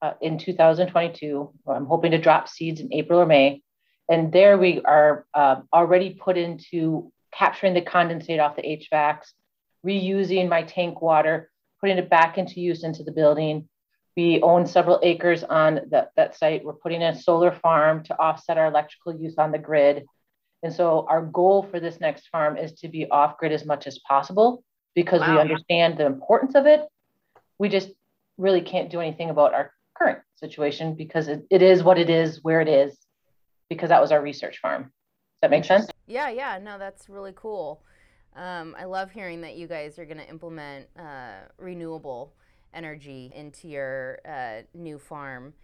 uh, 0.02 0.12
in 0.20 0.38
2022. 0.38 1.52
I'm 1.66 1.86
hoping 1.86 2.12
to 2.12 2.18
drop 2.18 2.48
seeds 2.48 2.80
in 2.80 2.92
April 2.92 3.20
or 3.20 3.26
May. 3.26 3.62
And 4.08 4.32
there 4.32 4.58
we 4.58 4.80
are 4.82 5.26
uh, 5.34 5.56
already 5.72 6.10
put 6.10 6.36
into 6.36 7.12
capturing 7.32 7.74
the 7.74 7.82
condensate 7.82 8.40
off 8.40 8.56
the 8.56 8.62
HVACs, 8.92 9.32
reusing 9.86 10.48
my 10.48 10.62
tank 10.62 11.00
water, 11.00 11.50
putting 11.80 11.98
it 11.98 12.10
back 12.10 12.38
into 12.38 12.60
use 12.60 12.84
into 12.84 13.02
the 13.02 13.12
building. 13.12 13.68
We 14.16 14.42
own 14.42 14.66
several 14.66 15.00
acres 15.02 15.44
on 15.44 15.80
that, 15.90 16.10
that 16.16 16.36
site. 16.36 16.64
We're 16.64 16.74
putting 16.74 17.00
in 17.00 17.14
a 17.14 17.18
solar 17.18 17.52
farm 17.52 18.02
to 18.04 18.18
offset 18.18 18.58
our 18.58 18.66
electrical 18.66 19.14
use 19.14 19.38
on 19.38 19.52
the 19.52 19.58
grid. 19.58 20.04
And 20.62 20.72
so 20.72 21.06
our 21.08 21.22
goal 21.22 21.62
for 21.62 21.80
this 21.80 22.00
next 22.00 22.28
farm 22.28 22.58
is 22.58 22.72
to 22.80 22.88
be 22.88 23.08
off 23.08 23.38
grid 23.38 23.52
as 23.52 23.64
much 23.64 23.86
as 23.86 23.98
possible 24.00 24.62
because 24.94 25.20
wow. 25.20 25.34
we 25.34 25.40
understand 25.40 25.96
the 25.96 26.06
importance 26.06 26.54
of 26.54 26.66
it. 26.66 26.82
We 27.58 27.68
just 27.68 27.90
really 28.36 28.60
can't 28.60 28.90
do 28.90 29.00
anything 29.00 29.30
about 29.30 29.54
our 29.54 29.72
current 29.96 30.18
situation 30.36 30.94
because 30.94 31.28
it, 31.28 31.46
it 31.50 31.62
is 31.62 31.82
what 31.82 31.98
it 31.98 32.10
is, 32.10 32.42
where 32.42 32.60
it 32.60 32.68
is, 32.68 32.96
because 33.68 33.90
that 33.90 34.02
was 34.02 34.12
our 34.12 34.20
research 34.20 34.58
farm. 34.58 34.92
Does 35.40 35.48
that 35.48 35.56
make 35.56 35.64
sense? 35.64 35.86
Yeah, 36.06 36.28
yeah. 36.28 36.58
No, 36.60 36.78
that's 36.78 37.08
really 37.08 37.32
cool. 37.34 37.82
Um, 38.36 38.76
I 38.78 38.84
love 38.84 39.10
hearing 39.10 39.40
that 39.40 39.56
you 39.56 39.66
guys 39.66 39.98
are 39.98 40.04
going 40.04 40.18
to 40.18 40.28
implement 40.28 40.86
uh, 40.98 41.46
renewable 41.56 42.34
energy 42.74 43.32
into 43.34 43.66
your 43.66 44.18
uh, 44.28 44.62
new 44.74 44.98
farm. 44.98 45.54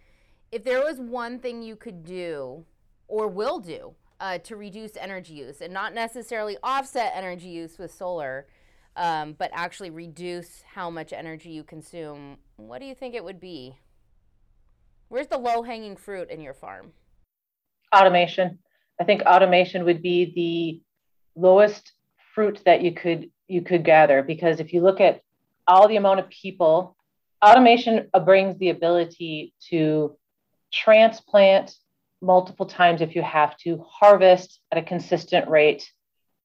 If 0.51 0.63
there 0.63 0.79
was 0.79 0.97
one 0.99 1.37
thing 1.37 1.61
you 1.61 1.75
could 1.75 2.03
do 2.03 2.65
or 3.07 3.27
will 3.27 3.59
do 3.59 3.93
uh, 4.19 4.39
to 4.39 4.55
reduce 4.55 4.97
energy 4.97 5.35
use 5.35 5.61
and 5.61 5.71
not 5.71 5.93
necessarily 5.93 6.57
offset 6.63 7.11
energy 7.13 7.49
use 7.49 7.77
with 7.77 7.93
solar, 7.93 8.47
um, 8.95 9.33
but 9.37 9.51
actually 9.53 9.91
reduce 9.91 10.63
how 10.73 10.89
much 10.89 11.13
energy 11.13 11.51
you 11.51 11.63
consume, 11.63 12.37
what 12.55 12.79
do 12.79 12.87
you 12.87 12.95
think 12.95 13.13
it 13.13 13.23
would 13.23 13.39
be? 13.39 13.77
Where's 15.09 15.27
the 15.27 15.37
low 15.37 15.61
hanging 15.61 15.95
fruit 15.95 16.31
in 16.31 16.41
your 16.41 16.55
farm? 16.55 16.93
Automation. 17.95 18.57
I 18.99 19.03
think 19.03 19.21
automation 19.23 19.85
would 19.85 20.01
be 20.01 20.33
the 21.35 21.41
lowest 21.41 21.91
fruit 22.33 22.61
that 22.65 22.81
you 22.81 22.91
could 22.93 23.29
you 23.47 23.61
could 23.61 23.83
gather 23.83 24.23
because 24.23 24.59
if 24.59 24.73
you 24.73 24.81
look 24.81 24.99
at 24.99 25.21
all 25.67 25.87
the 25.87 25.95
amount 25.95 26.19
of 26.19 26.29
people 26.29 26.95
automation 27.43 28.09
brings 28.25 28.57
the 28.57 28.69
ability 28.69 29.53
to 29.69 30.17
transplant 30.73 31.75
multiple 32.21 32.65
times 32.65 33.01
if 33.01 33.15
you 33.15 33.21
have 33.21 33.55
to 33.57 33.83
harvest 33.87 34.59
at 34.71 34.77
a 34.77 34.81
consistent 34.81 35.47
rate 35.49 35.89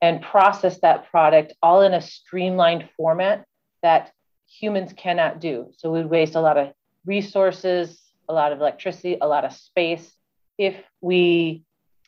and 0.01 0.21
process 0.21 0.79
that 0.81 1.11
product 1.11 1.55
all 1.63 1.83
in 1.83 1.95
a 1.95 2.01
streamlined 2.01 2.89
format 2.97 3.45
that 3.83 4.13
humans 4.47 4.93
cannot 4.93 5.41
do. 5.41 5.71
So 5.79 5.91
we 5.91 6.05
waste 6.05 6.35
a 6.35 6.41
lot 6.41 6.59
of 6.59 6.73
resources 7.05 8.01
a 8.29 8.33
lot 8.33 8.53
of 8.53 8.61
electricity 8.61 9.19
a 9.21 9.27
lot 9.27 9.45
of 9.45 9.53
space 9.53 10.13
if 10.57 10.77
we 11.01 11.65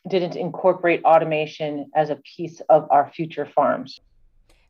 didn't 0.07 0.35
incorporate 0.35 1.03
automation 1.03 1.89
as 1.95 2.09
a 2.09 2.17
piece 2.17 2.61
of 2.69 2.87
our 2.91 3.11
future 3.13 3.45
farms. 3.45 3.99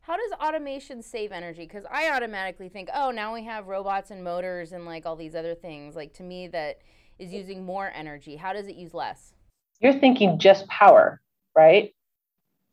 How 0.00 0.16
does 0.16 0.32
automation 0.40 1.02
save 1.02 1.32
energy? 1.32 1.62
Because 1.62 1.84
I 1.90 2.10
automatically 2.10 2.68
think, 2.68 2.88
oh, 2.94 3.10
now 3.10 3.34
we 3.34 3.44
have 3.44 3.66
robots 3.66 4.10
and 4.10 4.22
motors 4.22 4.72
and 4.72 4.86
like 4.86 5.04
all 5.04 5.16
these 5.16 5.34
other 5.34 5.54
things. 5.54 5.96
Like 5.96 6.12
to 6.14 6.22
me, 6.22 6.46
that 6.48 6.78
is 7.18 7.32
using 7.32 7.64
more 7.64 7.90
energy. 7.94 8.36
How 8.36 8.52
does 8.52 8.68
it 8.68 8.76
use 8.76 8.94
less? 8.94 9.32
You're 9.80 9.98
thinking 9.98 10.38
just 10.38 10.66
power, 10.68 11.20
right? 11.56 11.94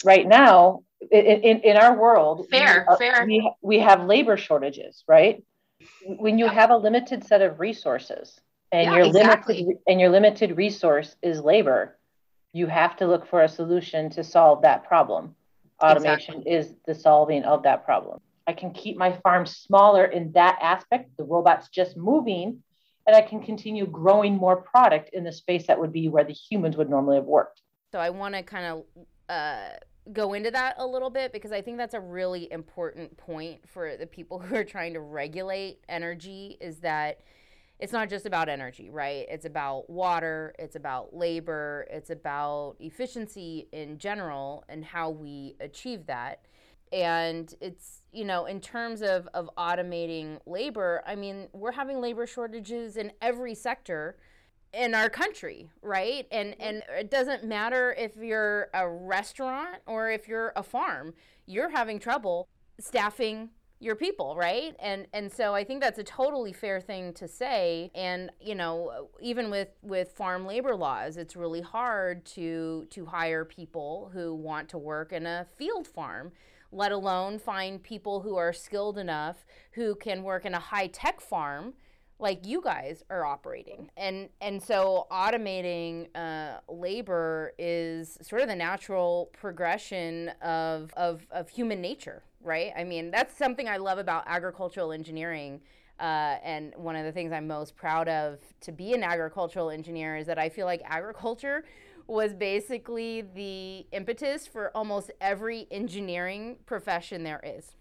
Right 0.05 0.27
now, 0.27 0.83
in, 1.11 1.25
in, 1.25 1.59
in 1.61 1.77
our 1.77 1.97
world, 1.97 2.47
fair, 2.49 2.85
we, 2.89 2.97
fair. 2.97 3.25
We, 3.25 3.51
we 3.61 3.79
have 3.79 4.05
labor 4.05 4.37
shortages, 4.37 5.03
right? 5.07 5.43
When 6.05 6.37
you 6.37 6.47
have 6.47 6.69
a 6.69 6.77
limited 6.77 7.25
set 7.25 7.41
of 7.41 7.59
resources 7.59 8.39
and 8.71 8.85
yeah, 8.85 8.97
your 8.97 9.05
exactly. 9.07 9.55
limited 9.55 9.81
and 9.87 9.99
your 9.99 10.09
limited 10.09 10.55
resource 10.55 11.15
is 11.21 11.41
labor, 11.41 11.97
you 12.53 12.67
have 12.67 12.95
to 12.97 13.07
look 13.07 13.27
for 13.27 13.41
a 13.41 13.49
solution 13.49 14.09
to 14.11 14.23
solve 14.23 14.61
that 14.61 14.85
problem. 14.85 15.35
Automation 15.81 16.35
exactly. 16.35 16.53
is 16.53 16.75
the 16.85 16.95
solving 16.95 17.43
of 17.43 17.63
that 17.63 17.83
problem. 17.83 18.19
I 18.47 18.53
can 18.53 18.71
keep 18.71 18.95
my 18.95 19.11
farm 19.23 19.45
smaller 19.45 20.05
in 20.05 20.31
that 20.33 20.59
aspect, 20.61 21.09
the 21.17 21.23
robot's 21.23 21.69
just 21.69 21.97
moving, 21.97 22.61
and 23.07 23.15
I 23.15 23.21
can 23.21 23.41
continue 23.41 23.85
growing 23.85 24.35
more 24.35 24.57
product 24.57 25.09
in 25.13 25.23
the 25.23 25.31
space 25.31 25.67
that 25.67 25.79
would 25.79 25.91
be 25.91 26.07
where 26.07 26.23
the 26.23 26.33
humans 26.33 26.77
would 26.77 26.89
normally 26.89 27.17
have 27.17 27.25
worked. 27.25 27.61
So 27.91 27.99
I 27.99 28.09
want 28.09 28.35
to 28.35 28.43
kind 28.43 28.65
of 28.65 28.83
uh, 29.29 29.69
go 30.11 30.33
into 30.33 30.51
that 30.51 30.75
a 30.77 30.85
little 30.85 31.09
bit 31.09 31.31
because 31.31 31.51
I 31.51 31.61
think 31.61 31.77
that's 31.77 31.93
a 31.93 31.99
really 31.99 32.51
important 32.51 33.15
point 33.17 33.67
for 33.67 33.97
the 33.97 34.07
people 34.07 34.39
who 34.39 34.55
are 34.55 34.63
trying 34.63 34.93
to 34.93 34.99
regulate 34.99 35.79
energy 35.89 36.57
is 36.61 36.79
that 36.79 37.21
it's 37.83 37.91
not 37.91 38.09
just 38.09 38.25
about 38.25 38.47
energy, 38.47 38.89
right? 38.89 39.25
It's 39.29 39.45
about 39.45 39.89
water, 39.89 40.55
it's 40.57 40.77
about 40.77 41.13
labor, 41.13 41.85
it's 41.91 42.11
about 42.11 42.77
efficiency 42.79 43.67
in 43.73 43.97
general 43.97 44.63
and 44.69 44.85
how 44.85 45.09
we 45.09 45.57
achieve 45.59 46.05
that. 46.05 46.45
And 46.93 47.53
it's, 47.59 48.03
you 48.13 48.23
know, 48.23 48.45
in 48.45 48.61
terms 48.61 49.01
of, 49.01 49.27
of 49.33 49.49
automating 49.57 50.39
labor, 50.45 51.03
I 51.05 51.15
mean, 51.15 51.49
we're 51.51 51.73
having 51.73 51.99
labor 51.99 52.25
shortages 52.25 52.95
in 52.95 53.11
every 53.21 53.53
sector 53.53 54.15
in 54.71 54.95
our 54.95 55.09
country, 55.09 55.69
right? 55.81 56.25
And 56.31 56.53
mm-hmm. 56.53 56.61
and 56.61 56.83
it 56.97 57.11
doesn't 57.11 57.43
matter 57.43 57.93
if 57.97 58.15
you're 58.15 58.69
a 58.73 58.87
restaurant 58.87 59.79
or 59.87 60.09
if 60.09 60.29
you're 60.29 60.53
a 60.55 60.63
farm, 60.63 61.15
you're 61.47 61.71
having 61.71 61.99
trouble 61.99 62.47
staffing 62.79 63.49
your 63.83 63.95
people, 63.95 64.35
right? 64.35 64.75
And 64.79 65.07
and 65.13 65.31
so 65.31 65.53
I 65.53 65.63
think 65.63 65.81
that's 65.81 65.99
a 65.99 66.03
totally 66.03 66.53
fair 66.53 66.79
thing 66.81 67.13
to 67.13 67.27
say. 67.27 67.91
And 67.93 68.31
you 68.39 68.55
know, 68.55 69.09
even 69.21 69.49
with 69.49 69.69
with 69.81 70.11
farm 70.13 70.45
labor 70.45 70.75
laws, 70.75 71.17
it's 71.17 71.35
really 71.35 71.61
hard 71.61 72.25
to 72.27 72.87
to 72.89 73.05
hire 73.05 73.45
people 73.45 74.11
who 74.13 74.33
want 74.33 74.69
to 74.69 74.77
work 74.77 75.11
in 75.11 75.25
a 75.25 75.45
field 75.57 75.87
farm 75.87 76.31
let 76.75 76.91
alone 76.91 77.37
find 77.37 77.83
people 77.83 78.21
who 78.21 78.35
are 78.35 78.51
skilled 78.51 78.97
enough 78.97 79.45
who 79.73 79.93
can 79.93 80.23
work 80.23 80.43
in 80.43 80.55
a 80.55 80.59
high 80.59 80.87
tech 80.87 81.21
farm 81.21 81.73
like 82.19 82.45
you 82.45 82.61
guys 82.61 83.03
are 83.09 83.25
operating 83.25 83.89
and 83.97 84.29
and 84.41 84.61
so 84.61 85.05
automating 85.11 86.07
uh, 86.15 86.59
labor 86.69 87.53
is 87.59 88.17
sort 88.21 88.41
of 88.41 88.47
the 88.47 88.55
natural 88.55 89.29
progression 89.33 90.29
of, 90.41 90.91
of 90.95 91.27
of 91.31 91.49
human 91.49 91.81
nature 91.81 92.23
right 92.43 92.71
i 92.77 92.83
mean 92.83 93.11
that's 93.11 93.35
something 93.37 93.67
i 93.67 93.77
love 93.77 93.97
about 93.97 94.23
agricultural 94.27 94.91
engineering 94.91 95.61
uh, 95.99 96.37
and 96.43 96.73
one 96.75 96.95
of 96.95 97.05
the 97.05 97.11
things 97.11 97.31
i'm 97.31 97.47
most 97.47 97.75
proud 97.75 98.07
of 98.07 98.39
to 98.59 98.71
be 98.71 98.93
an 98.93 99.03
agricultural 99.03 99.69
engineer 99.69 100.15
is 100.15 100.27
that 100.27 100.39
i 100.39 100.49
feel 100.49 100.65
like 100.65 100.81
agriculture 100.85 101.63
was 102.07 102.33
basically 102.33 103.21
the 103.33 103.85
impetus 103.95 104.45
for 104.45 104.71
almost 104.75 105.11
every 105.21 105.67
engineering 105.71 106.57
profession 106.65 107.23
there 107.23 107.39
is 107.43 107.75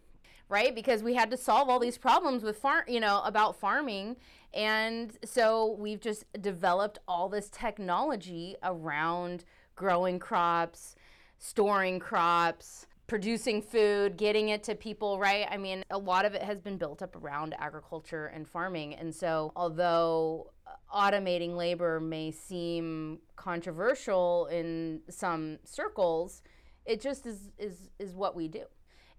right? 0.53 0.75
Because 0.75 1.03
we 1.03 1.15
had 1.15 1.31
to 1.31 1.37
solve 1.39 1.71
all 1.71 1.79
these 1.79 1.97
problems 1.97 2.43
with 2.43 2.59
farm, 2.59 2.85
you 2.87 3.01
know, 3.01 3.23
about 3.25 3.59
farming. 3.59 4.17
And 4.53 5.17
so 5.25 5.77
we've 5.79 6.01
just 6.01 6.25
developed 6.43 6.99
all 7.09 7.31
this 7.31 7.49
technology 7.49 8.57
around 8.63 9.47
growing 9.77 10.19
crops, 10.19 10.95
storing 11.39 11.99
crops, 11.99 12.87
producing 13.13 13.61
food, 13.61 14.17
getting 14.17 14.49
it 14.49 14.63
to 14.63 14.75
people, 14.75 15.19
right? 15.19 15.47
I 15.51 15.59
mean, 15.59 15.85
a 15.91 15.99
lot 15.99 16.25
of 16.25 16.33
it 16.33 16.41
has 16.41 16.63
been 16.63 16.79
built 16.79 17.03
up 17.03 17.15
around 17.15 17.55
agriculture 17.59 18.29
and 18.29 18.49
farming. 18.49 18.95
And 18.95 19.15
so, 19.15 19.53
although 19.55 20.51
uh, 20.67 20.71
automating 20.97 21.55
labor 21.55 22.01
may 22.01 22.31
seem 22.31 23.19
controversial 23.37 24.47
in 24.47 25.03
some 25.11 25.59
circles, 25.63 26.41
it 26.87 27.03
just 27.03 27.27
is 27.27 27.51
is 27.59 27.91
is 27.99 28.15
what 28.15 28.35
we 28.35 28.49
do 28.49 28.65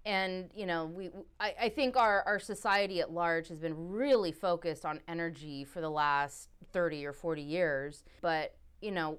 and 0.04 0.50
you 0.54 0.66
know 0.66 0.84
we 0.84 1.08
I, 1.40 1.54
I 1.62 1.68
think 1.70 1.96
our, 1.96 2.22
our 2.26 2.38
society 2.38 3.00
at 3.00 3.10
large 3.10 3.48
has 3.48 3.58
been 3.58 3.90
really 3.90 4.32
focused 4.32 4.84
on 4.84 5.00
energy 5.08 5.64
for 5.64 5.80
the 5.80 5.88
last 5.88 6.50
30 6.72 7.06
or 7.06 7.14
40 7.14 7.40
years 7.40 8.04
but 8.20 8.54
you 8.82 8.90
know 8.90 9.16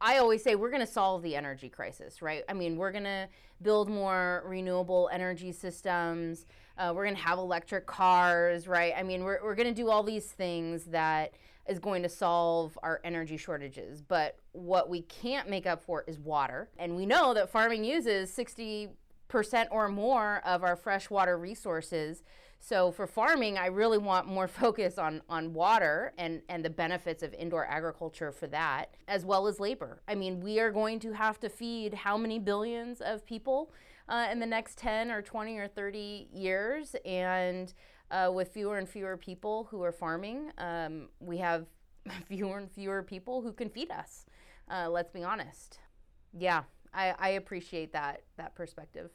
i 0.00 0.18
always 0.18 0.44
say 0.44 0.54
we're 0.54 0.70
going 0.70 0.86
to 0.86 0.92
solve 0.92 1.22
the 1.22 1.34
energy 1.34 1.68
crisis 1.68 2.22
right 2.22 2.44
i 2.48 2.52
mean 2.52 2.76
we're 2.76 2.92
going 2.92 3.02
to 3.02 3.28
build 3.62 3.88
more 3.88 4.42
renewable 4.46 5.08
energy 5.12 5.52
systems. 5.52 6.46
Uh, 6.78 6.92
we're 6.94 7.04
going 7.04 7.16
to 7.16 7.22
have 7.22 7.38
electric 7.38 7.86
cars 7.86 8.66
right? 8.66 8.92
I 8.96 9.02
mean 9.02 9.24
we're, 9.24 9.40
we're 9.42 9.54
going 9.54 9.68
to 9.68 9.74
do 9.74 9.90
all 9.90 10.02
these 10.02 10.26
things 10.26 10.84
that 10.86 11.34
is 11.68 11.78
going 11.78 12.02
to 12.02 12.08
solve 12.08 12.76
our 12.82 13.00
energy 13.04 13.36
shortages. 13.36 14.02
But 14.02 14.38
what 14.52 14.88
we 14.88 15.02
can't 15.02 15.48
make 15.48 15.66
up 15.66 15.82
for 15.82 16.04
is 16.06 16.18
water. 16.18 16.68
And 16.78 16.96
we 16.96 17.06
know 17.06 17.32
that 17.34 17.50
farming 17.50 17.84
uses 17.84 18.32
60 18.32 18.90
percent 19.30 19.68
or 19.72 19.88
more 19.88 20.42
of 20.44 20.62
our 20.62 20.76
freshwater 20.76 21.38
resources. 21.38 22.22
So 22.62 22.92
for 22.92 23.06
farming, 23.06 23.56
I 23.56 23.66
really 23.66 23.98
want 23.98 24.26
more 24.26 24.46
focus 24.62 24.98
on 24.98 25.22
on 25.28 25.52
water 25.54 26.12
and 26.18 26.42
and 26.48 26.64
the 26.64 26.70
benefits 26.70 27.22
of 27.22 27.34
indoor 27.34 27.66
agriculture 27.66 28.30
for 28.30 28.46
that, 28.48 28.94
as 29.08 29.24
well 29.24 29.46
as 29.46 29.58
labor. 29.58 30.02
I 30.06 30.14
mean, 30.14 30.40
we 30.40 30.60
are 30.60 30.70
going 30.70 31.00
to 31.00 31.12
have 31.12 31.40
to 31.40 31.48
feed 31.48 31.94
how 31.94 32.16
many 32.16 32.38
billions 32.38 33.00
of 33.00 33.24
people 33.24 33.72
uh, 34.08 34.28
in 34.30 34.38
the 34.38 34.46
next 34.46 34.76
10 34.78 35.10
or 35.10 35.22
20 35.22 35.56
or 35.56 35.68
30 35.68 36.28
years, 36.32 36.94
and 37.04 37.72
uh, 38.10 38.30
with 38.32 38.48
fewer 38.48 38.78
and 38.78 38.88
fewer 38.88 39.16
people 39.16 39.68
who 39.70 39.82
are 39.82 39.92
farming, 39.92 40.50
um, 40.58 41.08
we 41.20 41.38
have 41.38 41.66
fewer 42.26 42.58
and 42.58 42.70
fewer 42.70 43.02
people 43.02 43.40
who 43.40 43.52
can 43.52 43.70
feed 43.70 43.90
us. 43.90 44.26
Uh, 44.70 44.88
let's 44.88 45.10
be 45.10 45.22
honest. 45.22 45.78
Yeah, 46.36 46.64
I, 46.92 47.14
I 47.18 47.28
appreciate 47.30 47.92
that 47.92 48.22
that 48.36 48.54
perspective. 48.54 49.10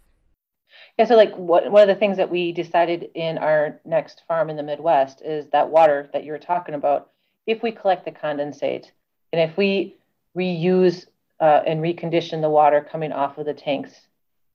Yeah, 0.97 1.05
so 1.05 1.16
like 1.16 1.36
what 1.36 1.72
one 1.72 1.82
of 1.82 1.88
the 1.88 1.99
things 1.99 2.18
that 2.18 2.30
we 2.30 2.51
decided 2.51 3.09
in 3.16 3.38
our 3.38 3.80
next 3.86 4.24
farm 4.28 4.49
in 4.49 4.55
the 4.55 4.63
Midwest 4.63 5.22
is 5.22 5.47
that 5.49 5.70
water 5.70 6.09
that 6.13 6.24
you 6.24 6.32
were 6.32 6.39
talking 6.39 6.76
about. 6.76 7.11
If 7.45 7.61
we 7.61 7.72
collect 7.72 8.05
the 8.05 8.11
condensate 8.11 8.91
and 9.32 9.49
if 9.49 9.57
we 9.57 9.95
reuse 10.36 11.05
uh, 11.39 11.61
and 11.66 11.82
recondition 11.82 12.41
the 12.41 12.49
water 12.49 12.86
coming 12.89 13.11
off 13.11 13.38
of 13.38 13.45
the 13.45 13.53
tanks 13.53 13.91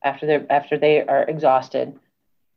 after 0.02 0.26
they 0.26 0.46
after 0.48 0.78
they 0.78 1.02
are 1.02 1.24
exhausted, 1.24 1.98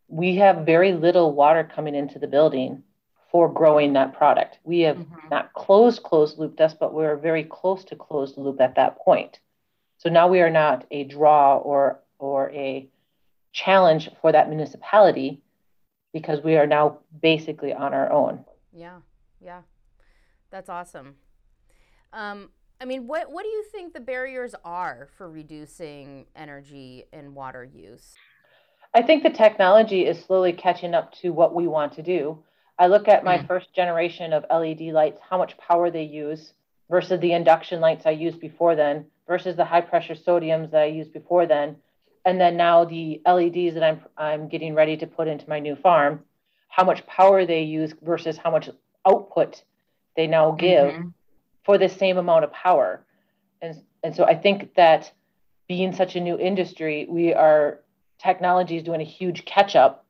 we 0.08 0.36
have 0.38 0.66
very 0.66 0.94
little 0.94 1.34
water 1.34 1.64
coming 1.64 1.96
into 1.96 2.20
the 2.20 2.28
building 2.28 2.84
for 3.32 3.52
growing 3.52 3.94
that 3.94 4.14
product. 4.14 4.60
We 4.64 4.82
have 4.82 4.98
mm-hmm. 4.98 5.28
not 5.30 5.54
closed 5.54 6.04
closed 6.04 6.38
loop 6.38 6.56
dust, 6.56 6.78
but 6.80 6.94
we're 6.94 7.18
very 7.18 7.44
close 7.44 7.84
to 7.86 7.96
closed 7.96 8.38
loop 8.38 8.62
at 8.62 8.76
that 8.76 8.98
point. 9.00 9.40
So 9.98 10.10
now 10.10 10.28
we 10.28 10.42
are 10.42 10.50
not 10.52 10.86
a 10.92 11.04
draw 11.04 11.58
or 11.58 12.00
or 12.20 12.52
a 12.52 12.88
challenge 13.54 14.10
for 14.22 14.32
that 14.32 14.50
municipality 14.50 15.42
because 16.12 16.44
we 16.44 16.58
are 16.58 16.68
now 16.68 17.00
basically 17.22 17.74
on 17.74 17.94
our 17.94 18.12
own. 18.12 18.44
Yeah, 18.74 19.00
yeah, 19.40 19.62
that's 20.52 20.70
awesome. 20.70 21.16
Um, 22.12 22.50
I 22.82 22.86
mean, 22.86 23.08
what 23.08 23.32
what 23.32 23.44
do 23.44 23.50
you 23.50 23.64
think 23.72 23.94
the 23.94 24.00
barriers 24.00 24.54
are 24.66 25.08
for 25.18 25.30
reducing 25.30 26.26
energy 26.36 27.06
and 27.14 27.34
water 27.34 27.64
use? 27.64 28.14
I 28.94 29.02
think 29.02 29.24
the 29.24 29.30
technology 29.30 30.06
is 30.06 30.24
slowly 30.24 30.54
catching 30.54 30.94
up 30.94 31.14
to 31.22 31.32
what 31.32 31.56
we 31.56 31.68
want 31.68 31.94
to 31.94 32.04
do. 32.04 32.44
I 32.78 32.88
look 32.88 33.08
at 33.08 33.24
my 33.24 33.38
mm. 33.38 33.48
first 33.48 33.74
generation 33.74 34.34
of 34.34 34.46
LED 34.52 34.82
lights, 34.94 35.20
how 35.28 35.38
much 35.38 35.58
power 35.58 35.90
they 35.90 36.04
use 36.04 36.54
versus 36.90 37.20
the 37.20 37.34
induction 37.34 37.80
lights 37.80 38.06
I 38.06 38.12
used 38.12 38.40
before 38.40 38.76
then 38.76 39.06
versus 39.28 39.56
the 39.56 39.66
high 39.66 39.82
pressure 39.82 40.16
sodiums 40.16 40.72
that 40.72 40.82
I 40.82 40.86
used 40.86 41.14
before 41.14 41.46
then 41.48 41.78
and 42.26 42.40
then 42.40 42.58
now 42.58 42.86
the 42.86 43.22
LEDs 43.26 43.74
that 43.76 43.84
I'm 43.84 44.02
I'm 44.18 44.48
getting 44.48 44.74
ready 44.76 44.98
to 44.98 45.08
put 45.08 45.28
into 45.28 45.48
my 45.50 45.60
new 45.60 45.76
farm, 45.76 46.22
how 46.70 46.84
much 46.84 47.06
power 47.06 47.46
they 47.46 47.64
use 47.64 47.94
versus 48.02 48.38
how 48.38 48.52
much 48.52 48.70
output 49.06 49.64
they 50.16 50.28
now 50.28 50.52
give 50.52 50.94
mm-hmm. 50.94 51.10
for 51.64 51.78
the 51.78 51.90
same 51.90 52.18
amount 52.18 52.44
of 52.46 52.54
power. 52.54 53.06
And 53.62 53.82
and 54.04 54.16
so 54.16 54.26
I 54.26 54.36
think 54.36 54.76
that 54.76 55.12
being 55.68 55.94
such 55.94 56.16
a 56.16 56.22
new 56.22 56.38
industry, 56.38 57.08
we 57.10 57.34
are 57.34 57.80
technology 58.20 58.78
is 58.78 58.84
doing 58.84 59.02
a 59.02 59.06
huge 59.06 59.44
catch 59.46 59.76
up 59.76 60.06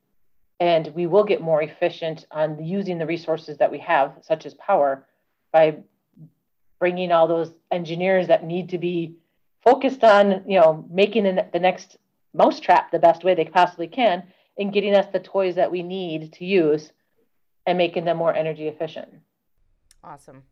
and 0.59 0.87
we 0.93 1.07
will 1.07 1.23
get 1.23 1.41
more 1.41 1.61
efficient 1.61 2.25
on 2.31 2.63
using 2.63 2.99
the 2.99 3.05
resources 3.05 3.57
that 3.57 3.71
we 3.71 3.79
have 3.79 4.13
such 4.21 4.45
as 4.45 4.53
power 4.53 5.05
by 5.51 5.77
bringing 6.79 7.11
all 7.11 7.27
those 7.27 7.51
engineers 7.71 8.27
that 8.27 8.43
need 8.43 8.69
to 8.69 8.77
be 8.77 9.15
focused 9.63 10.03
on 10.03 10.43
you 10.47 10.59
know 10.59 10.85
making 10.91 11.23
the, 11.23 11.45
the 11.51 11.59
next 11.59 11.97
mousetrap 12.33 12.91
the 12.91 12.99
best 12.99 13.23
way 13.23 13.35
they 13.35 13.45
possibly 13.45 13.87
can 13.87 14.23
in 14.57 14.71
getting 14.71 14.95
us 14.95 15.07
the 15.11 15.19
toys 15.19 15.55
that 15.55 15.71
we 15.71 15.83
need 15.83 16.33
to 16.33 16.45
use 16.45 16.91
and 17.65 17.77
making 17.77 18.05
them 18.05 18.17
more 18.17 18.33
energy 18.33 18.67
efficient. 18.67 19.09
Awesome. 20.03 20.43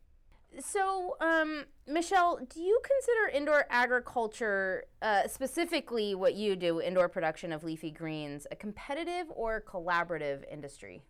So, 0.58 1.16
um, 1.20 1.64
Michelle, 1.86 2.38
do 2.48 2.60
you 2.60 2.78
consider 2.82 3.36
indoor 3.36 3.66
agriculture, 3.70 4.84
uh, 5.00 5.26
specifically 5.26 6.14
what 6.14 6.34
you 6.34 6.56
do, 6.56 6.80
indoor 6.80 7.08
production 7.08 7.52
of 7.52 7.64
leafy 7.64 7.90
greens, 7.90 8.46
a 8.50 8.56
competitive 8.56 9.26
or 9.30 9.62
collaborative 9.66 10.42
industry? 10.50 11.02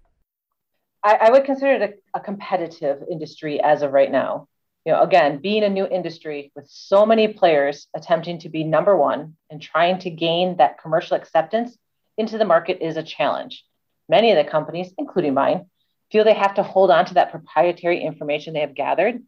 I, 1.02 1.16
I 1.22 1.30
would 1.30 1.44
consider 1.44 1.72
it 1.72 1.82
a, 2.14 2.18
a 2.18 2.20
competitive 2.20 3.02
industry 3.10 3.60
as 3.60 3.82
of 3.82 3.92
right 3.92 4.10
now 4.10 4.48
you 4.84 4.92
know, 4.92 5.02
again, 5.02 5.38
being 5.38 5.62
a 5.62 5.68
new 5.68 5.86
industry 5.86 6.50
with 6.56 6.66
so 6.68 7.06
many 7.06 7.28
players 7.28 7.86
attempting 7.94 8.38
to 8.40 8.48
be 8.48 8.64
number 8.64 8.96
one 8.96 9.36
and 9.48 9.62
trying 9.62 9.98
to 10.00 10.10
gain 10.10 10.56
that 10.56 10.80
commercial 10.80 11.16
acceptance 11.16 11.76
into 12.18 12.36
the 12.36 12.44
market 12.44 12.78
is 12.80 12.96
a 12.96 13.02
challenge. 13.02 13.64
Many 14.08 14.32
of 14.32 14.44
the 14.44 14.50
companies, 14.50 14.92
including 14.98 15.34
mine, 15.34 15.66
feel 16.10 16.24
they 16.24 16.34
have 16.34 16.54
to 16.54 16.62
hold 16.62 16.90
on 16.90 17.06
to 17.06 17.14
that 17.14 17.30
proprietary 17.30 18.02
information 18.02 18.52
they 18.52 18.60
have 18.60 18.74
gathered. 18.74 19.22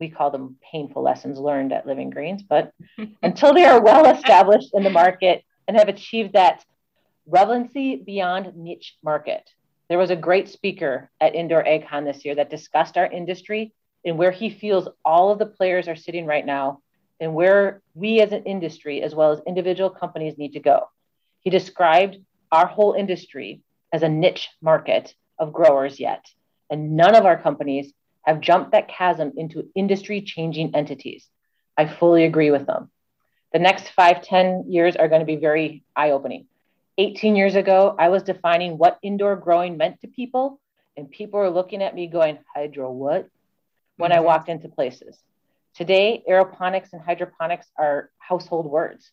We 0.00 0.08
call 0.08 0.30
them 0.30 0.56
painful 0.72 1.02
lessons 1.02 1.38
learned 1.38 1.72
at 1.72 1.86
Living 1.86 2.10
Greens, 2.10 2.42
but 2.42 2.72
until 3.22 3.52
they 3.52 3.66
are 3.66 3.82
well 3.82 4.10
established 4.10 4.70
in 4.72 4.84
the 4.84 4.90
market 4.90 5.44
and 5.66 5.76
have 5.76 5.88
achieved 5.88 6.32
that 6.32 6.64
relevancy 7.26 7.96
beyond 7.96 8.56
niche 8.56 8.96
market. 9.04 9.48
There 9.88 9.98
was 9.98 10.10
a 10.10 10.16
great 10.16 10.48
speaker 10.48 11.10
at 11.20 11.34
Indoor 11.34 11.62
AgCon 11.62 12.04
this 12.04 12.24
year 12.24 12.34
that 12.36 12.50
discussed 12.50 12.96
our 12.96 13.06
industry 13.06 13.72
and 14.04 14.18
where 14.18 14.30
he 14.30 14.50
feels 14.50 14.88
all 15.04 15.30
of 15.30 15.38
the 15.38 15.46
players 15.46 15.88
are 15.88 15.96
sitting 15.96 16.26
right 16.26 16.44
now 16.44 16.80
and 17.20 17.34
where 17.34 17.82
we 17.94 18.20
as 18.20 18.32
an 18.32 18.44
industry, 18.44 19.02
as 19.02 19.14
well 19.14 19.32
as 19.32 19.40
individual 19.46 19.90
companies, 19.90 20.38
need 20.38 20.52
to 20.52 20.60
go. 20.60 20.88
He 21.40 21.50
described 21.50 22.16
our 22.52 22.66
whole 22.66 22.92
industry 22.92 23.60
as 23.92 24.02
a 24.02 24.08
niche 24.08 24.48
market 24.62 25.14
of 25.38 25.52
growers 25.52 25.98
yet. 25.98 26.24
And 26.70 26.96
none 26.96 27.16
of 27.16 27.24
our 27.24 27.40
companies 27.40 27.92
have 28.22 28.40
jumped 28.40 28.72
that 28.72 28.88
chasm 28.88 29.32
into 29.36 29.68
industry 29.74 30.20
changing 30.20 30.74
entities. 30.74 31.28
I 31.76 31.86
fully 31.86 32.24
agree 32.24 32.50
with 32.50 32.66
them. 32.66 32.90
The 33.52 33.58
next 33.58 33.88
five, 33.90 34.22
ten 34.22 34.64
years 34.68 34.94
are 34.96 35.08
going 35.08 35.20
to 35.20 35.26
be 35.26 35.36
very 35.36 35.82
eye 35.96 36.10
opening. 36.10 36.46
18 36.98 37.36
years 37.36 37.54
ago, 37.54 37.94
I 37.98 38.08
was 38.08 38.22
defining 38.22 38.76
what 38.76 38.98
indoor 39.02 39.36
growing 39.36 39.76
meant 39.76 40.00
to 40.00 40.08
people, 40.08 40.60
and 40.96 41.10
people 41.10 41.38
were 41.38 41.48
looking 41.48 41.82
at 41.82 41.94
me 41.94 42.08
going, 42.08 42.38
Hydro, 42.54 42.90
what? 42.90 43.28
When 43.98 44.10
mm-hmm. 44.10 44.20
I 44.20 44.24
walked 44.24 44.48
into 44.48 44.68
places. 44.68 45.18
Today, 45.74 46.24
aeroponics 46.28 46.92
and 46.92 47.02
hydroponics 47.02 47.66
are 47.76 48.10
household 48.18 48.66
words. 48.66 49.10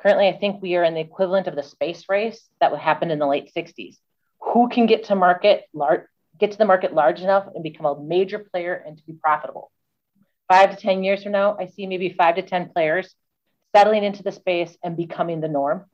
Currently, 0.00 0.28
I 0.28 0.36
think 0.36 0.60
we 0.60 0.74
are 0.76 0.84
in 0.84 0.94
the 0.94 1.00
equivalent 1.00 1.46
of 1.46 1.54
the 1.54 1.62
space 1.62 2.04
race 2.08 2.48
that 2.60 2.70
would 2.70 2.80
happen 2.80 3.10
in 3.10 3.18
the 3.18 3.26
late 3.26 3.52
60s. 3.56 3.96
Who 4.40 4.68
can 4.68 4.86
get 4.86 5.04
to 5.04 5.14
market 5.14 5.64
large, 5.72 6.02
get 6.38 6.52
to 6.52 6.58
the 6.58 6.66
market 6.66 6.92
large 6.92 7.20
enough 7.20 7.46
and 7.54 7.62
become 7.62 7.86
a 7.86 8.02
major 8.02 8.38
player 8.38 8.74
and 8.74 8.98
to 8.98 9.06
be 9.06 9.14
profitable. 9.14 9.70
Five 10.48 10.70
to 10.70 10.76
10 10.76 11.02
years 11.02 11.22
from 11.22 11.32
now, 11.32 11.56
I 11.58 11.66
see 11.66 11.86
maybe 11.86 12.14
five 12.16 12.36
to 12.36 12.42
10 12.42 12.70
players 12.70 13.14
settling 13.74 14.04
into 14.04 14.22
the 14.22 14.32
space 14.32 14.76
and 14.82 14.96
becoming 14.96 15.40
the 15.40 15.48
norm. 15.48 15.86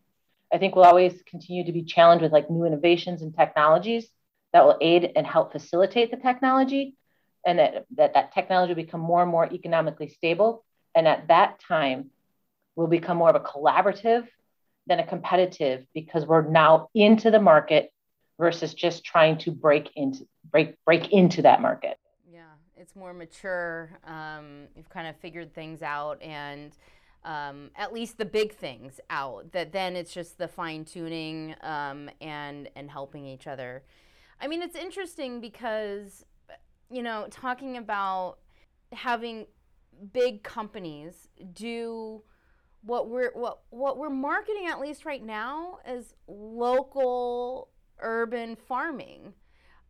I 0.53 0.59
think 0.59 0.75
we'll 0.75 0.85
always 0.85 1.23
continue 1.27 1.65
to 1.65 1.73
be 1.73 1.85
challenged 1.85 2.23
with 2.23 2.33
like 2.33 2.51
new 2.51 2.65
innovations 2.65 3.23
and 3.23 3.35
technologies 3.35 4.09
that 4.53 4.65
will 4.65 4.77
aid 4.81 5.13
and 5.17 5.27
help 5.27 5.53
facilitate 5.53 6.11
the 6.11 6.17
technology 6.17 6.97
and 7.45 7.59
that, 7.59 7.87
that 7.97 8.15
that 8.15 8.33
technology 8.33 8.75
will 8.75 8.83
become 8.83 9.01
more 9.01 9.23
and 9.23 9.31
more 9.31 9.53
economically 9.53 10.09
stable. 10.09 10.65
And 10.95 11.09
at 11.09 11.29
that 11.29 11.61
time, 11.61 12.11
will 12.77 12.87
become 12.87 13.17
more 13.17 13.31
of 13.31 13.37
a 13.37 13.41
collaborative 13.41 14.27
than 14.87 14.99
a 14.99 15.07
competitive 15.07 15.85
because 15.95 16.27
we're 16.27 16.49
now 16.49 16.89
into 16.95 17.31
the 17.31 17.41
market 17.41 17.93
versus 18.39 18.75
just 18.75 19.05
trying 19.05 19.39
to 19.39 19.51
break 19.51 19.91
into 19.95 20.27
break 20.51 20.77
break 20.85 21.13
into 21.13 21.43
that 21.43 21.61
market. 21.61 21.99
Yeah, 22.31 22.43
it's 22.77 22.97
more 22.97 23.15
mature. 23.15 23.91
Um, 24.07 24.69
you've 24.75 24.89
kind 24.89 25.07
of 25.07 25.17
figured 25.17 25.55
things 25.55 25.83
out 25.83 26.21
and 26.23 26.77
um, 27.25 27.71
at 27.77 27.93
least 27.93 28.19
the 28.19 28.25
big 28.25 28.55
things 28.55 29.01
out. 29.11 29.53
That 29.53 29.73
then 29.73 29.95
it's 29.95 30.13
just 30.13 30.39
the 30.39 30.49
fine 30.49 30.85
tuning 30.85 31.55
um, 31.63 32.11
and 32.21 32.69
and 32.75 32.91
helping 32.91 33.27
each 33.27 33.47
other. 33.47 33.83
I 34.41 34.49
mean, 34.49 34.63
it's 34.63 34.77
interesting 34.77 35.41
because 35.41 36.25
you 36.93 37.03
know 37.03 37.27
talking 37.31 37.77
about 37.77 38.39
having 38.93 39.47
big 40.13 40.43
companies 40.43 41.29
do 41.53 42.23
what 42.83 43.09
we're 43.09 43.33
what 43.33 43.61
what 43.71 43.97
we're 43.97 44.11
marketing 44.11 44.67
at 44.67 44.81
least 44.81 45.05
right 45.05 45.25
now 45.25 45.79
as 45.85 46.15
local 46.27 47.69
urban 48.01 48.57
farming. 48.57 49.33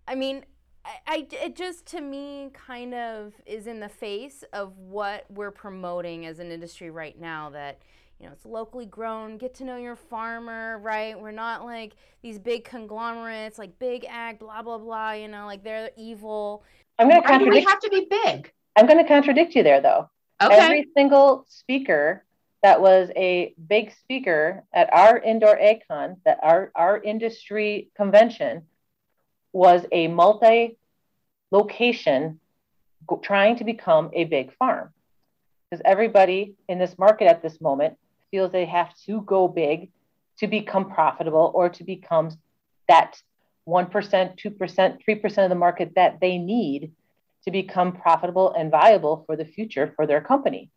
I 0.07 0.15
mean, 0.15 0.45
I, 0.85 0.91
I, 1.07 1.27
it 1.31 1.57
just 1.57 1.87
to 1.87 2.01
me 2.01 2.51
kind 2.53 2.95
of 2.95 3.33
is 3.47 3.67
in 3.67 3.81
the 3.81 3.89
face 3.89 4.45
of 4.53 4.77
what 4.77 5.25
we're 5.31 5.51
promoting 5.51 6.27
as 6.27 6.39
an 6.39 6.51
industry 6.51 6.91
right 6.91 7.19
now 7.19 7.51
that 7.51 7.81
you 8.23 8.29
know 8.29 8.33
it's 8.33 8.47
locally 8.47 8.87
grown 8.87 9.37
get 9.37 9.53
to 9.55 9.65
know 9.65 9.77
your 9.77 9.97
farmer 9.97 10.79
right? 10.79 11.21
We're 11.21 11.33
not 11.33 11.65
like 11.65 11.95
these 12.23 12.39
big 12.39 12.65
conglomerates 12.65 13.59
like 13.59 13.79
big 13.79 14.07
ag 14.09 14.39
blah 14.39 14.63
blah 14.63 14.79
blah 14.79 15.13
you 15.13 15.29
know 15.29 15.45
like 15.47 15.65
they're 15.65 15.91
evil. 15.99 16.63
I'm 16.99 17.09
going 17.09 17.21
to 17.21 17.29
Why 17.29 17.39
do 17.39 17.51
we 17.51 17.61
have 17.63 17.81
to 17.81 17.91
be 17.91 18.07
big? 18.09 18.53
I'm 18.77 18.87
going 18.87 18.99
to 18.99 19.09
contradict 19.09 19.55
you 19.55 19.63
there 19.63 19.81
though. 19.81 20.09
Okay. 20.41 20.57
Every 20.57 20.87
single 20.95 21.45
speaker 21.49 22.25
that 22.63 22.81
was 22.81 23.11
a 23.17 23.55
big 23.69 23.93
speaker 23.93 24.63
at 24.73 24.93
our 24.93 25.19
indoor 25.19 25.57
AgCon, 25.57 26.17
that 26.25 26.39
our, 26.43 26.71
our 26.75 27.03
industry 27.03 27.91
convention 27.97 28.63
was 29.53 29.85
a 29.91 30.07
multi 30.09 30.79
location 31.51 32.39
trying 33.23 33.57
to 33.57 33.65
become 33.65 34.11
a 34.15 34.25
big 34.25 34.55
farm. 34.57 34.91
Because 35.69 35.83
everybody 35.85 36.55
in 36.69 36.79
this 36.79 36.97
market 36.99 37.27
at 37.27 37.43
this 37.43 37.61
moment 37.61 37.97
feels 38.33 38.51
they 38.51 38.67
have 38.67 38.93
to 39.07 39.21
go 39.21 39.47
big 39.47 39.91
to 40.39 40.49
become 40.49 40.91
profitable 40.91 41.53
or 41.55 41.69
to 41.69 41.85
become 41.85 42.31
that 42.89 43.23
1%, 43.69 43.93
2%, 43.93 44.99
3% 45.09 45.45
of 45.45 45.49
the 45.49 45.55
market 45.55 45.93
that 45.95 46.19
they 46.21 46.39
need 46.39 46.91
to 47.45 47.51
become 47.53 47.93
profitable 47.93 48.53
and 48.53 48.71
viable 48.71 49.23
for 49.27 49.37
the 49.37 49.45
future 49.45 49.93
for 49.95 50.07
their 50.07 50.21
company. 50.21 50.71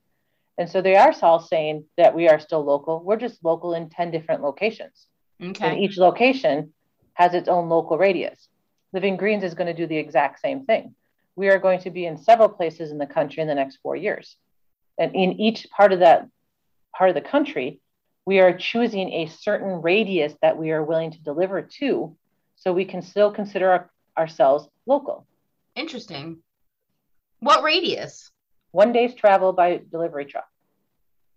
And 0.57 0.69
so 0.69 0.81
they 0.81 0.95
are 0.95 1.13
all 1.21 1.39
saying 1.39 1.85
that 1.97 2.15
we 2.15 2.29
are 2.29 2.39
still 2.39 2.63
local. 2.63 3.03
We're 3.03 3.17
just 3.17 3.43
local 3.43 3.73
in 3.73 3.89
10 3.89 4.11
different 4.11 4.41
locations. 4.41 5.07
okay 5.41 5.67
And 5.67 5.79
each 5.79 5.97
location 5.97 6.73
has 7.13 7.33
its 7.33 7.49
own 7.49 7.69
local 7.69 7.97
radius. 7.97 8.47
Living 8.93 9.17
Greens 9.17 9.43
is 9.43 9.53
going 9.53 9.67
to 9.67 9.73
do 9.73 9.87
the 9.87 9.97
exact 9.97 10.39
same 10.39 10.65
thing. 10.65 10.95
We 11.35 11.49
are 11.49 11.59
going 11.59 11.81
to 11.81 11.89
be 11.89 12.05
in 12.05 12.17
several 12.17 12.49
places 12.49 12.91
in 12.91 12.97
the 12.97 13.05
country 13.05 13.41
in 13.41 13.47
the 13.47 13.55
next 13.55 13.79
four 13.83 13.95
years. 13.95 14.37
And 14.97 15.13
in 15.13 15.33
each 15.33 15.67
part 15.75 15.91
of 15.91 15.99
that 15.99 16.29
part 16.97 17.09
of 17.09 17.15
the 17.15 17.21
country, 17.21 17.79
we 18.25 18.39
are 18.39 18.57
choosing 18.57 19.11
a 19.11 19.27
certain 19.27 19.81
radius 19.81 20.33
that 20.41 20.57
we 20.57 20.71
are 20.71 20.83
willing 20.83 21.11
to 21.11 21.21
deliver 21.21 21.61
to 21.61 22.15
so 22.55 22.73
we 22.73 22.85
can 22.85 23.01
still 23.01 23.31
consider 23.31 23.69
our, 23.69 23.89
ourselves 24.17 24.67
local. 24.85 25.27
interesting 25.75 26.37
what 27.39 27.63
radius 27.63 28.31
one 28.75 28.91
day's 28.91 29.15
travel 29.15 29.53
by 29.53 29.79
delivery 29.89 30.25
truck. 30.25 30.47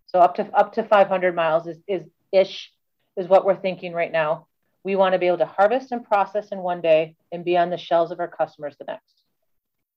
So 0.07 0.19
up 0.19 0.35
to 0.37 0.45
up 0.53 0.73
to 0.75 0.83
500 0.83 1.37
miles 1.37 1.69
is, 1.69 1.79
is 1.87 2.03
ish 2.33 2.73
is 3.17 3.29
what 3.29 3.45
we're 3.45 3.61
thinking 3.61 3.93
right 3.93 4.11
now. 4.11 4.49
We 4.83 4.97
want 4.97 5.13
to 5.13 5.19
be 5.19 5.27
able 5.27 5.39
to 5.39 5.47
harvest 5.47 5.93
and 5.93 6.05
process 6.05 6.49
in 6.49 6.59
one 6.59 6.81
day 6.81 7.15
and 7.31 7.45
be 7.45 7.57
on 7.57 7.71
the 7.71 7.79
shelves 7.79 8.11
of 8.11 8.19
our 8.19 8.29
customers 8.29 8.75
the 8.79 8.87
next. 8.87 9.23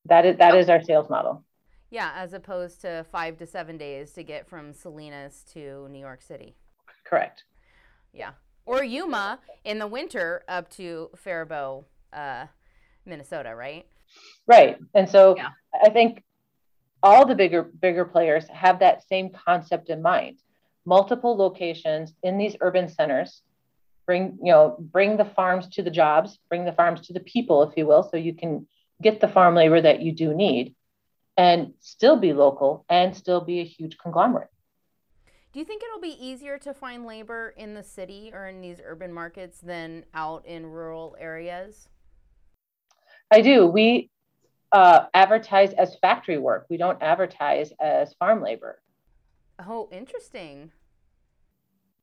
That 0.06 0.26
is 0.26 0.38
that 0.38 0.56
is 0.56 0.70
our 0.70 0.84
sales 0.84 1.10
model. 1.10 1.44
Yeah 1.92 2.12
as 2.16 2.34
opposed 2.34 2.82
to 2.82 3.06
five 3.12 3.38
to 3.38 3.46
seven 3.46 3.78
days 3.78 4.12
to 4.14 4.24
get 4.24 4.48
from 4.48 4.74
salinas 4.74 5.44
to 5.54 5.88
new 5.90 6.00
york 6.00 6.22
city 6.24 6.56
Correct. 7.12 7.44
Yeah. 8.14 8.32
Or 8.66 8.84
Yuma 8.84 9.40
in 9.66 9.80
the 9.80 9.88
winter 9.88 10.44
up 10.48 10.70
to 10.72 11.10
Faribault, 11.18 11.86
uh, 12.14 12.46
Minnesota, 13.06 13.54
right? 13.54 13.86
Right. 14.48 14.78
And 14.94 15.10
so 15.10 15.36
Yeah. 15.36 15.50
I 15.84 15.90
think 15.90 16.24
all 17.04 17.26
the 17.26 17.36
bigger 17.36 17.64
bigger 17.64 18.06
players 18.06 18.48
have 18.48 18.80
that 18.80 19.08
same 19.10 19.30
concept 19.30 19.90
in 19.90 20.02
mind. 20.02 20.40
Multiple 20.86 21.36
locations 21.36 22.14
in 22.24 22.38
these 22.38 22.56
urban 22.62 22.88
centers 22.88 23.42
bring 24.06 24.38
you 24.42 24.54
know 24.54 24.78
bring 24.80 25.18
the 25.18 25.26
farms 25.26 25.68
to 25.70 25.84
the 25.84 25.92
jobs, 25.92 26.40
bring 26.48 26.64
the 26.64 26.74
farms 26.74 27.02
to 27.08 27.14
the 27.14 27.20
people 27.20 27.64
if 27.64 27.76
you 27.76 27.86
will 27.86 28.04
so 28.04 28.16
you 28.16 28.34
can 28.34 28.68
get 29.02 29.20
the 29.20 29.28
farm 29.28 29.56
labor 29.56 29.82
that 29.82 30.02
you 30.02 30.14
do 30.14 30.34
need 30.34 30.76
and 31.38 31.74
still 31.80 32.18
be 32.18 32.34
local 32.34 32.86
and 32.90 33.16
still 33.16 33.42
be 33.42 33.60
a 33.60 33.66
huge 33.66 33.98
conglomerate. 33.98 34.50
Do 35.54 35.60
you 35.60 35.66
think 35.66 35.84
it'll 35.84 36.00
be 36.00 36.26
easier 36.26 36.58
to 36.60 36.74
find 36.74 37.06
labor 37.06 37.54
in 37.58 37.74
the 37.74 37.84
city 37.84 38.32
or 38.34 38.48
in 38.48 38.62
these 38.62 38.80
urban 38.84 39.12
markets 39.12 39.60
than 39.60 40.06
out 40.14 40.46
in 40.46 40.66
rural 40.66 41.18
areas? 41.20 41.90
I 43.30 43.42
do. 43.42 43.68
We 43.68 44.10
uh, 44.72 45.06
advertise 45.14 45.74
as 45.74 45.98
factory 46.02 46.38
work. 46.38 46.68
We 46.70 46.78
don't 46.78 47.02
advertise 47.02 47.74
as 47.82 48.14
farm 48.14 48.42
labor. 48.42 48.82
Oh, 49.60 49.90
interesting. 49.92 50.72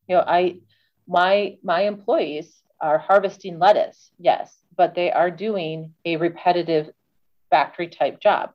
You 0.09 0.17
know, 0.17 0.25
I 0.27 0.59
my 1.07 1.57
my 1.63 1.83
employees 1.83 2.63
are 2.81 2.99
harvesting 2.99 3.59
lettuce, 3.59 4.11
yes, 4.19 4.63
but 4.77 4.95
they 4.95 5.11
are 5.11 5.31
doing 5.31 5.95
a 6.05 6.17
repetitive 6.17 6.91
factory 7.51 7.89
type 7.89 8.21
job. 8.21 8.51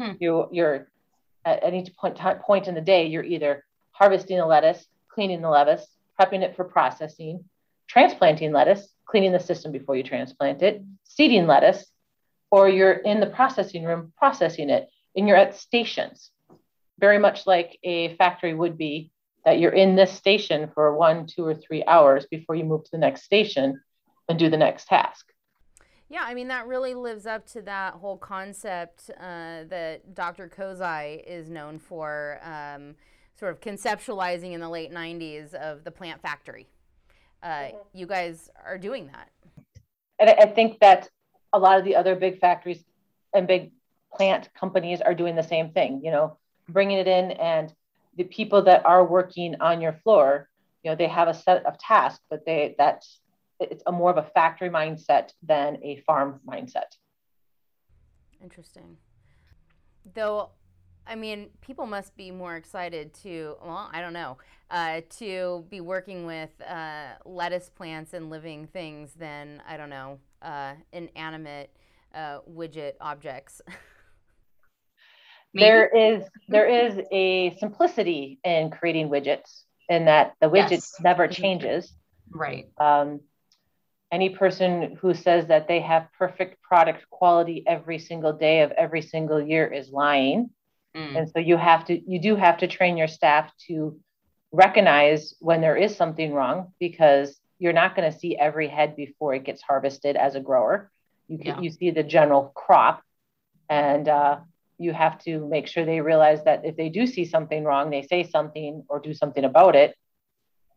Hmm. 0.00 0.12
You 0.18 0.48
you're 0.52 0.88
at 1.44 1.62
any 1.62 1.86
point 1.98 2.18
point 2.42 2.68
in 2.68 2.74
the 2.74 2.80
day, 2.80 3.06
you're 3.06 3.24
either 3.24 3.64
harvesting 3.92 4.38
the 4.38 4.46
lettuce, 4.46 4.86
cleaning 5.08 5.40
the 5.40 5.48
lettuce, 5.50 5.86
prepping 6.20 6.42
it 6.42 6.56
for 6.56 6.64
processing, 6.64 7.44
transplanting 7.88 8.52
lettuce, 8.52 8.86
cleaning 9.06 9.32
the 9.32 9.40
system 9.40 9.72
before 9.72 9.96
you 9.96 10.02
transplant 10.02 10.62
it, 10.62 10.82
seeding 11.04 11.46
lettuce, 11.46 11.86
or 12.50 12.68
you're 12.68 12.92
in 12.92 13.20
the 13.20 13.26
processing 13.26 13.84
room 13.84 14.12
processing 14.16 14.70
it 14.70 14.88
and 15.14 15.26
you're 15.26 15.36
at 15.36 15.56
stations 15.56 16.30
very 16.98 17.18
much 17.18 17.46
like 17.46 17.78
a 17.84 18.14
factory 18.16 18.54
would 18.54 18.78
be 18.78 19.10
that 19.44 19.58
you're 19.58 19.72
in 19.72 19.94
this 19.94 20.12
station 20.12 20.70
for 20.74 20.96
one 20.96 21.26
two 21.26 21.44
or 21.44 21.54
three 21.54 21.84
hours 21.84 22.26
before 22.30 22.54
you 22.54 22.64
move 22.64 22.84
to 22.84 22.90
the 22.90 22.98
next 22.98 23.22
station 23.22 23.80
and 24.28 24.38
do 24.38 24.50
the 24.50 24.56
next 24.56 24.86
task 24.86 25.26
Yeah, 26.08 26.22
I 26.24 26.34
mean, 26.34 26.48
that 26.48 26.66
really 26.66 26.94
lives 26.94 27.26
up 27.26 27.46
to 27.48 27.62
that 27.62 27.94
whole 27.94 28.16
concept 28.16 29.10
uh, 29.18 29.64
that 29.68 30.14
Dr. 30.14 30.48
Kozai 30.48 31.22
is 31.26 31.50
known 31.50 31.78
for, 31.80 32.38
um, 32.42 32.94
sort 33.38 33.50
of 33.52 33.60
conceptualizing 33.60 34.52
in 34.52 34.60
the 34.60 34.68
late 34.68 34.92
90s 34.92 35.52
of 35.54 35.82
the 35.84 35.90
plant 35.90 36.22
factory. 36.22 36.68
Uh, 37.42 37.68
You 37.92 38.06
guys 38.06 38.50
are 38.64 38.78
doing 38.78 39.08
that. 39.12 39.30
and 40.18 40.30
I, 40.30 40.34
I 40.34 40.46
think 40.46 40.78
that 40.80 41.10
a 41.52 41.58
lot 41.58 41.78
of 41.78 41.84
the 41.84 41.96
other 41.96 42.14
big 42.16 42.38
factories 42.40 42.82
and 43.34 43.46
big 43.46 43.72
plant 44.14 44.48
companies 44.58 45.00
are 45.00 45.14
doing 45.14 45.34
the 45.36 45.42
same 45.42 45.70
thing 45.70 46.00
you 46.02 46.10
know 46.10 46.38
bringing 46.70 46.96
it 46.98 47.06
in 47.06 47.32
and 47.32 47.74
the 48.16 48.24
people 48.24 48.62
that 48.62 48.84
are 48.86 49.04
working 49.04 49.54
on 49.60 49.80
your 49.80 49.92
floor 49.92 50.48
you 50.82 50.90
know 50.90 50.96
they 50.96 51.06
have 51.06 51.28
a 51.28 51.34
set 51.34 51.64
of 51.66 51.76
tasks 51.78 52.20
but 52.30 52.46
they 52.46 52.74
that's 52.78 53.20
it's 53.60 53.82
a 53.86 53.92
more 53.92 54.10
of 54.10 54.16
a 54.18 54.28
factory 54.30 54.70
mindset 54.70 55.30
than 55.42 55.78
a 55.82 55.96
farm 56.06 56.40
mindset 56.46 56.96
Interesting. 58.42 58.98
Though, 60.14 60.50
I 61.06 61.14
mean, 61.14 61.48
people 61.60 61.86
must 61.86 62.16
be 62.16 62.30
more 62.30 62.56
excited 62.56 63.14
to, 63.22 63.56
well, 63.62 63.88
I 63.92 64.00
don't 64.00 64.12
know, 64.12 64.38
uh, 64.70 65.00
to 65.18 65.64
be 65.70 65.80
working 65.80 66.26
with 66.26 66.50
uh, 66.60 67.14
lettuce 67.24 67.70
plants 67.70 68.12
and 68.12 68.30
living 68.30 68.66
things 68.66 69.12
than, 69.14 69.62
I 69.68 69.76
don't 69.76 69.90
know, 69.90 70.18
uh, 70.42 70.74
inanimate 70.92 71.70
uh, 72.14 72.40
widget 72.48 72.92
objects. 73.00 73.62
Maybe. 75.54 75.64
there 75.64 75.86
is 75.86 76.24
there 76.48 76.68
is 76.68 77.00
a 77.10 77.56
simplicity 77.58 78.38
in 78.44 78.70
creating 78.70 79.08
widgets 79.08 79.62
in 79.88 80.04
that 80.04 80.34
the 80.40 80.48
widget 80.48 80.70
Yes. 80.70 80.94
never 81.00 81.26
changes 81.28 81.94
right 82.30 82.66
um, 82.78 83.20
any 84.16 84.30
person 84.30 84.96
who 85.00 85.10
says 85.12 85.42
that 85.52 85.68
they 85.68 85.80
have 85.92 86.08
perfect 86.22 86.52
product 86.62 87.00
quality 87.18 87.58
every 87.66 87.98
single 87.98 88.34
day 88.46 88.56
of 88.62 88.70
every 88.84 89.02
single 89.02 89.40
year 89.52 89.66
is 89.80 89.86
lying. 89.90 90.48
Mm. 90.96 91.12
And 91.16 91.30
so 91.32 91.38
you 91.50 91.56
have 91.58 91.82
to, 91.88 91.94
you 92.10 92.18
do 92.28 92.32
have 92.46 92.56
to 92.62 92.66
train 92.76 92.96
your 92.96 93.12
staff 93.18 93.44
to 93.66 93.76
recognize 94.52 95.34
when 95.48 95.60
there 95.60 95.76
is 95.76 95.94
something 96.02 96.32
wrong 96.32 96.72
because 96.86 97.28
you're 97.58 97.80
not 97.82 97.94
going 97.94 98.10
to 98.10 98.18
see 98.18 98.32
every 98.48 98.68
head 98.68 98.96
before 98.96 99.34
it 99.34 99.44
gets 99.44 99.60
harvested 99.70 100.16
as 100.16 100.34
a 100.34 100.40
grower. 100.40 100.90
You 101.28 101.38
can, 101.38 101.46
yeah. 101.46 101.60
you 101.60 101.70
see 101.70 101.90
the 101.90 102.06
general 102.16 102.52
crop, 102.54 103.02
and 103.68 104.08
uh, 104.08 104.38
you 104.78 104.92
have 104.92 105.18
to 105.24 105.46
make 105.54 105.66
sure 105.66 105.84
they 105.84 106.00
realize 106.00 106.42
that 106.44 106.64
if 106.64 106.74
they 106.76 106.88
do 106.88 107.06
see 107.06 107.26
something 107.26 107.64
wrong, 107.64 107.90
they 107.90 108.04
say 108.12 108.22
something 108.22 108.84
or 108.88 109.00
do 109.00 109.12
something 109.12 109.44
about 109.44 109.74
it, 109.76 109.90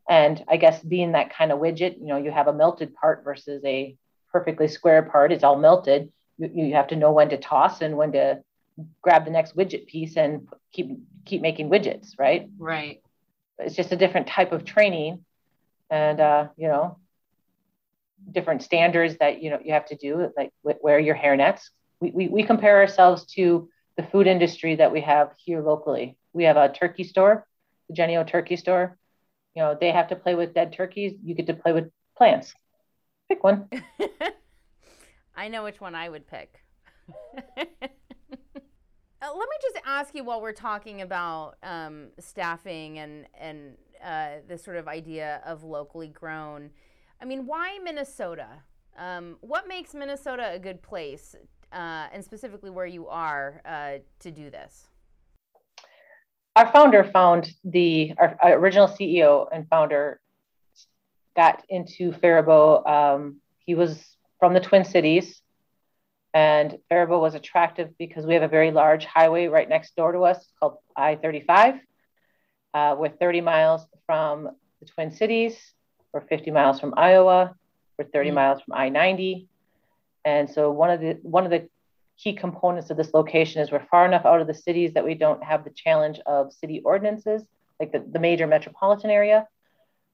and 0.09 0.43
I 0.47 0.57
guess 0.57 0.81
being 0.81 1.11
that 1.11 1.31
kind 1.31 1.51
of 1.51 1.59
widget, 1.59 1.99
you 1.99 2.07
know, 2.07 2.17
you 2.17 2.31
have 2.31 2.47
a 2.47 2.53
melted 2.53 2.95
part 2.95 3.23
versus 3.23 3.63
a 3.63 3.95
perfectly 4.31 4.67
square 4.67 5.03
part. 5.03 5.31
It's 5.31 5.43
all 5.43 5.55
melted. 5.55 6.11
You, 6.39 6.49
you 6.51 6.73
have 6.73 6.87
to 6.87 6.95
know 6.95 7.11
when 7.11 7.29
to 7.29 7.37
toss 7.37 7.81
and 7.81 7.95
when 7.95 8.13
to 8.13 8.41
grab 9.03 9.25
the 9.25 9.31
next 9.31 9.55
widget 9.55 9.85
piece 9.85 10.17
and 10.17 10.47
keep 10.73 10.97
keep 11.25 11.41
making 11.41 11.69
widgets, 11.69 12.17
right? 12.17 12.49
Right. 12.57 13.03
It's 13.59 13.75
just 13.75 13.91
a 13.91 13.95
different 13.95 14.25
type 14.25 14.51
of 14.51 14.65
training, 14.65 15.25
and 15.91 16.19
uh, 16.19 16.47
you 16.57 16.67
know, 16.67 16.97
different 18.31 18.63
standards 18.63 19.17
that 19.19 19.43
you 19.43 19.51
know 19.51 19.59
you 19.63 19.73
have 19.73 19.85
to 19.87 19.95
do, 19.95 20.31
like 20.35 20.51
wear 20.63 20.97
your 20.97 21.15
hairnets. 21.15 21.69
We, 21.99 22.11
we 22.11 22.27
we 22.29 22.43
compare 22.43 22.77
ourselves 22.77 23.25
to 23.35 23.69
the 23.95 24.03
food 24.03 24.25
industry 24.25 24.77
that 24.77 24.91
we 24.91 25.01
have 25.01 25.33
here 25.37 25.61
locally. 25.61 26.17
We 26.33 26.45
have 26.45 26.57
a 26.57 26.69
turkey 26.69 27.03
store, 27.03 27.45
the 27.89 27.93
Jennie-O 27.93 28.23
Turkey 28.23 28.55
Store 28.55 28.97
you 29.55 29.61
know 29.61 29.77
they 29.79 29.91
have 29.91 30.07
to 30.07 30.15
play 30.15 30.35
with 30.35 30.53
dead 30.53 30.73
turkeys 30.73 31.13
you 31.23 31.35
get 31.35 31.47
to 31.47 31.53
play 31.53 31.73
with 31.73 31.89
plants 32.17 32.53
pick 33.27 33.43
one 33.43 33.67
i 35.35 35.47
know 35.47 35.63
which 35.63 35.81
one 35.81 35.95
i 35.95 36.09
would 36.09 36.27
pick 36.27 36.63
Uh, 39.21 39.27
let 39.37 39.49
me 39.49 39.55
just 39.61 39.85
ask 39.85 40.15
you 40.15 40.23
while 40.23 40.41
we're 40.41 40.53
talking 40.53 41.01
about 41.01 41.55
um, 41.61 42.07
staffing 42.19 42.99
and 42.99 43.25
and 43.37 43.75
uh, 44.03 44.35
this 44.47 44.63
sort 44.63 44.77
of 44.77 44.87
idea 44.87 45.41
of 45.45 45.63
locally 45.63 46.07
grown. 46.07 46.69
I 47.21 47.25
mean, 47.25 47.45
why 47.45 47.79
Minnesota? 47.83 48.47
Um, 48.97 49.37
what 49.41 49.67
makes 49.67 49.93
Minnesota 49.93 50.51
a 50.53 50.59
good 50.59 50.81
place, 50.81 51.35
uh, 51.73 52.07
and 52.13 52.23
specifically 52.23 52.69
where 52.69 52.85
you 52.85 53.07
are 53.07 53.61
uh, 53.65 53.97
to 54.19 54.31
do 54.31 54.49
this? 54.49 54.88
Our 56.59 56.69
founder 56.73 57.05
found 57.05 57.53
the 57.63 58.13
our, 58.17 58.37
our 58.43 58.53
original 58.59 58.89
CEO 58.89 59.47
and 59.49 59.65
founder 59.69 60.19
got 61.33 61.63
into 61.69 62.11
Faribault. 62.11 62.85
Um, 62.85 63.37
he 63.59 63.75
was 63.75 64.17
from 64.39 64.53
the 64.53 64.59
Twin 64.59 64.83
Cities, 64.83 65.41
and 66.33 66.77
Faribault 66.89 67.21
was 67.21 67.33
attractive 67.33 67.97
because 67.97 68.25
we 68.25 68.33
have 68.33 68.43
a 68.43 68.49
very 68.49 68.71
large 68.71 69.05
highway 69.05 69.47
right 69.47 69.69
next 69.69 69.95
door 69.95 70.11
to 70.11 70.19
us 70.25 70.45
called 70.59 70.79
I-35. 70.97 71.79
Uh, 72.73 72.95
we're 72.99 73.07
30 73.07 73.39
miles 73.39 73.85
from 74.05 74.49
the 74.81 74.85
Twin 74.85 75.11
Cities. 75.11 75.55
We're 76.11 76.27
50 76.27 76.51
miles 76.51 76.81
from 76.81 76.93
Iowa. 76.97 77.55
We're 77.97 78.03
30 78.03 78.29
mm-hmm. 78.29 78.35
miles 78.35 78.61
from 78.63 78.73
I-90. 78.73 79.47
And 80.25 80.49
so 80.49 80.71
one 80.71 80.89
of 80.89 80.99
the 80.99 81.19
one 81.21 81.45
of 81.45 81.51
the 81.51 81.69
key 82.21 82.33
components 82.33 82.89
of 82.89 82.97
this 82.97 83.13
location 83.13 83.61
is 83.61 83.71
we're 83.71 83.85
far 83.89 84.05
enough 84.05 84.25
out 84.25 84.41
of 84.41 84.47
the 84.47 84.53
cities 84.53 84.93
that 84.93 85.05
we 85.05 85.15
don't 85.15 85.43
have 85.43 85.63
the 85.63 85.69
challenge 85.69 86.19
of 86.25 86.51
city 86.51 86.81
ordinances, 86.83 87.43
like 87.79 87.91
the, 87.91 88.03
the 88.11 88.19
major 88.19 88.45
metropolitan 88.45 89.09
area. 89.09 89.47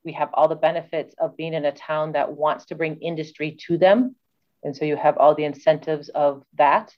We 0.03 0.13
have 0.13 0.29
all 0.33 0.47
the 0.47 0.55
benefits 0.55 1.15
of 1.17 1.35
being 1.35 1.55
in 1.55 1.65
a 1.65 1.71
town 1.71 2.11
that 2.11 2.31
wants 2.31 2.65
to 2.65 2.75
bring 2.75 3.01
industry 3.01 3.57
to 3.65 3.77
them. 3.77 4.15
And 4.63 4.75
so 4.75 4.85
you 4.85 4.95
have 4.95 5.17
all 5.17 5.33
the 5.33 5.45
incentives 5.45 6.09
of 6.09 6.43
that. 6.57 6.95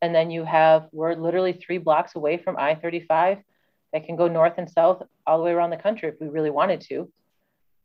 And 0.00 0.14
then 0.14 0.30
you 0.30 0.44
have, 0.44 0.88
we're 0.92 1.14
literally 1.14 1.52
three 1.52 1.78
blocks 1.78 2.14
away 2.14 2.38
from 2.38 2.56
I 2.56 2.74
35 2.74 3.38
that 3.92 4.06
can 4.06 4.16
go 4.16 4.28
north 4.28 4.54
and 4.56 4.70
south 4.70 5.02
all 5.26 5.38
the 5.38 5.44
way 5.44 5.50
around 5.50 5.70
the 5.70 5.76
country 5.76 6.08
if 6.08 6.14
we 6.20 6.28
really 6.28 6.50
wanted 6.50 6.80
to. 6.82 7.10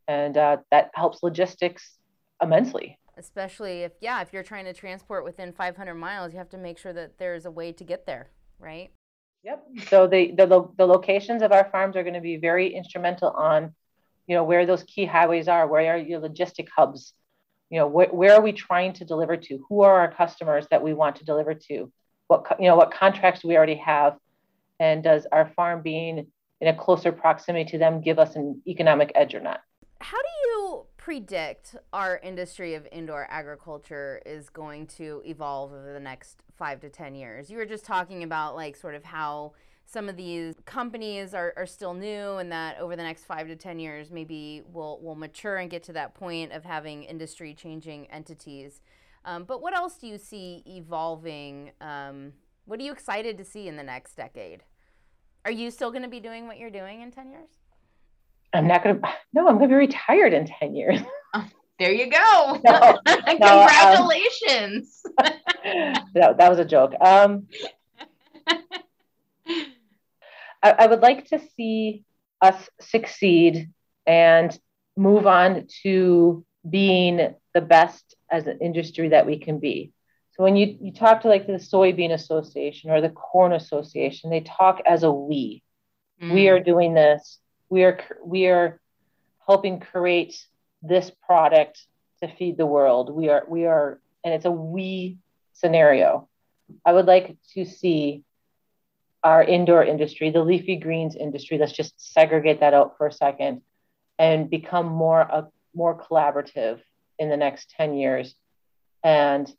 And 0.07 0.37
uh, 0.37 0.57
that 0.71 0.91
helps 0.93 1.23
logistics 1.23 1.97
immensely 2.41 2.99
especially 3.17 3.81
if 3.81 3.91
yeah 4.01 4.21
if 4.21 4.33
you're 4.33 4.43
trying 4.43 4.65
to 4.65 4.73
transport 4.73 5.23
within 5.23 5.51
500 5.51 5.93
miles 5.93 6.33
you 6.33 6.39
have 6.39 6.49
to 6.49 6.57
make 6.57 6.77
sure 6.77 6.93
that 6.93 7.17
there's 7.17 7.45
a 7.45 7.51
way 7.51 7.71
to 7.71 7.83
get 7.83 8.05
there 8.05 8.29
right? 8.63 8.91
Yep. 9.43 9.65
So 9.89 10.07
the 10.07 10.31
the, 10.31 10.69
the 10.77 10.85
locations 10.85 11.41
of 11.41 11.51
our 11.51 11.69
farms 11.69 11.95
are 11.95 12.03
going 12.03 12.13
to 12.15 12.21
be 12.21 12.37
very 12.37 12.73
instrumental 12.73 13.29
on 13.29 13.73
you 14.25 14.35
know 14.35 14.43
where 14.43 14.65
those 14.65 14.83
key 14.83 15.05
highways 15.05 15.47
are 15.47 15.67
where 15.67 15.93
are 15.93 15.97
your 15.97 16.21
logistic 16.21 16.67
hubs? 16.75 17.13
You 17.69 17.79
know 17.79 17.89
wh- 17.89 18.13
where 18.13 18.33
are 18.33 18.41
we 18.41 18.53
trying 18.53 18.93
to 18.93 19.05
deliver 19.05 19.35
to? 19.35 19.65
Who 19.69 19.81
are 19.81 19.99
our 19.99 20.11
customers 20.11 20.65
that 20.71 20.81
we 20.81 20.93
want 20.93 21.17
to 21.17 21.25
deliver 21.25 21.53
to? 21.53 21.91
What 22.27 22.45
you 22.59 22.67
know 22.67 22.77
what 22.77 22.93
contracts 22.93 23.41
do 23.41 23.49
we 23.49 23.57
already 23.57 23.75
have? 23.75 24.17
And 24.79 25.03
does 25.03 25.27
our 25.31 25.51
farm 25.55 25.81
being 25.81 26.27
in 26.61 26.67
a 26.67 26.75
closer 26.75 27.11
proximity 27.11 27.69
to 27.71 27.77
them 27.77 28.01
give 28.01 28.19
us 28.19 28.35
an 28.35 28.61
economic 28.65 29.11
edge 29.13 29.35
or 29.35 29.41
not? 29.41 29.59
How 29.99 30.17
do 30.17 30.29
you 30.45 30.72
predict 31.03 31.75
our 31.91 32.17
industry 32.23 32.75
of 32.75 32.87
indoor 32.89 33.27
agriculture 33.29 34.21
is 34.25 34.49
going 34.49 34.87
to 34.87 35.21
evolve 35.25 35.73
over 35.73 35.91
the 35.91 35.99
next 35.99 36.43
five 36.57 36.79
to 36.79 36.87
10 36.87 37.13
years? 37.13 37.49
You 37.49 37.57
were 37.57 37.65
just 37.65 37.83
talking 37.83 38.23
about, 38.23 38.55
like, 38.55 38.77
sort 38.77 38.95
of 38.95 39.03
how 39.03 39.51
some 39.85 40.07
of 40.07 40.15
these 40.15 40.55
companies 40.63 41.33
are, 41.33 41.51
are 41.57 41.65
still 41.65 41.93
new 41.93 42.37
and 42.37 42.49
that 42.53 42.79
over 42.79 42.95
the 42.95 43.03
next 43.03 43.25
five 43.25 43.47
to 43.47 43.55
10 43.57 43.79
years, 43.79 44.11
maybe 44.11 44.61
we'll, 44.71 44.97
we'll 45.01 45.15
mature 45.15 45.57
and 45.57 45.69
get 45.69 45.83
to 45.83 45.91
that 45.91 46.15
point 46.15 46.53
of 46.53 46.63
having 46.63 47.03
industry 47.03 47.53
changing 47.53 48.09
entities. 48.09 48.79
Um, 49.25 49.43
but 49.43 49.61
what 49.61 49.75
else 49.75 49.97
do 49.97 50.07
you 50.07 50.17
see 50.17 50.63
evolving? 50.65 51.71
Um, 51.81 52.31
what 52.63 52.79
are 52.79 52.83
you 52.83 52.93
excited 52.93 53.37
to 53.39 53.43
see 53.43 53.67
in 53.67 53.75
the 53.75 53.83
next 53.83 54.15
decade? 54.15 54.63
Are 55.43 55.51
you 55.51 55.69
still 55.69 55.91
going 55.91 56.03
to 56.03 56.09
be 56.09 56.21
doing 56.21 56.47
what 56.47 56.57
you're 56.57 56.69
doing 56.69 57.01
in 57.01 57.11
10 57.11 57.29
years? 57.29 57.49
I'm 58.53 58.67
not 58.67 58.83
going 58.83 59.01
to, 59.01 59.09
no, 59.33 59.47
I'm 59.47 59.57
going 59.57 59.69
to 59.69 59.73
be 59.73 59.75
retired 59.75 60.33
in 60.33 60.45
10 60.45 60.75
years. 60.75 60.99
Oh, 61.35 61.47
there 61.79 61.91
you 61.91 62.11
go. 62.11 62.61
No, 62.63 62.99
Congratulations. 63.25 65.01
No, 65.65 65.87
um, 65.87 66.05
no, 66.13 66.35
that 66.37 66.49
was 66.49 66.59
a 66.59 66.65
joke. 66.65 66.93
Um, 67.01 67.47
I, 70.61 70.71
I 70.71 70.85
would 70.85 70.99
like 70.99 71.25
to 71.29 71.41
see 71.55 72.03
us 72.39 72.69
succeed 72.79 73.71
and 74.05 74.55
move 74.95 75.25
on 75.25 75.67
to 75.81 76.45
being 76.69 77.33
the 77.55 77.61
best 77.61 78.15
as 78.31 78.45
an 78.45 78.59
industry 78.61 79.09
that 79.09 79.25
we 79.25 79.39
can 79.39 79.59
be. 79.59 79.91
So 80.33 80.43
when 80.43 80.55
you, 80.55 80.77
you 80.81 80.93
talk 80.93 81.21
to 81.21 81.27
like 81.27 81.47
the 81.47 81.53
soybean 81.53 82.13
association 82.13 82.91
or 82.91 83.01
the 83.01 83.09
corn 83.09 83.53
association, 83.53 84.29
they 84.29 84.41
talk 84.41 84.81
as 84.85 85.03
a 85.03 85.11
we. 85.11 85.63
Mm. 86.21 86.33
We 86.33 86.49
are 86.49 86.59
doing 86.59 86.93
this 86.93 87.39
we 87.73 87.83
are 87.83 87.99
we 88.23 88.45
are 88.45 88.79
helping 89.47 89.79
create 89.79 90.35
this 90.83 91.11
product 91.25 91.83
to 92.21 92.27
feed 92.35 92.55
the 92.55 92.67
world. 92.67 93.11
We 93.11 93.29
are 93.29 93.43
we 93.47 93.65
are 93.65 93.99
and 94.23 94.31
it's 94.31 94.45
a 94.45 94.51
we 94.51 95.17
scenario. 95.53 96.29
I 96.85 96.93
would 96.93 97.07
like 97.07 97.35
to 97.55 97.65
see 97.65 98.23
our 99.23 99.43
indoor 99.43 99.83
industry, 99.83 100.29
the 100.29 100.43
leafy 100.43 100.75
greens 100.75 101.15
industry, 101.15 101.57
let's 101.57 101.71
just 101.71 101.93
segregate 102.13 102.59
that 102.59 102.75
out 102.75 102.95
for 102.97 103.07
a 103.07 103.11
second 103.11 103.61
and 104.19 104.51
become 104.51 104.85
more 104.85 105.21
a 105.21 105.47
more 105.73 105.95
collaborative 105.99 106.79
in 107.17 107.27
the 107.29 107.37
next 107.37 107.71
10 107.71 107.95
years 107.95 108.35
and 109.03 109.51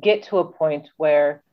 get 0.00 0.24
to 0.24 0.38
a 0.38 0.52
point 0.52 0.88
where 0.96 1.44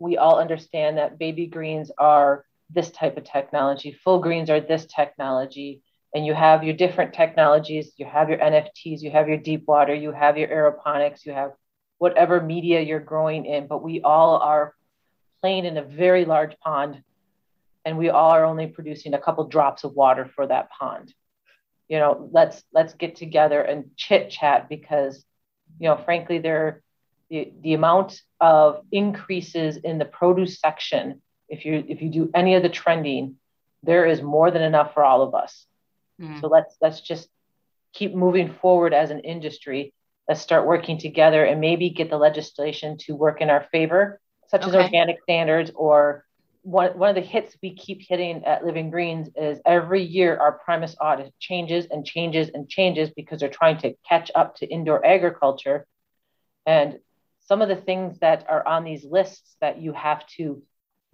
we 0.00 0.16
all 0.16 0.40
understand 0.40 0.98
that 0.98 1.16
baby 1.16 1.46
greens 1.46 1.92
are 1.96 2.44
this 2.74 2.90
type 2.90 3.16
of 3.16 3.24
technology. 3.24 3.92
Full 4.04 4.20
greens 4.20 4.50
are 4.50 4.60
this 4.60 4.86
technology. 4.86 5.82
And 6.14 6.24
you 6.24 6.34
have 6.34 6.62
your 6.62 6.74
different 6.74 7.12
technologies. 7.12 7.92
You 7.96 8.06
have 8.06 8.28
your 8.28 8.38
NFTs, 8.38 9.00
you 9.00 9.10
have 9.10 9.28
your 9.28 9.36
deep 9.36 9.64
water, 9.66 9.94
you 9.94 10.12
have 10.12 10.38
your 10.38 10.48
aeroponics, 10.48 11.24
you 11.24 11.32
have 11.32 11.52
whatever 11.98 12.40
media 12.40 12.80
you're 12.80 13.00
growing 13.00 13.46
in. 13.46 13.66
But 13.66 13.82
we 13.82 14.00
all 14.02 14.36
are 14.36 14.74
playing 15.40 15.64
in 15.64 15.76
a 15.76 15.82
very 15.82 16.24
large 16.24 16.58
pond. 16.60 17.02
And 17.84 17.98
we 17.98 18.10
all 18.10 18.30
are 18.30 18.44
only 18.44 18.66
producing 18.66 19.14
a 19.14 19.20
couple 19.20 19.44
drops 19.48 19.84
of 19.84 19.92
water 19.92 20.30
for 20.34 20.46
that 20.46 20.70
pond. 20.70 21.12
You 21.88 21.98
know, 21.98 22.28
let's 22.32 22.62
let's 22.72 22.94
get 22.94 23.16
together 23.16 23.60
and 23.60 23.90
chit 23.96 24.30
chat 24.30 24.70
because, 24.70 25.22
you 25.78 25.88
know, 25.88 25.96
frankly, 25.96 26.38
there 26.38 26.82
the, 27.30 27.52
the 27.60 27.74
amount 27.74 28.20
of 28.40 28.80
increases 28.92 29.76
in 29.76 29.98
the 29.98 30.04
produce 30.04 30.60
section 30.60 31.20
if 31.54 31.64
you 31.64 31.84
if 31.88 32.02
you 32.02 32.10
do 32.10 32.30
any 32.34 32.54
of 32.56 32.62
the 32.62 32.68
trending, 32.68 33.36
there 33.82 34.06
is 34.06 34.20
more 34.22 34.50
than 34.50 34.62
enough 34.62 34.92
for 34.94 35.04
all 35.04 35.22
of 35.22 35.34
us. 35.34 35.66
Mm. 36.20 36.40
So 36.40 36.48
let's 36.48 36.76
let's 36.80 37.00
just 37.00 37.28
keep 37.92 38.14
moving 38.14 38.54
forward 38.60 38.92
as 38.92 39.10
an 39.10 39.20
industry. 39.20 39.92
Let's 40.28 40.40
start 40.40 40.66
working 40.66 40.98
together 40.98 41.44
and 41.44 41.60
maybe 41.60 41.90
get 41.90 42.10
the 42.10 42.16
legislation 42.16 42.96
to 43.06 43.14
work 43.14 43.40
in 43.40 43.50
our 43.50 43.66
favor, 43.70 44.20
such 44.48 44.62
okay. 44.62 44.70
as 44.70 44.84
organic 44.84 45.22
standards 45.22 45.70
or 45.74 46.24
one, 46.62 46.96
one 46.98 47.10
of 47.10 47.14
the 47.14 47.20
hits 47.20 47.54
we 47.62 47.74
keep 47.74 48.00
hitting 48.00 48.42
at 48.44 48.64
Living 48.64 48.90
Greens 48.90 49.28
is 49.36 49.60
every 49.66 50.02
year 50.02 50.36
our 50.36 50.52
Primus 50.52 50.96
audit 50.98 51.32
changes 51.38 51.86
and 51.90 52.06
changes 52.06 52.48
and 52.48 52.68
changes 52.68 53.10
because 53.10 53.40
they're 53.40 53.50
trying 53.50 53.78
to 53.78 53.94
catch 54.08 54.30
up 54.34 54.56
to 54.56 54.66
indoor 54.66 55.04
agriculture. 55.04 55.86
And 56.64 56.98
some 57.46 57.60
of 57.60 57.68
the 57.68 57.76
things 57.76 58.18
that 58.20 58.46
are 58.48 58.66
on 58.66 58.84
these 58.84 59.04
lists 59.04 59.56
that 59.60 59.78
you 59.78 59.92
have 59.92 60.26
to 60.38 60.62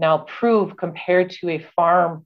now 0.00 0.18
prove 0.18 0.76
compared 0.78 1.30
to 1.30 1.50
a 1.50 1.66
farm 1.76 2.24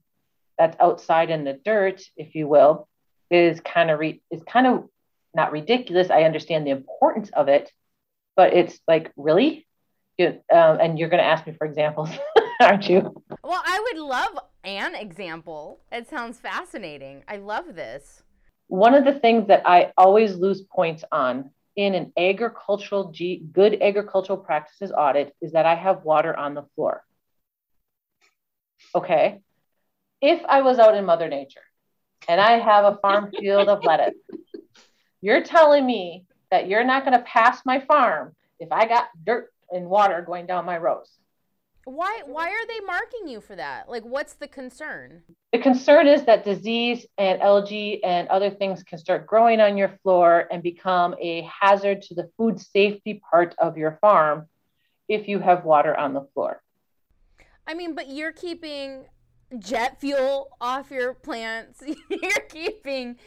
that's 0.57 0.77
outside 0.79 1.29
in 1.29 1.43
the 1.43 1.59
dirt, 1.65 2.01
if 2.15 2.33
you 2.33 2.47
will, 2.47 2.87
is 3.29 3.59
kind 3.59 3.91
of 3.91 3.99
re- 3.99 4.21
is 4.31 4.41
kind 4.43 4.65
of 4.65 4.89
not 5.35 5.51
ridiculous. 5.51 6.09
I 6.09 6.23
understand 6.23 6.65
the 6.65 6.71
importance 6.71 7.29
of 7.31 7.49
it, 7.49 7.69
but 8.37 8.53
it's 8.53 8.79
like 8.87 9.11
really, 9.17 9.67
you, 10.17 10.27
um, 10.51 10.79
and 10.79 10.97
you're 10.97 11.09
going 11.09 11.21
to 11.21 11.27
ask 11.27 11.45
me 11.45 11.53
for 11.57 11.67
examples, 11.67 12.09
aren't 12.61 12.89
you? 12.89 13.21
Well, 13.43 13.61
I 13.65 13.79
would 13.83 14.01
love 14.01 14.39
an 14.63 14.95
example. 14.95 15.81
It 15.91 16.07
sounds 16.07 16.39
fascinating. 16.39 17.23
I 17.27 17.35
love 17.37 17.75
this. 17.75 18.23
One 18.67 18.95
of 18.95 19.03
the 19.03 19.19
things 19.19 19.47
that 19.49 19.63
I 19.65 19.91
always 19.97 20.35
lose 20.35 20.61
points 20.61 21.03
on 21.11 21.51
in 21.75 21.93
an 21.93 22.13
agricultural 22.17 23.11
G, 23.11 23.43
good 23.51 23.81
agricultural 23.81 24.37
practices 24.37 24.93
audit 24.97 25.35
is 25.41 25.51
that 25.51 25.65
I 25.65 25.75
have 25.75 26.05
water 26.05 26.33
on 26.35 26.53
the 26.53 26.63
floor. 26.73 27.03
Okay. 28.93 29.39
If 30.21 30.41
I 30.47 30.61
was 30.61 30.79
out 30.79 30.95
in 30.95 31.05
Mother 31.05 31.27
Nature 31.27 31.61
and 32.27 32.39
I 32.39 32.59
have 32.59 32.85
a 32.85 32.97
farm 32.97 33.31
field 33.39 33.69
of 33.69 33.83
lettuce, 33.83 34.15
you're 35.21 35.43
telling 35.43 35.85
me 35.85 36.25
that 36.51 36.67
you're 36.67 36.83
not 36.83 37.05
going 37.05 37.17
to 37.17 37.23
pass 37.23 37.61
my 37.65 37.79
farm 37.79 38.35
if 38.59 38.71
I 38.71 38.87
got 38.87 39.07
dirt 39.23 39.51
and 39.71 39.89
water 39.89 40.21
going 40.21 40.45
down 40.45 40.65
my 40.65 40.77
rows. 40.77 41.09
Why 41.85 42.23
why 42.25 42.49
are 42.49 42.67
they 42.67 42.79
marking 42.79 43.27
you 43.27 43.41
for 43.41 43.55
that? 43.55 43.87
Like 43.87 44.03
what's 44.03 44.33
the 44.33 44.47
concern? 44.47 45.21
The 45.51 45.59
concern 45.59 46.07
is 46.07 46.25
that 46.25 46.43
disease 46.43 47.05
and 47.19 47.41
algae 47.41 48.03
and 48.03 48.27
other 48.29 48.49
things 48.49 48.81
can 48.81 48.97
start 48.97 49.27
growing 49.27 49.61
on 49.61 49.77
your 49.77 49.99
floor 50.01 50.47
and 50.51 50.63
become 50.63 51.15
a 51.21 51.47
hazard 51.61 52.01
to 52.03 52.15
the 52.15 52.31
food 52.37 52.59
safety 52.59 53.21
part 53.29 53.53
of 53.59 53.77
your 53.77 53.99
farm 54.01 54.47
if 55.07 55.27
you 55.27 55.39
have 55.39 55.63
water 55.63 55.95
on 55.95 56.13
the 56.13 56.27
floor. 56.33 56.61
I 57.67 57.73
mean, 57.73 57.95
but 57.95 58.09
you're 58.09 58.31
keeping 58.31 59.05
jet 59.59 59.99
fuel 59.99 60.49
off 60.59 60.91
your 60.91 61.13
plants. 61.13 61.81
You're 62.09 62.31
keeping 62.49 63.17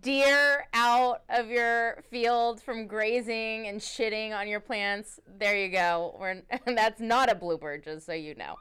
deer 0.00 0.66
out 0.72 1.22
of 1.28 1.48
your 1.48 2.02
field 2.10 2.60
from 2.60 2.86
grazing 2.86 3.66
and 3.66 3.80
shitting 3.80 4.36
on 4.36 4.48
your 4.48 4.60
plants. 4.60 5.20
There 5.38 5.56
you 5.56 5.68
go. 5.68 6.16
We're, 6.18 6.42
that's 6.74 7.00
not 7.00 7.30
a 7.30 7.34
blooper, 7.34 7.82
just 7.82 8.06
so 8.06 8.12
you 8.12 8.34
know. 8.34 8.56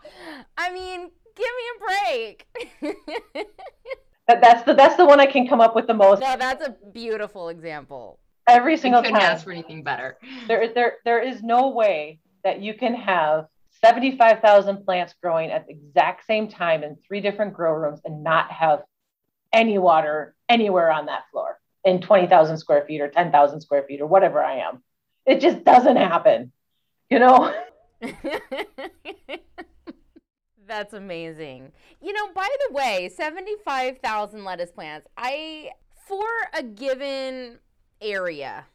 I 0.57 0.71
mean, 0.71 1.09
give 1.35 1.47
me 1.47 1.63
a 1.71 1.79
break. 1.85 2.47
that's 4.27 4.63
the 4.63 4.73
that's 4.73 4.95
the 4.95 5.05
one 5.05 5.19
I 5.19 5.25
can 5.25 5.47
come 5.47 5.61
up 5.61 5.75
with 5.75 5.87
the 5.87 5.93
most. 5.93 6.21
No, 6.21 6.35
that's 6.37 6.65
a 6.65 6.75
beautiful 6.93 7.49
example. 7.49 8.19
Every 8.47 8.77
single 8.77 9.01
time. 9.01 9.11
couldn't 9.11 9.21
time. 9.21 9.35
ask 9.35 9.43
for 9.43 9.51
anything 9.51 9.83
better. 9.83 10.17
There, 10.47 10.71
there, 10.71 10.97
there 11.03 11.19
is 11.19 11.41
no 11.41 11.69
way 11.69 12.19
that 12.43 12.61
you 12.61 12.75
can 12.75 12.93
have 12.93 13.47
75,000 13.85 14.83
plants 14.83 15.13
growing 15.21 15.51
at 15.51 15.67
the 15.67 15.73
exact 15.73 16.25
same 16.25 16.47
time 16.47 16.83
in 16.83 16.97
three 17.07 17.21
different 17.21 17.53
grow 17.53 17.71
rooms 17.71 17.99
and 18.03 18.23
not 18.23 18.51
have 18.51 18.81
any 19.53 19.77
water 19.77 20.35
anywhere 20.49 20.91
on 20.91 21.05
that 21.05 21.25
floor 21.31 21.59
in 21.83 22.01
20,000 22.01 22.57
square 22.57 22.83
feet 22.87 22.99
or 22.99 23.09
10,000 23.09 23.61
square 23.61 23.83
feet 23.87 24.01
or 24.01 24.07
whatever 24.07 24.43
I 24.43 24.57
am. 24.57 24.81
It 25.27 25.39
just 25.39 25.63
doesn't 25.63 25.97
happen, 25.97 26.51
you 27.11 27.19
know? 27.19 27.53
That's 30.67 30.93
amazing. 30.93 31.71
You 32.01 32.13
know, 32.13 32.33
by 32.33 32.47
the 32.67 32.73
way, 32.73 33.11
75,000 33.15 34.43
lettuce 34.43 34.71
plants. 34.71 35.07
I, 35.15 35.69
for 36.07 36.25
a 36.57 36.63
given 36.63 37.59
area, 38.01 38.65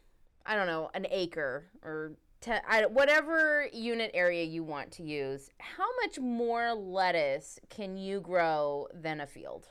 I 0.45 0.55
don't 0.55 0.67
know, 0.67 0.89
an 0.93 1.05
acre 1.11 1.65
or 1.83 2.13
to, 2.41 2.61
I, 2.69 2.85
whatever 2.85 3.67
unit 3.71 4.11
area 4.13 4.43
you 4.43 4.63
want 4.63 4.91
to 4.93 5.03
use, 5.03 5.49
how 5.59 5.87
much 6.03 6.19
more 6.19 6.73
lettuce 6.73 7.59
can 7.69 7.97
you 7.97 8.19
grow 8.19 8.87
than 8.93 9.21
a 9.21 9.27
field? 9.27 9.67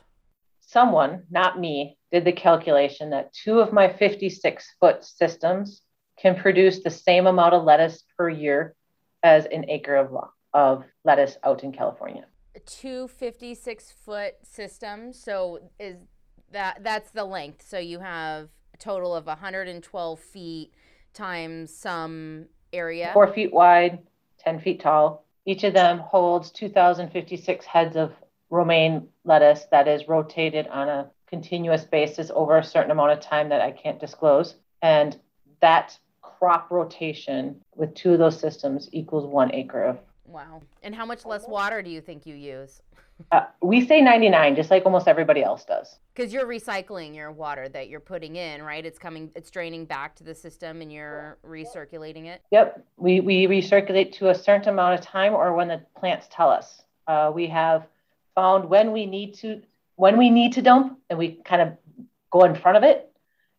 Someone, 0.61 1.23
not 1.29 1.59
me, 1.59 1.97
did 2.11 2.23
the 2.23 2.31
calculation 2.31 3.09
that 3.09 3.33
two 3.33 3.59
of 3.59 3.73
my 3.73 3.91
56 3.91 4.75
foot 4.79 5.03
systems 5.03 5.81
can 6.17 6.35
produce 6.35 6.81
the 6.81 6.89
same 6.89 7.27
amount 7.27 7.53
of 7.53 7.63
lettuce 7.63 8.03
per 8.17 8.29
year 8.29 8.75
as 9.23 9.45
an 9.47 9.69
acre 9.69 9.95
of, 9.95 10.15
of 10.53 10.83
lettuce 11.03 11.37
out 11.43 11.63
in 11.63 11.71
California. 11.71 12.25
Two 12.65 13.07
56 13.07 13.91
foot 14.05 14.35
systems. 14.43 15.21
So 15.21 15.59
is 15.79 15.97
that 16.51 16.83
that's 16.83 17.11
the 17.11 17.25
length. 17.25 17.65
So 17.67 17.79
you 17.79 17.99
have 17.99 18.49
a 18.73 18.77
total 18.77 19.15
of 19.15 19.25
112 19.25 20.19
feet 20.19 20.73
times 21.13 21.75
some 21.75 22.45
area. 22.73 23.11
Four 23.13 23.31
feet 23.33 23.53
wide, 23.53 23.99
10 24.39 24.59
feet 24.59 24.81
tall. 24.81 25.25
Each 25.45 25.63
of 25.63 25.73
them 25.73 25.99
holds 25.99 26.51
2,056 26.51 27.65
heads 27.65 27.95
of 27.95 28.13
romaine 28.49 29.07
lettuce 29.23 29.65
that 29.71 29.87
is 29.87 30.07
rotated 30.07 30.67
on 30.67 30.89
a 30.89 31.09
continuous 31.27 31.83
basis 31.85 32.29
over 32.33 32.57
a 32.57 32.63
certain 32.63 32.91
amount 32.91 33.11
of 33.11 33.19
time 33.21 33.49
that 33.49 33.61
I 33.61 33.71
can't 33.71 33.99
disclose. 33.99 34.55
And 34.81 35.17
that 35.61 35.97
crop 36.21 36.69
rotation 36.69 37.61
with 37.75 37.93
two 37.95 38.13
of 38.13 38.19
those 38.19 38.39
systems 38.39 38.89
equals 38.91 39.25
one 39.25 39.53
acre 39.53 39.83
of. 39.83 39.99
Wow. 40.25 40.61
And 40.83 40.93
how 40.93 41.05
much 41.05 41.25
less 41.25 41.47
water 41.47 41.81
do 41.81 41.89
you 41.89 42.01
think 42.01 42.25
you 42.25 42.35
use? 42.35 42.81
Uh, 43.31 43.45
we 43.61 43.85
say 43.85 44.01
99, 44.01 44.55
just 44.55 44.71
like 44.71 44.85
almost 44.85 45.07
everybody 45.07 45.43
else 45.43 45.65
does. 45.65 45.99
Because 46.13 46.33
you're 46.33 46.45
recycling 46.45 47.15
your 47.15 47.31
water 47.31 47.69
that 47.69 47.89
you're 47.89 47.99
putting 47.99 48.35
in, 48.35 48.61
right? 48.61 48.85
It's 48.85 48.99
coming, 48.99 49.31
it's 49.35 49.51
draining 49.51 49.85
back 49.85 50.15
to 50.17 50.23
the 50.23 50.35
system, 50.35 50.81
and 50.81 50.91
you're 50.91 51.37
recirculating 51.45 52.25
it. 52.25 52.41
Yep, 52.51 52.85
we 52.97 53.19
we 53.19 53.47
recirculate 53.47 54.13
to 54.13 54.29
a 54.29 54.35
certain 54.35 54.69
amount 54.69 54.99
of 54.99 55.05
time, 55.05 55.33
or 55.33 55.53
when 55.53 55.67
the 55.67 55.81
plants 55.97 56.27
tell 56.31 56.49
us. 56.49 56.83
Uh, 57.07 57.31
we 57.33 57.47
have 57.47 57.87
found 58.35 58.69
when 58.69 58.91
we 58.91 59.05
need 59.05 59.33
to 59.35 59.61
when 59.95 60.17
we 60.17 60.29
need 60.29 60.53
to 60.53 60.61
dump, 60.61 60.99
and 61.09 61.19
we 61.19 61.33
kind 61.45 61.61
of 61.61 61.77
go 62.31 62.43
in 62.43 62.55
front 62.55 62.77
of 62.77 62.83
it, 62.83 63.11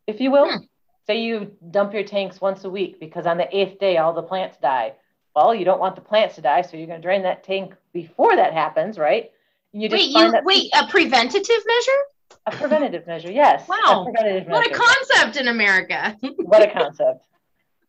if 0.07 0.21
you 0.21 0.31
will. 0.31 0.51
Hmm. 0.51 0.65
Say 1.07 1.23
you 1.23 1.51
dump 1.71 1.93
your 1.93 2.05
tanks 2.05 2.41
once 2.41 2.65
a 2.65 2.71
week 2.71 3.01
because 3.01 3.27
on 3.27 3.37
the 3.37 3.57
eighth 3.57 3.81
day 3.81 3.97
all 3.97 4.13
the 4.13 4.23
plants 4.23 4.57
die. 4.63 4.95
Well, 5.35 5.55
you 5.55 5.65
don't 5.65 5.81
want 5.81 5.97
the 5.97 6.03
plants 6.03 6.35
to 6.37 6.43
die, 6.43 6.63
so 6.63 6.77
you're 6.77 6.87
going 6.87 7.01
to 7.01 7.07
drain 7.07 7.23
that 7.23 7.43
tank 7.43 7.75
before 7.93 8.37
that 8.37 8.53
happens, 8.53 8.99
right? 8.99 9.33
You 9.73 9.89
wait, 9.91 10.11
you 10.11 10.33
wait, 10.45 10.71
a 10.75 10.87
preventative 10.87 11.63
measure? 11.67 12.03
A 12.47 12.51
preventative 12.51 13.07
measure, 13.07 13.31
yes. 13.31 13.67
Wow. 13.67 13.79
A 13.87 14.05
what 14.05 14.23
measure. 14.23 14.71
a 14.71 14.71
concept 14.71 15.37
in 15.37 15.49
America. 15.49 16.17
what 16.37 16.63
a 16.63 16.71
concept. 16.71 17.27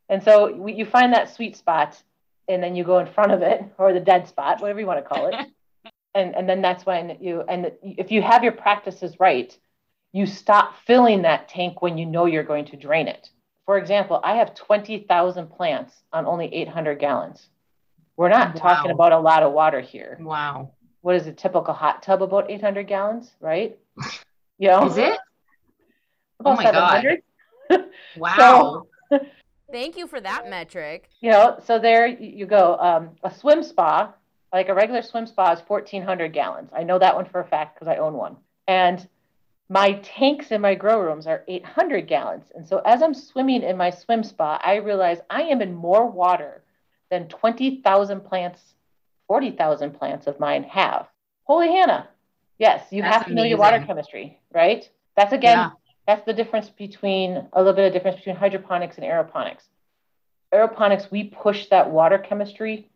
And 0.07 0.23
so 0.23 0.53
we, 0.53 0.73
you 0.73 0.85
find 0.85 1.13
that 1.13 1.33
sweet 1.33 1.57
spot 1.57 2.01
and 2.47 2.63
then 2.63 2.75
you 2.75 2.83
go 2.83 2.99
in 2.99 3.07
front 3.07 3.31
of 3.31 3.41
it 3.41 3.63
or 3.77 3.93
the 3.93 3.99
dead 3.99 4.27
spot, 4.27 4.61
whatever 4.61 4.79
you 4.79 4.85
want 4.85 5.03
to 5.03 5.09
call 5.09 5.27
it. 5.27 5.35
and, 6.15 6.35
and 6.35 6.47
then 6.47 6.61
that's 6.61 6.85
when 6.85 7.17
you, 7.19 7.41
and 7.41 7.71
if 7.81 8.11
you 8.11 8.21
have 8.21 8.43
your 8.43 8.53
practices 8.53 9.19
right, 9.19 9.57
you 10.13 10.25
stop 10.25 10.75
filling 10.85 11.23
that 11.23 11.49
tank 11.49 11.81
when 11.81 11.97
you 11.97 12.05
know 12.05 12.25
you're 12.25 12.43
going 12.43 12.65
to 12.65 12.77
drain 12.77 13.07
it. 13.07 13.29
For 13.65 13.77
example, 13.77 14.21
I 14.23 14.35
have 14.35 14.55
20,000 14.55 15.47
plants 15.47 15.95
on 16.13 16.25
only 16.25 16.53
800 16.53 16.99
gallons. 16.99 17.47
We're 18.15 18.29
not 18.29 18.55
wow. 18.55 18.61
talking 18.61 18.91
about 18.91 19.11
a 19.11 19.19
lot 19.19 19.43
of 19.43 19.51
water 19.53 19.81
here. 19.81 20.17
Wow 20.21 20.71
what 21.03 21.15
is 21.15 21.27
a 21.27 21.33
typical 21.33 21.73
hot 21.73 22.01
tub 22.01 22.23
about 22.23 22.49
800 22.49 22.87
gallons, 22.87 23.31
right? 23.39 23.77
You 24.59 24.69
know, 24.69 24.85
is 24.85 24.97
it? 24.97 25.17
About 26.39 26.53
oh 26.53 26.55
my 26.55 26.63
700. 26.63 27.23
God. 27.69 27.85
wow. 28.17 28.85
So, 29.09 29.19
Thank 29.71 29.97
you 29.97 30.05
for 30.05 30.21
that 30.21 30.47
metric. 30.47 31.09
You 31.21 31.31
know, 31.31 31.59
so 31.65 31.79
there 31.79 32.05
you 32.05 32.45
go. 32.45 32.77
Um, 32.77 33.09
a 33.23 33.33
swim 33.33 33.63
spa, 33.63 34.13
like 34.53 34.69
a 34.69 34.73
regular 34.73 35.01
swim 35.01 35.25
spa, 35.25 35.53
is 35.53 35.59
1,400 35.67 36.31
gallons. 36.31 36.69
I 36.71 36.83
know 36.83 36.99
that 36.99 37.15
one 37.15 37.25
for 37.25 37.41
a 37.41 37.45
fact 37.45 37.75
because 37.75 37.87
I 37.87 37.97
own 37.97 38.13
one. 38.13 38.37
And 38.67 39.05
my 39.69 39.93
tanks 40.03 40.51
in 40.51 40.61
my 40.61 40.75
grow 40.75 41.01
rooms 41.01 41.25
are 41.25 41.43
800 41.47 42.07
gallons. 42.07 42.45
And 42.53 42.65
so 42.65 42.77
as 42.85 43.01
I'm 43.01 43.15
swimming 43.15 43.63
in 43.63 43.75
my 43.75 43.89
swim 43.89 44.23
spa, 44.23 44.61
I 44.63 44.75
realize 44.75 45.17
I 45.31 45.41
am 45.41 45.63
in 45.63 45.73
more 45.73 46.05
water 46.05 46.63
than 47.09 47.27
20,000 47.27 48.21
plants 48.21 48.75
40,000 49.33 49.97
plants 49.97 50.27
of 50.27 50.39
mine 50.39 50.61
have. 50.65 51.07
Holy 51.45 51.67
Hannah. 51.67 52.07
Yes, 52.59 52.85
you 52.91 53.01
that's 53.01 53.15
have 53.15 53.25
to 53.25 53.31
amazing. 53.31 53.35
know 53.35 53.49
your 53.49 53.57
water 53.57 53.83
chemistry, 53.83 54.39
right? 54.53 54.87
That's 55.17 55.33
again, 55.33 55.57
yeah. 55.57 55.69
that's 56.05 56.23
the 56.27 56.33
difference 56.33 56.69
between 56.69 57.43
a 57.51 57.57
little 57.57 57.73
bit 57.73 57.87
of 57.87 57.93
difference 57.93 58.17
between 58.17 58.35
hydroponics 58.35 58.99
and 58.99 59.03
aeroponics. 59.03 59.63
Aeroponics, 60.53 61.09
we 61.09 61.23
push 61.23 61.65
that 61.69 61.89
water 61.89 62.19
chemistry 62.19 62.91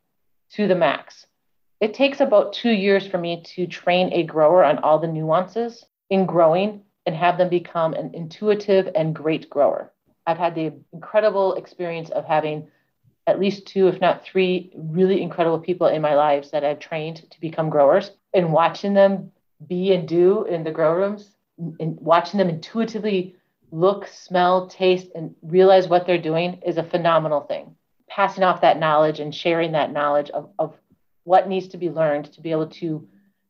to 0.52 0.68
the 0.68 0.76
max. 0.76 1.26
It 1.82 1.96
takes 1.96 2.22
about 2.22 2.54
two 2.54 2.70
years 2.70 3.08
for 3.08 3.18
me 3.18 3.42
to 3.56 3.66
train 3.66 4.14
a 4.14 4.22
grower 4.22 4.64
on 4.64 4.78
all 4.78 5.00
the 5.00 5.08
nuances 5.08 5.86
in 6.12 6.28
growing 6.28 6.84
and 7.08 7.16
have 7.16 7.40
them 7.40 7.50
become 7.50 7.96
an 7.96 8.12
intuitive 8.14 8.90
and 8.94 9.16
great 9.16 9.50
grower. 9.50 9.92
I've 10.28 10.38
had 10.38 10.54
the 10.54 10.72
incredible 10.94 11.56
experience 11.56 12.12
of 12.12 12.26
having 12.26 12.68
at 13.28 13.40
least 13.40 13.68
two, 13.68 13.88
if 13.88 14.00
not 14.00 14.24
three, 14.24 14.72
really 14.76 15.22
incredible 15.22 15.60
people 15.60 15.88
in 15.88 16.02
my 16.02 16.16
lives 16.16 16.52
that 16.52 16.64
I've 16.64 16.80
trained 16.80 17.30
to 17.30 17.40
become 17.42 17.70
growers. 17.70 18.12
And 18.34 18.54
watching 18.54 18.94
them 18.94 19.32
be 19.68 19.94
and 19.94 20.08
do 20.08 20.46
in 20.46 20.64
the 20.64 20.72
grow 20.72 20.96
rooms, 20.96 21.36
and 21.58 21.98
watching 22.00 22.38
them 22.38 22.50
intuitively 22.50 23.36
look, 23.72 24.08
smell, 24.08 24.68
taste, 24.68 25.08
and 25.14 25.36
realize 25.42 25.90
what 25.90 26.08
they're 26.08 26.18
doing 26.18 26.62
is 26.66 26.78
a 26.78 26.84
phenomenal 26.84 27.42
thing. 27.42 27.76
Passing 28.08 28.44
off 28.44 28.62
that 28.62 28.80
knowledge 28.80 29.20
and 29.20 29.36
sharing 29.36 29.74
that 29.74 29.92
knowledge 29.92 30.30
of, 30.30 30.50
of 30.58 30.76
what 31.26 31.50
needs 31.50 31.68
to 31.70 31.78
be 31.78 31.90
learned 31.90 32.32
to 32.34 32.42
be 32.42 32.52
able 32.52 32.68
to 32.68 33.08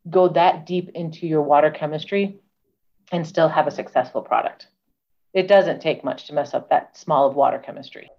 go 0.09 0.27
that 0.29 0.65
deep 0.65 0.89
into 0.95 1.27
your 1.27 1.43
water 1.43 1.69
chemistry 1.69 2.39
and 3.11 3.27
still 3.27 3.47
have 3.47 3.67
a 3.67 3.71
successful 3.71 4.21
product. 4.21 4.67
It 5.33 5.47
doesn't 5.47 5.81
take 5.81 6.03
much 6.03 6.25
to 6.27 6.33
mess 6.33 6.55
up 6.55 6.69
that 6.69 6.97
small 6.97 7.27
of 7.27 7.35
water 7.35 7.59
chemistry. 7.59 8.09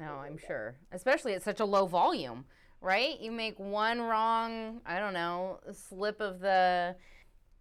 Oh, 0.00 0.18
I'm 0.18 0.38
sure. 0.38 0.76
Especially 0.92 1.34
at 1.34 1.42
such 1.42 1.60
a 1.60 1.64
low 1.64 1.86
volume, 1.86 2.44
right? 2.80 3.18
You 3.20 3.32
make 3.32 3.58
one 3.58 4.00
wrong, 4.00 4.80
I 4.84 4.98
don't 4.98 5.14
know, 5.14 5.60
slip 5.72 6.20
of 6.20 6.40
the 6.40 6.96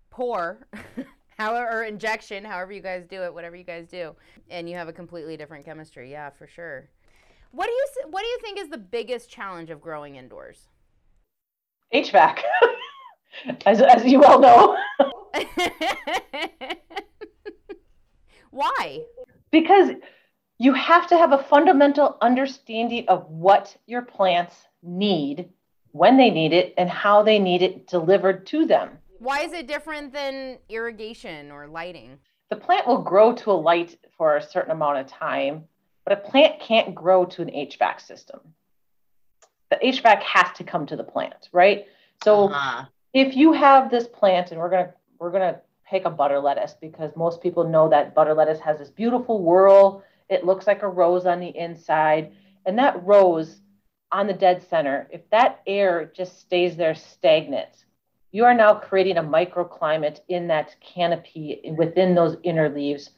pour, 0.09 0.67
however, 1.38 1.79
or 1.79 1.83
injection, 1.83 2.43
however 2.43 2.73
you 2.73 2.81
guys 2.81 3.05
do 3.09 3.23
it, 3.23 3.33
whatever 3.33 3.55
you 3.55 3.63
guys 3.63 3.88
do, 3.88 4.15
and 4.49 4.69
you 4.69 4.75
have 4.75 4.88
a 4.88 4.93
completely 4.93 5.38
different 5.38 5.65
chemistry. 5.65 6.11
Yeah, 6.11 6.29
for 6.29 6.47
sure. 6.47 6.89
What 7.51 7.67
do 7.67 7.71
you 7.71 7.86
what 8.09 8.21
do 8.21 8.27
you 8.27 8.39
think 8.41 8.59
is 8.59 8.67
the 8.69 8.77
biggest 8.77 9.29
challenge 9.29 9.69
of 9.69 9.79
growing 9.79 10.17
indoors? 10.17 10.67
HVAC, 11.93 12.39
as 13.65 13.81
as 13.81 14.05
you 14.05 14.23
all 14.23 14.39
know. 14.39 14.77
Why? 18.51 19.01
Because 19.51 19.91
you 20.57 20.73
have 20.73 21.07
to 21.07 21.17
have 21.17 21.33
a 21.33 21.43
fundamental 21.43 22.17
understanding 22.21 23.05
of 23.07 23.29
what 23.29 23.75
your 23.85 24.01
plants 24.01 24.55
need, 24.81 25.49
when 25.91 26.17
they 26.17 26.29
need 26.29 26.53
it, 26.53 26.73
and 26.77 26.89
how 26.89 27.23
they 27.23 27.39
need 27.39 27.61
it 27.61 27.87
delivered 27.87 28.45
to 28.47 28.65
them. 28.65 28.97
Why 29.19 29.41
is 29.41 29.53
it 29.53 29.67
different 29.67 30.13
than 30.13 30.57
irrigation 30.69 31.51
or 31.51 31.67
lighting? 31.67 32.19
The 32.49 32.55
plant 32.55 32.87
will 32.87 33.01
grow 33.01 33.33
to 33.33 33.51
a 33.51 33.53
light 33.53 33.97
for 34.17 34.37
a 34.37 34.41
certain 34.41 34.71
amount 34.71 34.99
of 34.99 35.07
time, 35.07 35.63
but 36.05 36.13
a 36.13 36.21
plant 36.21 36.59
can't 36.59 36.93
grow 36.93 37.25
to 37.25 37.41
an 37.41 37.49
HVAC 37.49 38.01
system. 38.01 38.39
The 39.71 39.77
HVAC 39.77 40.21
has 40.21 40.55
to 40.57 40.63
come 40.63 40.85
to 40.85 40.95
the 40.95 41.03
plant, 41.03 41.49
right? 41.51 41.87
So 42.23 42.49
uh-huh. 42.49 42.85
if 43.13 43.35
you 43.35 43.53
have 43.53 43.89
this 43.89 44.07
plant, 44.07 44.51
and 44.51 44.59
we're 44.59 44.69
gonna 44.69 44.93
we're 45.19 45.31
gonna 45.31 45.59
pick 45.89 46.05
a 46.05 46.09
butter 46.09 46.39
lettuce 46.39 46.75
because 46.79 47.15
most 47.15 47.41
people 47.41 47.63
know 47.63 47.89
that 47.89 48.13
butter 48.13 48.33
lettuce 48.33 48.59
has 48.59 48.77
this 48.77 48.89
beautiful 48.89 49.43
whorl. 49.43 50.03
It 50.30 50.45
looks 50.45 50.67
like 50.67 50.82
a 50.82 50.88
rose 50.88 51.26
on 51.26 51.39
the 51.39 51.55
inside. 51.55 52.32
And 52.65 52.78
that 52.80 53.03
rose 53.03 53.61
on 54.11 54.28
the 54.28 54.34
dead 54.34 54.63
center, 54.69 55.07
if 55.11 55.30
that 55.30 55.61
air 55.67 56.11
just 56.15 56.39
stays 56.39 56.76
there 56.76 56.95
stagnant, 56.95 57.86
you 58.32 58.43
are 58.45 58.53
now 58.53 58.73
creating 58.73 59.17
a 59.17 59.23
microclimate 59.23 60.19
in 60.28 60.47
that 60.47 60.76
canopy 60.82 61.73
within 61.78 62.15
those 62.15 62.38
inner 62.43 62.69
leaves. 62.69 63.11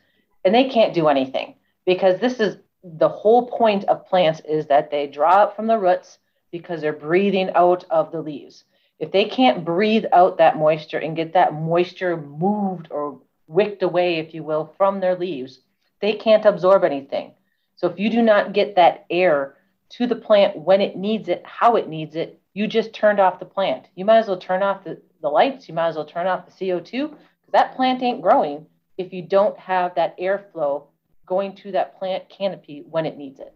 And 0.45 0.53
they 0.53 0.69
can't 0.69 0.93
do 0.93 1.07
anything 1.07 1.55
because 1.85 2.19
this 2.19 2.39
is 2.39 2.57
the 2.83 3.09
whole 3.09 3.47
point 3.47 3.83
of 3.85 4.05
plants 4.05 4.41
is 4.41 4.67
that 4.67 4.91
they 4.91 5.07
draw 5.07 5.43
up 5.43 5.55
from 5.55 5.67
the 5.67 5.77
roots 5.77 6.19
because 6.51 6.81
they're 6.81 6.93
breathing 6.93 7.49
out 7.55 7.83
of 7.89 8.11
the 8.11 8.21
leaves. 8.21 8.63
If 8.99 9.11
they 9.11 9.25
can't 9.25 9.65
breathe 9.65 10.05
out 10.13 10.37
that 10.37 10.57
moisture 10.57 10.97
and 10.99 11.15
get 11.15 11.33
that 11.33 11.53
moisture 11.53 12.17
moved 12.17 12.87
or 12.91 13.19
wicked 13.47 13.83
away, 13.83 14.17
if 14.17 14.33
you 14.33 14.43
will, 14.43 14.73
from 14.77 14.99
their 14.99 15.15
leaves, 15.15 15.59
they 16.01 16.13
can't 16.13 16.45
absorb 16.45 16.83
anything. 16.83 17.33
So 17.75 17.87
if 17.87 17.99
you 17.99 18.09
do 18.09 18.21
not 18.21 18.53
get 18.53 18.75
that 18.75 19.05
air 19.09 19.55
to 19.89 20.07
the 20.07 20.15
plant 20.15 20.57
when 20.57 20.81
it 20.81 20.97
needs 20.97 21.29
it, 21.29 21.43
how 21.45 21.75
it 21.75 21.87
needs 21.87 22.15
it, 22.15 22.39
you 22.53 22.67
just 22.67 22.93
turned 22.93 23.19
off 23.19 23.39
the 23.39 23.45
plant. 23.45 23.87
You 23.95 24.05
might 24.05 24.17
as 24.17 24.27
well 24.27 24.37
turn 24.37 24.63
off 24.63 24.83
the, 24.83 24.99
the 25.21 25.29
lights, 25.29 25.67
you 25.67 25.75
might 25.75 25.89
as 25.89 25.95
well 25.95 26.05
turn 26.05 26.27
off 26.27 26.45
the 26.45 26.51
CO2 26.51 27.09
because 27.09 27.51
that 27.53 27.75
plant 27.75 28.01
ain't 28.01 28.21
growing 28.21 28.65
if 28.97 29.13
you 29.13 29.21
don't 29.21 29.57
have 29.59 29.93
that 29.95 30.17
airflow 30.19 30.83
going 31.25 31.55
to 31.57 31.71
that 31.73 31.99
plant 31.99 32.27
canopy 32.29 32.83
when 32.89 33.05
it 33.05 33.17
needs 33.17 33.39
it. 33.39 33.53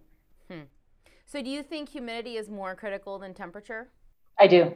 Hmm. 0.50 0.62
So 1.26 1.42
do 1.42 1.50
you 1.50 1.64
think 1.64 1.90
humidity 1.90 2.38
is 2.38 2.50
more 2.50 2.76
critical 2.76 3.18
than 3.18 3.34
temperature? 3.34 3.90
I 4.40 4.48
do. 4.48 4.76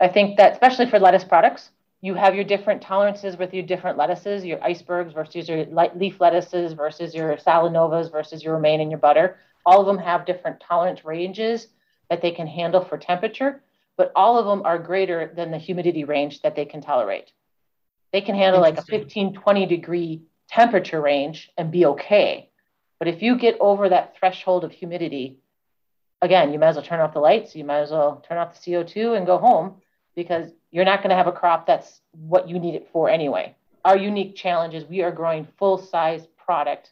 I 0.00 0.08
think 0.08 0.36
that 0.36 0.52
especially 0.52 0.86
for 0.86 0.98
lettuce 0.98 1.24
products, 1.24 1.70
you 2.04 2.12
have 2.12 2.34
your 2.34 2.44
different 2.44 2.82
tolerances 2.82 3.38
with 3.38 3.54
your 3.54 3.62
different 3.62 3.96
lettuces, 3.96 4.44
your 4.44 4.62
icebergs 4.62 5.14
versus 5.14 5.48
your 5.48 5.64
leaf 5.94 6.20
lettuces 6.20 6.74
versus 6.74 7.14
your 7.14 7.34
salanovas 7.38 8.12
versus 8.12 8.44
your 8.44 8.52
romaine 8.52 8.82
and 8.82 8.90
your 8.90 9.00
butter. 9.00 9.38
All 9.64 9.80
of 9.80 9.86
them 9.86 9.96
have 9.96 10.26
different 10.26 10.60
tolerance 10.60 11.02
ranges 11.02 11.68
that 12.10 12.20
they 12.20 12.30
can 12.30 12.46
handle 12.46 12.84
for 12.84 12.98
temperature, 12.98 13.62
but 13.96 14.12
all 14.14 14.38
of 14.38 14.44
them 14.44 14.66
are 14.66 14.78
greater 14.78 15.32
than 15.34 15.50
the 15.50 15.56
humidity 15.56 16.04
range 16.04 16.42
that 16.42 16.54
they 16.54 16.66
can 16.66 16.82
tolerate. 16.82 17.32
They 18.12 18.20
can 18.20 18.34
handle 18.34 18.60
like 18.60 18.76
a 18.76 18.82
15, 18.82 19.32
20 19.32 19.64
degree 19.64 20.24
temperature 20.50 21.00
range 21.00 21.50
and 21.56 21.72
be 21.72 21.86
okay. 21.86 22.50
But 22.98 23.08
if 23.08 23.22
you 23.22 23.38
get 23.38 23.56
over 23.60 23.88
that 23.88 24.14
threshold 24.18 24.64
of 24.64 24.72
humidity, 24.72 25.38
again, 26.20 26.52
you 26.52 26.58
might 26.58 26.68
as 26.68 26.76
well 26.76 26.84
turn 26.84 27.00
off 27.00 27.14
the 27.14 27.20
lights, 27.20 27.56
you 27.56 27.64
might 27.64 27.80
as 27.80 27.92
well 27.92 28.22
turn 28.28 28.36
off 28.36 28.62
the 28.62 28.70
CO2 28.70 29.16
and 29.16 29.24
go 29.24 29.38
home 29.38 29.76
because 30.14 30.50
you're 30.74 30.84
not 30.84 30.98
going 31.04 31.10
to 31.10 31.16
have 31.16 31.28
a 31.28 31.32
crop 31.32 31.68
that's 31.68 32.00
what 32.10 32.48
you 32.48 32.58
need 32.58 32.74
it 32.74 32.88
for 32.92 33.08
anyway. 33.08 33.54
Our 33.84 33.96
unique 33.96 34.34
challenge 34.34 34.74
is 34.74 34.84
we 34.84 35.02
are 35.02 35.12
growing 35.12 35.46
full 35.56 35.78
size 35.78 36.26
product. 36.36 36.90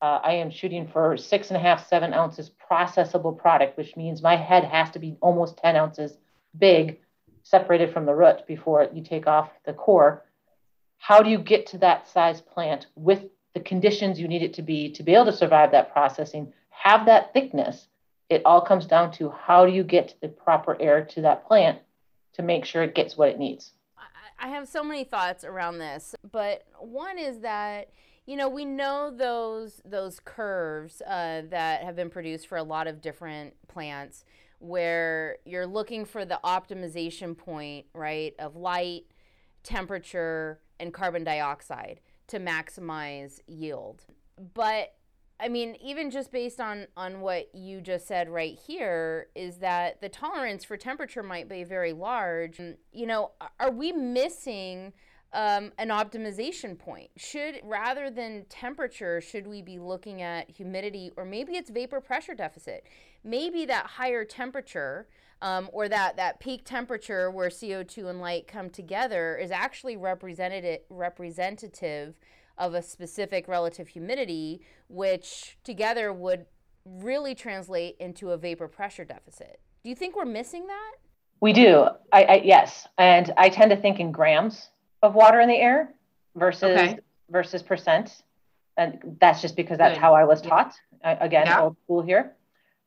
Uh, 0.00 0.20
I 0.22 0.34
am 0.34 0.48
shooting 0.48 0.86
for 0.86 1.16
six 1.16 1.48
and 1.48 1.56
a 1.56 1.60
half, 1.60 1.88
seven 1.88 2.14
ounces 2.14 2.52
processable 2.70 3.36
product, 3.36 3.76
which 3.76 3.96
means 3.96 4.22
my 4.22 4.36
head 4.36 4.62
has 4.62 4.90
to 4.92 5.00
be 5.00 5.16
almost 5.20 5.56
10 5.56 5.74
ounces 5.74 6.18
big, 6.56 7.00
separated 7.42 7.92
from 7.92 8.06
the 8.06 8.14
root 8.14 8.46
before 8.46 8.86
you 8.94 9.02
take 9.02 9.26
off 9.26 9.50
the 9.66 9.72
core. 9.72 10.24
How 10.98 11.20
do 11.20 11.30
you 11.30 11.38
get 11.38 11.66
to 11.68 11.78
that 11.78 12.06
size 12.06 12.40
plant 12.40 12.86
with 12.94 13.24
the 13.54 13.60
conditions 13.60 14.20
you 14.20 14.28
need 14.28 14.44
it 14.44 14.54
to 14.54 14.62
be 14.62 14.92
to 14.92 15.02
be 15.02 15.14
able 15.14 15.24
to 15.24 15.32
survive 15.32 15.72
that 15.72 15.92
processing, 15.92 16.52
have 16.68 17.06
that 17.06 17.32
thickness? 17.32 17.88
It 18.28 18.42
all 18.44 18.60
comes 18.60 18.86
down 18.86 19.10
to 19.14 19.30
how 19.30 19.66
do 19.66 19.72
you 19.72 19.82
get 19.82 20.14
the 20.22 20.28
proper 20.28 20.80
air 20.80 21.04
to 21.06 21.22
that 21.22 21.44
plant 21.48 21.80
to 22.34 22.42
make 22.42 22.64
sure 22.64 22.82
it 22.82 22.94
gets 22.94 23.16
what 23.16 23.28
it 23.28 23.38
needs. 23.38 23.72
I 24.38 24.48
have 24.48 24.68
so 24.68 24.82
many 24.82 25.04
thoughts 25.04 25.44
around 25.44 25.78
this, 25.78 26.14
but 26.32 26.64
one 26.78 27.18
is 27.18 27.40
that 27.40 27.90
you 28.26 28.36
know 28.36 28.48
we 28.48 28.64
know 28.64 29.12
those 29.14 29.82
those 29.84 30.20
curves 30.24 31.02
uh, 31.02 31.42
that 31.50 31.82
have 31.82 31.96
been 31.96 32.10
produced 32.10 32.46
for 32.46 32.56
a 32.56 32.62
lot 32.62 32.86
of 32.86 33.02
different 33.02 33.54
plants 33.68 34.24
where 34.60 35.38
you're 35.44 35.66
looking 35.66 36.04
for 36.04 36.24
the 36.24 36.38
optimization 36.44 37.36
point 37.36 37.86
right 37.94 38.34
of 38.38 38.56
light 38.56 39.04
temperature 39.62 40.60
and 40.78 40.94
carbon 40.94 41.24
dioxide 41.24 42.00
to 42.28 42.38
maximize 42.38 43.40
yield 43.46 44.04
but 44.54 44.94
I 45.40 45.48
mean, 45.48 45.76
even 45.82 46.10
just 46.10 46.30
based 46.30 46.60
on 46.60 46.86
on 46.96 47.20
what 47.20 47.54
you 47.54 47.80
just 47.80 48.06
said 48.06 48.28
right 48.28 48.58
here, 48.58 49.28
is 49.34 49.58
that 49.58 50.00
the 50.00 50.08
tolerance 50.08 50.64
for 50.64 50.76
temperature 50.76 51.22
might 51.22 51.48
be 51.48 51.64
very 51.64 51.92
large. 51.92 52.60
You 52.92 53.06
know, 53.06 53.32
are 53.58 53.70
we 53.70 53.92
missing 53.92 54.92
um, 55.32 55.72
an 55.78 55.88
optimization 55.88 56.78
point? 56.78 57.10
Should 57.16 57.60
rather 57.64 58.10
than 58.10 58.44
temperature, 58.48 59.20
should 59.20 59.46
we 59.46 59.62
be 59.62 59.78
looking 59.78 60.20
at 60.20 60.50
humidity 60.50 61.10
or 61.16 61.24
maybe 61.24 61.52
it's 61.54 61.70
vapor 61.70 62.00
pressure 62.00 62.34
deficit? 62.34 62.86
Maybe 63.24 63.64
that 63.66 63.86
higher 63.86 64.24
temperature. 64.24 65.08
Um, 65.42 65.70
or 65.72 65.88
that, 65.88 66.16
that 66.16 66.38
peak 66.38 66.66
temperature 66.66 67.30
where 67.30 67.48
CO2 67.48 68.10
and 68.10 68.20
light 68.20 68.46
come 68.46 68.68
together 68.68 69.38
is 69.38 69.50
actually 69.50 69.96
represented, 69.96 70.80
representative 70.90 72.14
of 72.60 72.74
a 72.74 72.82
specific 72.82 73.48
relative 73.48 73.88
humidity, 73.88 74.60
which 74.88 75.56
together 75.64 76.12
would 76.12 76.44
really 76.84 77.34
translate 77.34 77.96
into 77.98 78.30
a 78.30 78.36
vapor 78.36 78.68
pressure 78.68 79.04
deficit. 79.04 79.58
Do 79.82 79.88
you 79.88 79.96
think 79.96 80.14
we're 80.14 80.26
missing 80.26 80.66
that? 80.66 80.92
We 81.40 81.54
do. 81.54 81.86
I, 82.12 82.24
I 82.24 82.34
yes, 82.44 82.86
and 82.98 83.32
I 83.38 83.48
tend 83.48 83.70
to 83.70 83.76
think 83.76 83.98
in 83.98 84.12
grams 84.12 84.68
of 85.02 85.14
water 85.14 85.40
in 85.40 85.48
the 85.48 85.56
air 85.56 85.94
versus 86.36 86.78
okay. 86.78 86.98
versus 87.30 87.62
percent, 87.62 88.22
and 88.76 89.16
that's 89.20 89.40
just 89.40 89.56
because 89.56 89.78
that's 89.78 89.94
Good. 89.94 90.02
how 90.02 90.14
I 90.14 90.24
was 90.24 90.42
taught. 90.42 90.74
Yeah. 91.00 91.16
again, 91.24 91.46
yeah. 91.46 91.62
old 91.62 91.76
school 91.84 92.02
here. 92.02 92.36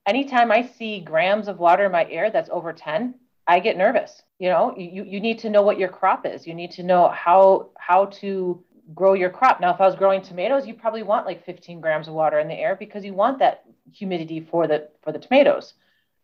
Anytime 0.05 0.51
I 0.51 0.61
see 0.61 0.99
grams 0.99 1.47
of 1.47 1.57
water 1.57 1.85
in 1.85 1.91
my 1.91 2.07
air 2.11 2.29
that's 2.29 2.49
over 2.51 2.73
ten, 2.73 3.15
I 3.47 3.59
get 3.59 3.75
nervous. 3.75 4.21
You 4.37 4.49
know, 4.49 4.75
you 4.77 5.03
you 5.03 5.19
need 5.19 5.39
to 5.39 5.49
know 5.49 5.63
what 5.63 5.79
your 5.79 5.89
crop 5.89 6.27
is. 6.27 6.45
You 6.45 6.53
need 6.53 6.69
to 6.71 6.83
know 6.83 7.09
how 7.09 7.69
how 7.79 8.05
to 8.21 8.63
grow 8.93 9.13
your 9.13 9.29
crop. 9.29 9.61
Now, 9.61 9.73
if 9.73 9.81
I 9.81 9.85
was 9.85 9.95
growing 9.95 10.21
tomatoes, 10.21 10.67
you 10.67 10.73
probably 10.73 11.03
want 11.03 11.25
like 11.25 11.45
15 11.45 11.79
grams 11.79 12.07
of 12.07 12.13
water 12.13 12.39
in 12.39 12.47
the 12.47 12.53
air 12.55 12.75
because 12.75 13.05
you 13.05 13.13
want 13.13 13.39
that 13.39 13.63
humidity 13.91 14.41
for 14.41 14.67
the 14.67 14.89
for 15.01 15.11
the 15.11 15.19
tomatoes. 15.19 15.73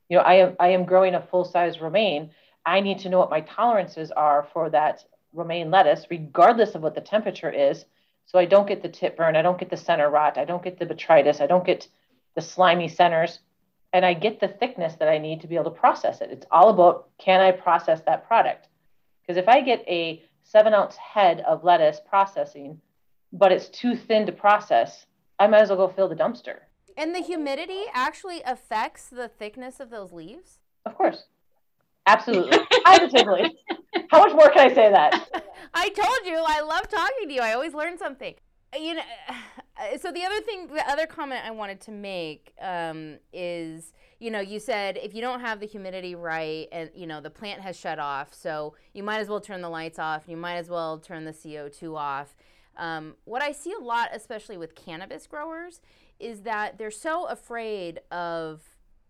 You 0.09 0.17
know, 0.17 0.23
I 0.23 0.33
am 0.35 0.55
I 0.59 0.69
am 0.69 0.85
growing 0.85 1.15
a 1.15 1.21
full 1.21 1.45
size 1.45 1.79
romaine. 1.79 2.31
I 2.65 2.81
need 2.81 2.99
to 2.99 3.09
know 3.09 3.19
what 3.19 3.29
my 3.29 3.41
tolerances 3.41 4.11
are 4.11 4.47
for 4.53 4.69
that 4.71 5.05
romaine 5.33 5.71
lettuce, 5.71 6.07
regardless 6.09 6.75
of 6.75 6.81
what 6.81 6.95
the 6.95 7.01
temperature 7.01 7.49
is, 7.49 7.85
so 8.25 8.37
I 8.37 8.45
don't 8.45 8.67
get 8.67 8.81
the 8.81 8.89
tip 8.89 9.17
burn, 9.17 9.35
I 9.35 9.41
don't 9.41 9.59
get 9.59 9.69
the 9.69 9.77
center 9.77 10.09
rot, 10.09 10.37
I 10.37 10.45
don't 10.45 10.63
get 10.63 10.77
the 10.77 10.85
botrytis, 10.85 11.41
I 11.41 11.47
don't 11.47 11.65
get 11.65 11.87
the 12.35 12.41
slimy 12.41 12.87
centers. 12.87 13.39
and 13.91 14.05
I 14.05 14.13
get 14.13 14.39
the 14.39 14.47
thickness 14.47 14.95
that 14.95 15.09
I 15.09 15.17
need 15.17 15.41
to 15.41 15.47
be 15.47 15.55
able 15.55 15.71
to 15.71 15.79
process 15.79 16.21
it. 16.21 16.29
It's 16.31 16.45
all 16.51 16.69
about 16.69 17.09
can 17.17 17.41
I 17.41 17.51
process 17.51 18.01
that 18.01 18.27
product? 18.27 18.67
Because 19.21 19.37
if 19.37 19.47
I 19.47 19.61
get 19.61 19.83
a 19.87 20.23
seven 20.49 20.73
ounce 20.73 20.95
head 20.95 21.41
of 21.41 21.63
lettuce 21.63 21.99
processing, 21.99 22.81
but 23.31 23.51
it's 23.51 23.69
too 23.69 23.95
thin 23.95 24.25
to 24.25 24.31
process, 24.31 25.05
I 25.37 25.45
might 25.47 25.61
as 25.61 25.69
well 25.69 25.77
go 25.77 25.93
fill 25.93 26.09
the 26.09 26.15
dumpster. 26.15 26.57
And 26.97 27.13
the 27.13 27.19
humidity 27.19 27.83
actually 27.93 28.41
affects 28.43 29.05
the 29.05 29.27
thickness 29.27 29.79
of 29.79 29.91
those 29.91 30.11
leaves? 30.11 30.57
Of 30.85 30.95
course. 30.95 31.25
Absolutely. 32.07 32.57
Positively. 32.83 33.57
How 34.09 34.19
much 34.19 34.33
more 34.33 34.49
can 34.49 34.71
I 34.71 34.73
say 34.73 34.89
that? 34.89 35.29
I 35.73 35.89
told 35.89 36.25
you 36.25 36.43
I 36.45 36.61
love 36.61 36.89
talking 36.89 37.27
to 37.27 37.33
you. 37.33 37.41
I 37.41 37.53
always 37.53 37.75
learn 37.75 37.99
something. 37.99 38.33
You 38.77 38.95
know, 38.95 39.01
so 40.01 40.11
the 40.11 40.23
other 40.23 40.41
thing, 40.41 40.67
the 40.67 40.87
other 40.89 41.07
comment 41.07 41.41
I 41.45 41.51
wanted 41.51 41.81
to 41.81 41.91
make 41.91 42.53
um, 42.61 43.17
is, 43.31 43.93
you 44.19 44.31
know, 44.31 44.39
you 44.39 44.59
said 44.59 44.97
if 45.01 45.13
you 45.13 45.21
don't 45.21 45.39
have 45.41 45.59
the 45.59 45.65
humidity 45.65 46.15
right, 46.15 46.67
and 46.71 46.89
you 46.93 47.07
know 47.07 47.21
the 47.21 47.29
plant 47.29 47.61
has 47.61 47.77
shut 47.77 47.99
off, 47.99 48.33
so 48.33 48.75
you 48.93 49.03
might 49.03 49.19
as 49.19 49.29
well 49.29 49.41
turn 49.41 49.61
the 49.61 49.69
lights 49.69 49.99
off. 49.99 50.23
You 50.27 50.37
might 50.37 50.55
as 50.55 50.69
well 50.69 50.97
turn 50.97 51.25
the 51.25 51.33
CO 51.33 51.69
two 51.69 51.95
off. 51.95 52.35
Um, 52.77 53.15
what 53.25 53.41
I 53.41 53.51
see 53.51 53.73
a 53.73 53.83
lot, 53.83 54.09
especially 54.13 54.57
with 54.57 54.75
cannabis 54.75 55.27
growers, 55.27 55.81
is 56.19 56.41
that 56.41 56.77
they're 56.77 56.91
so 56.91 57.25
afraid 57.27 57.99
of 58.11 58.61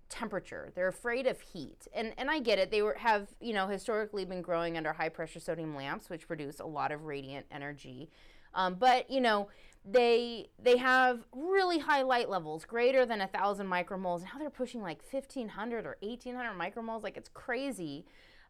temperature. 0.10 0.72
They're 0.76 0.88
afraid 0.88 1.28
of 1.28 1.40
heat. 1.40 1.88
And 1.94 2.14
and 2.18 2.30
I 2.30 2.40
get 2.40 2.60
it. 2.60 2.72
They 2.72 2.82
were 2.82 2.96
have, 2.96 3.28
you 3.40 3.54
know, 3.54 3.68
historically 3.68 4.26
been 4.26 4.42
growing 4.42 4.78
under 4.78 4.94
high 4.94 5.10
pressure 5.10 5.40
sodium 5.40 5.76
lamps, 5.76 6.10
which 6.10 6.28
produce 6.28 6.60
a 6.60 6.66
lot 6.66 6.92
of 6.92 7.06
radiant 7.06 7.46
energy. 7.52 8.10
Um, 8.54 8.76
but, 8.76 9.10
you 9.10 9.22
know, 9.22 9.50
they 9.86 10.50
they 10.62 10.78
have 10.78 11.26
really 11.32 11.80
high 11.80 12.02
light 12.02 12.30
levels, 12.30 12.66
greater 12.66 13.06
than 13.06 13.22
a 13.22 13.28
thousand 13.28 13.68
micromoles. 13.68 14.22
Now 14.22 14.38
they're 14.38 14.50
pushing 14.50 14.82
like 14.82 15.02
1500 15.10 15.86
or 15.86 15.98
1800 16.02 16.54
micromoles, 16.54 17.04
like 17.04 17.18
it's 17.18 17.30
crazy. 17.30 18.06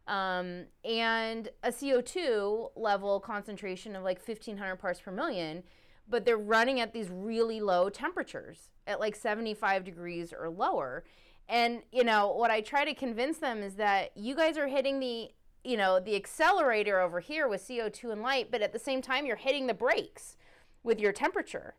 Um, 0.06 0.64
and 0.84 1.48
a 1.62 1.70
CO2 1.70 2.70
level 2.74 3.20
concentration 3.20 3.94
of 3.94 4.02
like 4.02 4.18
1500 4.26 4.76
parts 4.76 5.00
per 5.00 5.12
million, 5.12 5.62
but 6.08 6.24
they're 6.24 6.36
running 6.36 6.80
at 6.80 6.92
these 6.92 7.08
really 7.10 7.60
low 7.60 7.88
temperatures 7.90 8.70
at 8.86 8.98
like 8.98 9.14
75 9.14 9.84
degrees 9.84 10.32
or 10.32 10.50
lower. 10.50 11.04
And 11.48 11.82
you 11.92 12.02
know 12.02 12.32
what 12.32 12.50
I 12.50 12.60
try 12.60 12.84
to 12.84 12.94
convince 12.94 13.38
them 13.38 13.62
is 13.62 13.74
that 13.76 14.16
you 14.16 14.34
guys 14.34 14.58
are 14.58 14.68
hitting 14.68 15.00
the 15.00 15.30
you 15.62 15.76
know 15.76 16.00
the 16.00 16.16
accelerator 16.16 17.00
over 17.00 17.20
here 17.20 17.46
with 17.46 17.66
CO2 17.66 18.10
and 18.10 18.22
light, 18.22 18.50
but 18.50 18.62
at 18.62 18.72
the 18.72 18.78
same 18.78 19.00
time 19.00 19.26
you're 19.26 19.36
hitting 19.36 19.68
the 19.68 19.74
brakes 19.74 20.36
with 20.82 21.00
your 21.00 21.12
temperature. 21.12 21.74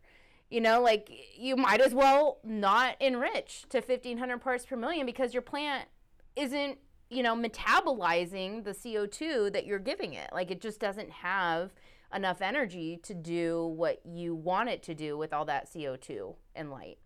You 0.49 0.61
know, 0.61 0.81
like 0.81 1.09
you 1.37 1.55
might 1.55 1.81
as 1.81 1.93
well 1.93 2.39
not 2.43 3.01
enrich 3.01 3.65
to 3.69 3.79
1500 3.79 4.39
parts 4.39 4.65
per 4.65 4.75
million 4.75 5.05
because 5.05 5.33
your 5.33 5.41
plant 5.41 5.87
isn't, 6.35 6.77
you 7.09 7.23
know, 7.23 7.35
metabolizing 7.35 8.63
the 8.63 8.71
CO2 8.71 9.53
that 9.53 9.65
you're 9.65 9.79
giving 9.79 10.13
it. 10.13 10.29
Like 10.33 10.51
it 10.51 10.61
just 10.61 10.79
doesn't 10.79 11.09
have 11.09 11.73
enough 12.13 12.41
energy 12.41 12.99
to 13.03 13.13
do 13.13 13.65
what 13.65 14.01
you 14.05 14.35
want 14.35 14.69
it 14.69 14.83
to 14.83 14.93
do 14.93 15.17
with 15.17 15.31
all 15.31 15.45
that 15.45 15.71
CO2 15.71 16.35
and 16.55 16.69
light. 16.69 16.97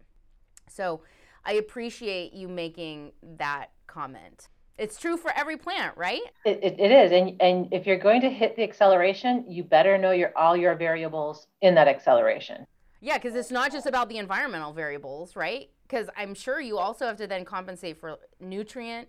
So 0.68 1.02
I 1.44 1.54
appreciate 1.54 2.34
you 2.34 2.48
making 2.48 3.12
that 3.22 3.68
comment. 3.86 4.50
It's 4.78 5.00
true 5.00 5.16
for 5.16 5.32
every 5.36 5.56
plant, 5.56 5.96
right? 5.96 6.22
It, 6.46 6.60
it, 6.62 6.80
it 6.80 6.92
is. 6.92 7.12
And, 7.12 7.42
and 7.42 7.68
if 7.72 7.86
you're 7.88 7.98
going 7.98 8.22
to 8.22 8.30
hit 8.30 8.56
the 8.56 8.64
acceleration, 8.64 9.46
you 9.48 9.64
better 9.64 9.98
know 9.98 10.12
your 10.12 10.38
all 10.38 10.58
your 10.58 10.76
variables 10.76 11.48
in 11.62 11.76
that 11.76 11.88
acceleration. 11.88 12.66
Yeah, 13.00 13.18
because 13.18 13.36
it's 13.36 13.52
not 13.52 13.72
just 13.72 13.86
about 13.86 14.10
the 14.10 14.18
environmental 14.18 14.74
variables, 14.74 15.36
right? 15.36 15.70
Because 15.88 16.10
I'm 16.18 16.34
sure 16.34 16.60
you 16.60 16.78
also 16.78 17.06
have 17.06 17.18
to 17.18 17.28
then 17.28 17.46
compensate 17.46 18.00
for 18.00 18.18
nutrient 18.40 19.08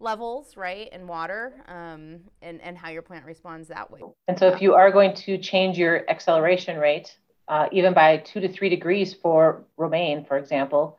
levels, 0.00 0.56
right, 0.56 0.88
and 0.92 1.08
water, 1.08 1.54
um, 1.66 2.20
and, 2.42 2.60
and 2.60 2.78
how 2.78 2.90
your 2.90 3.02
plant 3.02 3.24
responds 3.24 3.68
that 3.68 3.90
way. 3.90 4.00
And 4.28 4.38
so 4.38 4.48
if 4.48 4.62
you 4.62 4.74
are 4.74 4.92
going 4.92 5.14
to 5.14 5.38
change 5.38 5.78
your 5.78 6.08
acceleration 6.08 6.78
rate, 6.78 7.16
uh, 7.48 7.66
even 7.72 7.94
by 7.94 8.18
two 8.18 8.40
to 8.40 8.48
three 8.48 8.68
degrees 8.68 9.14
for 9.14 9.64
romaine, 9.76 10.24
for 10.24 10.36
example, 10.36 10.97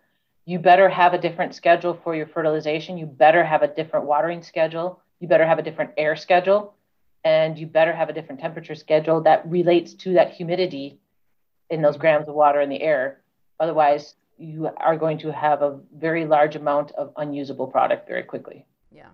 you 0.50 0.58
better 0.58 0.90
have 0.90 1.14
a 1.14 1.20
different 1.20 1.54
schedule 1.54 1.94
for 2.04 2.16
your 2.16 2.26
fertilization. 2.26 2.98
You 2.98 3.06
better 3.06 3.44
have 3.44 3.62
a 3.62 3.68
different 3.68 4.08
watering 4.08 4.42
schedule. 4.42 5.00
You 5.20 5.28
better 5.28 5.46
have 5.46 5.60
a 5.60 5.62
different 5.62 5.92
air 5.96 6.16
schedule. 6.16 6.74
And 7.24 7.56
you 7.60 7.68
better 7.68 7.94
have 7.94 8.10
a 8.10 8.14
different 8.14 8.42
temperature 8.42 8.74
schedule 8.74 9.22
that 9.22 9.48
relates 9.48 9.94
to 9.94 10.14
that 10.14 10.32
humidity 10.32 10.98
in 11.70 11.84
those 11.84 11.98
grams 11.98 12.28
of 12.28 12.34
water 12.34 12.62
in 12.62 12.70
the 12.70 12.82
air. 12.82 13.22
Otherwise, 13.60 14.16
you 14.40 14.68
are 14.78 14.98
going 14.98 15.20
to 15.20 15.32
have 15.32 15.62
a 15.62 15.82
very 15.96 16.26
large 16.26 16.56
amount 16.56 16.94
of 16.94 17.14
unusable 17.18 17.68
product 17.68 18.08
very 18.08 18.24
quickly. 18.24 18.66
Yeah. 18.92 19.10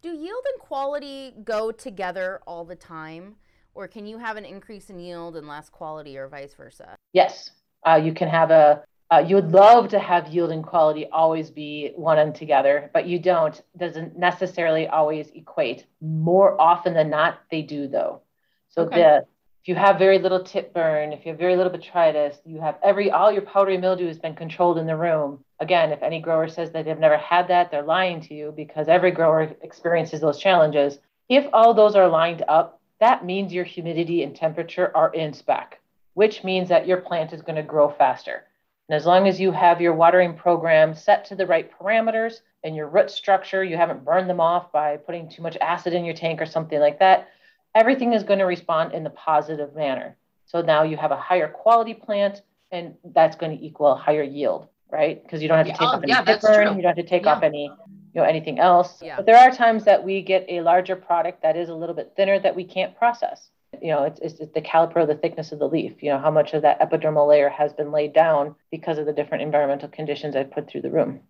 Do 0.00 0.10
yield 0.10 0.44
and 0.52 0.60
quality 0.60 1.34
go 1.42 1.72
together 1.72 2.40
all 2.46 2.64
the 2.64 2.76
time? 2.76 3.34
Or 3.74 3.88
can 3.88 4.06
you 4.06 4.18
have 4.18 4.36
an 4.36 4.44
increase 4.44 4.90
in 4.90 5.00
yield 5.00 5.34
and 5.34 5.48
less 5.48 5.68
quality, 5.68 6.16
or 6.16 6.28
vice 6.28 6.54
versa? 6.54 6.94
Yes. 7.12 7.50
Uh, 7.84 8.00
you 8.00 8.14
can 8.14 8.28
have 8.28 8.52
a 8.52 8.84
uh, 9.12 9.18
you 9.18 9.34
would 9.34 9.52
love 9.52 9.88
to 9.88 9.98
have 9.98 10.28
yield 10.28 10.50
and 10.50 10.64
quality 10.64 11.06
always 11.12 11.50
be 11.50 11.92
one 11.96 12.18
and 12.18 12.34
together, 12.34 12.90
but 12.94 13.06
you 13.06 13.18
don't. 13.18 13.60
Doesn't 13.76 14.16
necessarily 14.16 14.86
always 14.88 15.28
equate. 15.34 15.84
More 16.00 16.58
often 16.58 16.94
than 16.94 17.10
not, 17.10 17.40
they 17.50 17.60
do 17.60 17.88
though. 17.88 18.22
So 18.70 18.84
okay. 18.84 18.96
the 18.96 19.16
if 19.62 19.68
you 19.68 19.74
have 19.74 19.98
very 19.98 20.18
little 20.18 20.42
tip 20.42 20.72
burn, 20.72 21.12
if 21.12 21.26
you 21.26 21.32
have 21.32 21.38
very 21.38 21.56
little 21.56 21.70
botrytis, 21.70 22.36
you 22.46 22.58
have 22.62 22.78
every 22.82 23.10
all 23.10 23.30
your 23.30 23.42
powdery 23.42 23.76
mildew 23.76 24.06
has 24.06 24.18
been 24.18 24.34
controlled 24.34 24.78
in 24.78 24.86
the 24.86 24.96
room. 24.96 25.44
Again, 25.60 25.92
if 25.92 26.02
any 26.02 26.18
grower 26.18 26.48
says 26.48 26.70
that 26.72 26.86
they've 26.86 26.98
never 26.98 27.18
had 27.18 27.48
that, 27.48 27.70
they're 27.70 27.82
lying 27.82 28.22
to 28.22 28.34
you 28.34 28.54
because 28.56 28.88
every 28.88 29.10
grower 29.10 29.54
experiences 29.60 30.22
those 30.22 30.38
challenges. 30.38 31.00
If 31.28 31.46
all 31.52 31.74
those 31.74 31.96
are 31.96 32.08
lined 32.08 32.44
up, 32.48 32.80
that 32.98 33.26
means 33.26 33.52
your 33.52 33.64
humidity 33.64 34.22
and 34.22 34.34
temperature 34.34 34.90
are 34.96 35.12
in 35.12 35.34
spec, 35.34 35.80
which 36.14 36.42
means 36.44 36.70
that 36.70 36.86
your 36.86 37.02
plant 37.02 37.34
is 37.34 37.42
going 37.42 37.56
to 37.56 37.62
grow 37.62 37.90
faster. 37.90 38.44
And 38.92 38.98
as 38.98 39.06
long 39.06 39.26
as 39.26 39.40
you 39.40 39.52
have 39.52 39.80
your 39.80 39.94
watering 39.94 40.34
program 40.34 40.94
set 40.94 41.24
to 41.24 41.34
the 41.34 41.46
right 41.46 41.66
parameters 41.80 42.42
and 42.62 42.76
your 42.76 42.88
root 42.88 43.10
structure, 43.10 43.64
you 43.64 43.74
haven't 43.74 44.04
burned 44.04 44.28
them 44.28 44.38
off 44.38 44.70
by 44.70 44.98
putting 44.98 45.30
too 45.30 45.40
much 45.40 45.56
acid 45.62 45.94
in 45.94 46.04
your 46.04 46.14
tank 46.14 46.42
or 46.42 46.44
something 46.44 46.78
like 46.78 46.98
that, 46.98 47.30
everything 47.74 48.12
is 48.12 48.22
going 48.22 48.38
to 48.38 48.44
respond 48.44 48.92
in 48.92 49.02
the 49.02 49.08
positive 49.08 49.74
manner. 49.74 50.14
So 50.44 50.60
now 50.60 50.82
you 50.82 50.98
have 50.98 51.10
a 51.10 51.16
higher 51.16 51.48
quality 51.48 51.94
plant 51.94 52.42
and 52.70 52.94
that's 53.14 53.34
going 53.34 53.56
to 53.56 53.64
equal 53.64 53.92
a 53.92 53.96
higher 53.96 54.22
yield, 54.22 54.66
right? 54.90 55.22
Because 55.22 55.40
you 55.40 55.48
don't 55.48 55.56
have 55.56 55.68
to 55.68 55.72
take 55.72 55.80
oh, 55.80 55.86
off 55.86 56.02
any 56.02 56.12
yeah, 56.12 56.38
burn, 56.42 56.76
you 56.76 56.82
don't 56.82 56.94
have 56.94 56.96
to 56.96 57.10
take 57.10 57.24
yeah. 57.24 57.32
off 57.32 57.42
any, 57.42 57.64
you 57.64 58.20
know, 58.20 58.24
anything 58.24 58.58
else. 58.58 59.00
Yeah. 59.00 59.16
But 59.16 59.24
there 59.24 59.38
are 59.38 59.50
times 59.50 59.84
that 59.84 60.04
we 60.04 60.20
get 60.20 60.44
a 60.50 60.60
larger 60.60 60.96
product 60.96 61.40
that 61.44 61.56
is 61.56 61.70
a 61.70 61.74
little 61.74 61.94
bit 61.94 62.12
thinner 62.14 62.38
that 62.40 62.54
we 62.54 62.64
can't 62.64 62.94
process 62.94 63.48
you 63.80 63.88
know, 63.88 64.04
it's, 64.04 64.20
it's, 64.20 64.52
the 64.52 64.60
caliper, 64.60 65.02
of 65.02 65.08
the 65.08 65.14
thickness 65.14 65.52
of 65.52 65.58
the 65.58 65.68
leaf, 65.68 66.02
you 66.02 66.10
know, 66.10 66.18
how 66.18 66.30
much 66.30 66.52
of 66.52 66.62
that 66.62 66.80
epidermal 66.80 67.26
layer 67.26 67.48
has 67.48 67.72
been 67.72 67.90
laid 67.90 68.12
down 68.12 68.54
because 68.70 68.98
of 68.98 69.06
the 69.06 69.12
different 69.12 69.42
environmental 69.42 69.88
conditions 69.88 70.36
I've 70.36 70.50
put 70.50 70.68
through 70.68 70.82
the 70.82 70.90
room. 70.90 71.20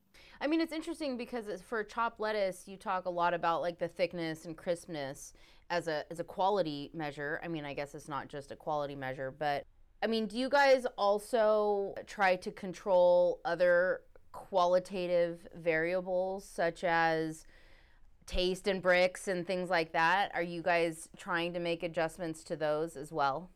I 0.41 0.49
mean, 0.49 0.61
it's 0.61 0.73
interesting 0.73 1.17
because 1.17 1.47
for 1.63 1.85
chopped 1.85 2.19
lettuce, 2.19 2.65
you 2.67 2.77
talk 2.77 3.07
a 3.07 3.11
lot 3.11 3.33
about 3.33 3.63
like 3.63 3.79
the 3.79 3.87
thickness 3.87 4.45
and 4.45 4.57
crispness 4.57 5.35
as 5.71 5.87
a 5.87 6.05
as 6.11 6.19
a 6.19 6.25
quality 6.25 6.91
measure. 6.93 7.41
I 7.45 7.49
mean, 7.49 7.65
I 7.65 7.75
guess 7.75 7.95
it's 7.95 8.09
not 8.09 8.27
just 8.27 8.51
a 8.51 8.57
quality 8.57 8.97
measure, 8.97 9.31
but 9.31 9.67
I 10.03 10.09
mean, 10.09 10.27
do 10.27 10.37
you 10.37 10.49
guys 10.49 10.85
also 10.99 11.95
try 12.09 12.35
to 12.37 12.51
control 12.51 13.41
other 13.45 14.01
qualitative 14.33 15.47
variables 15.55 16.45
such 16.45 16.83
as 16.83 17.47
taste 18.33 18.67
and 18.67 18.83
Brix 18.83 19.29
and 19.29 19.47
things 19.47 19.69
like 19.69 19.93
that. 19.93 20.31
Are 20.35 20.43
you 20.43 20.63
guys 20.63 21.09
trying 21.17 21.53
to 21.53 21.61
make 21.61 21.83
adjustments 21.83 22.43
to 22.45 22.57
those 22.57 22.97
as 22.97 23.13
well? 23.13 23.51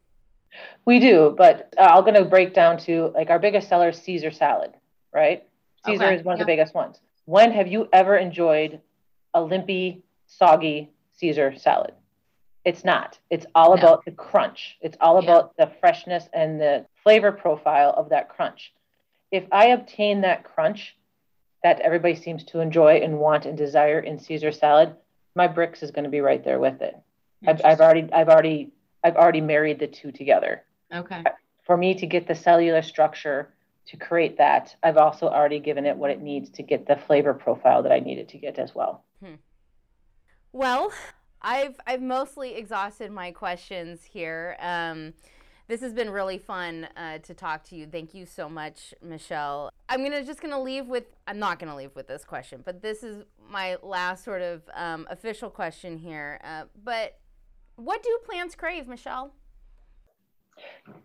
We 0.84 1.00
do, 1.00 1.34
but 1.36 1.72
uh, 1.78 1.82
I'm 1.82 2.02
going 2.02 2.14
to 2.14 2.24
break 2.24 2.54
down 2.54 2.78
to 2.78 3.12
like 3.14 3.30
our 3.30 3.38
biggest 3.38 3.68
seller 3.68 3.88
is 3.88 3.98
Caesar 3.98 4.30
salad, 4.30 4.72
right? 5.12 5.44
Caesar 5.86 6.04
okay. 6.04 6.16
is 6.16 6.24
one 6.24 6.34
of 6.34 6.38
the 6.38 6.46
biggest 6.46 6.74
ones. 6.74 7.00
When 7.24 7.52
have 7.52 7.66
you 7.66 7.88
ever 7.92 8.16
enjoyed 8.16 8.80
a 9.34 9.42
limpy, 9.42 10.02
soggy 10.26 10.90
Caesar 11.16 11.54
salad? 11.56 11.92
It's 12.64 12.84
not. 12.84 13.18
It's 13.30 13.46
all 13.54 13.76
no. 13.76 13.82
about 13.82 14.04
the 14.04 14.12
crunch. 14.12 14.76
It's 14.80 14.96
all 15.00 15.18
about 15.18 15.56
the 15.56 15.70
freshness 15.80 16.28
and 16.32 16.60
the 16.60 16.86
flavor 17.02 17.32
profile 17.32 17.94
of 17.96 18.10
that 18.10 18.28
crunch. 18.28 18.72
If 19.30 19.44
I 19.52 19.68
obtain 19.68 20.20
that 20.22 20.44
crunch 20.44 20.96
that 21.66 21.80
everybody 21.80 22.14
seems 22.14 22.44
to 22.44 22.60
enjoy 22.60 22.98
and 22.98 23.18
want 23.18 23.44
and 23.44 23.58
desire 23.58 23.98
in 23.98 24.20
Caesar 24.20 24.52
salad, 24.52 24.94
my 25.34 25.48
Brix 25.48 25.82
is 25.82 25.90
going 25.90 26.04
to 26.04 26.10
be 26.10 26.20
right 26.20 26.44
there 26.44 26.60
with 26.60 26.80
it. 26.80 26.96
I've, 27.44 27.60
I've 27.64 27.80
already, 27.80 28.08
I've 28.12 28.28
already, 28.28 28.70
I've 29.02 29.16
already 29.16 29.40
married 29.40 29.80
the 29.80 29.88
two 29.88 30.12
together. 30.12 30.62
Okay. 30.94 31.24
For 31.64 31.76
me 31.76 31.92
to 31.94 32.06
get 32.06 32.28
the 32.28 32.36
cellular 32.36 32.82
structure 32.82 33.52
to 33.86 33.96
create 33.96 34.38
that, 34.38 34.76
I've 34.84 34.96
also 34.96 35.26
already 35.26 35.58
given 35.58 35.86
it 35.86 35.96
what 35.96 36.12
it 36.12 36.22
needs 36.22 36.50
to 36.50 36.62
get 36.62 36.86
the 36.86 36.94
flavor 36.94 37.34
profile 37.34 37.82
that 37.82 37.90
I 37.90 37.98
needed 37.98 38.28
to 38.28 38.38
get 38.38 38.60
as 38.60 38.72
well. 38.72 39.02
Hmm. 39.20 39.34
Well, 40.52 40.92
I've 41.42 41.80
I've 41.84 42.00
mostly 42.00 42.54
exhausted 42.54 43.10
my 43.10 43.32
questions 43.32 44.04
here. 44.04 44.56
Um, 44.60 45.14
This 45.68 45.80
has 45.80 45.92
been 45.92 46.10
really 46.10 46.38
fun 46.38 46.88
uh, 46.96 47.18
to 47.18 47.34
talk 47.34 47.64
to 47.64 47.76
you. 47.76 47.86
Thank 47.86 48.14
you 48.14 48.24
so 48.24 48.48
much, 48.48 48.94
Michelle. 49.02 49.70
I'm 49.88 50.02
gonna 50.02 50.24
just 50.24 50.40
gonna 50.40 50.60
leave 50.60 50.86
with. 50.86 51.04
I'm 51.26 51.38
not 51.38 51.58
gonna 51.58 51.74
leave 51.74 51.94
with 51.96 52.06
this 52.06 52.24
question, 52.24 52.62
but 52.64 52.82
this 52.82 53.02
is 53.02 53.24
my 53.50 53.76
last 53.82 54.24
sort 54.24 54.42
of 54.42 54.62
um, 54.74 55.06
official 55.10 55.50
question 55.50 55.98
here. 55.98 56.40
Uh, 56.44 56.64
but 56.84 57.18
what 57.74 58.02
do 58.02 58.18
plants 58.24 58.54
crave, 58.54 58.86
Michelle? 58.86 59.32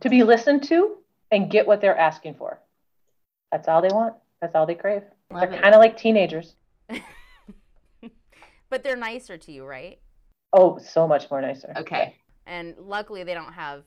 To 0.01 0.09
be 0.09 0.23
listened 0.23 0.63
to 0.63 0.97
and 1.31 1.49
get 1.49 1.65
what 1.65 1.81
they're 1.81 1.97
asking 1.97 2.35
for. 2.35 2.59
That's 3.51 3.67
all 3.67 3.81
they 3.81 3.89
want. 3.89 4.13
That's 4.41 4.55
all 4.55 4.65
they 4.65 4.75
crave. 4.75 5.03
Love 5.31 5.49
they're 5.49 5.61
kind 5.61 5.73
of 5.73 5.79
like 5.79 5.97
teenagers. 5.97 6.55
But 8.71 8.83
they're 8.83 8.95
nicer 8.95 9.37
to 9.37 9.51
you, 9.51 9.65
right? 9.65 9.99
Oh, 10.53 10.79
so 10.79 11.05
much 11.05 11.29
more 11.29 11.41
nicer. 11.41 11.73
Okay. 11.75 12.15
And 12.47 12.73
luckily, 12.79 13.23
they 13.23 13.33
don't 13.33 13.51
have 13.51 13.83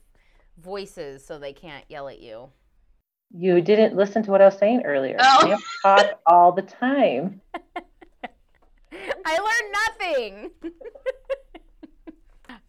voices, 0.62 1.24
so 1.24 1.38
they 1.38 1.52
can't 1.52 1.84
yell 1.88 2.08
at 2.08 2.20
you. 2.20 2.50
You 3.36 3.60
didn't 3.60 3.96
listen 3.96 4.22
to 4.24 4.30
what 4.30 4.40
I 4.40 4.46
was 4.46 4.58
saying 4.58 4.82
earlier. 4.84 5.16
Oh. 5.18 5.58
Talk 5.82 6.20
all 6.26 6.52
the 6.52 6.62
time. 6.62 7.40
I 9.26 9.38
learned 9.38 9.72
nothing. 9.72 10.50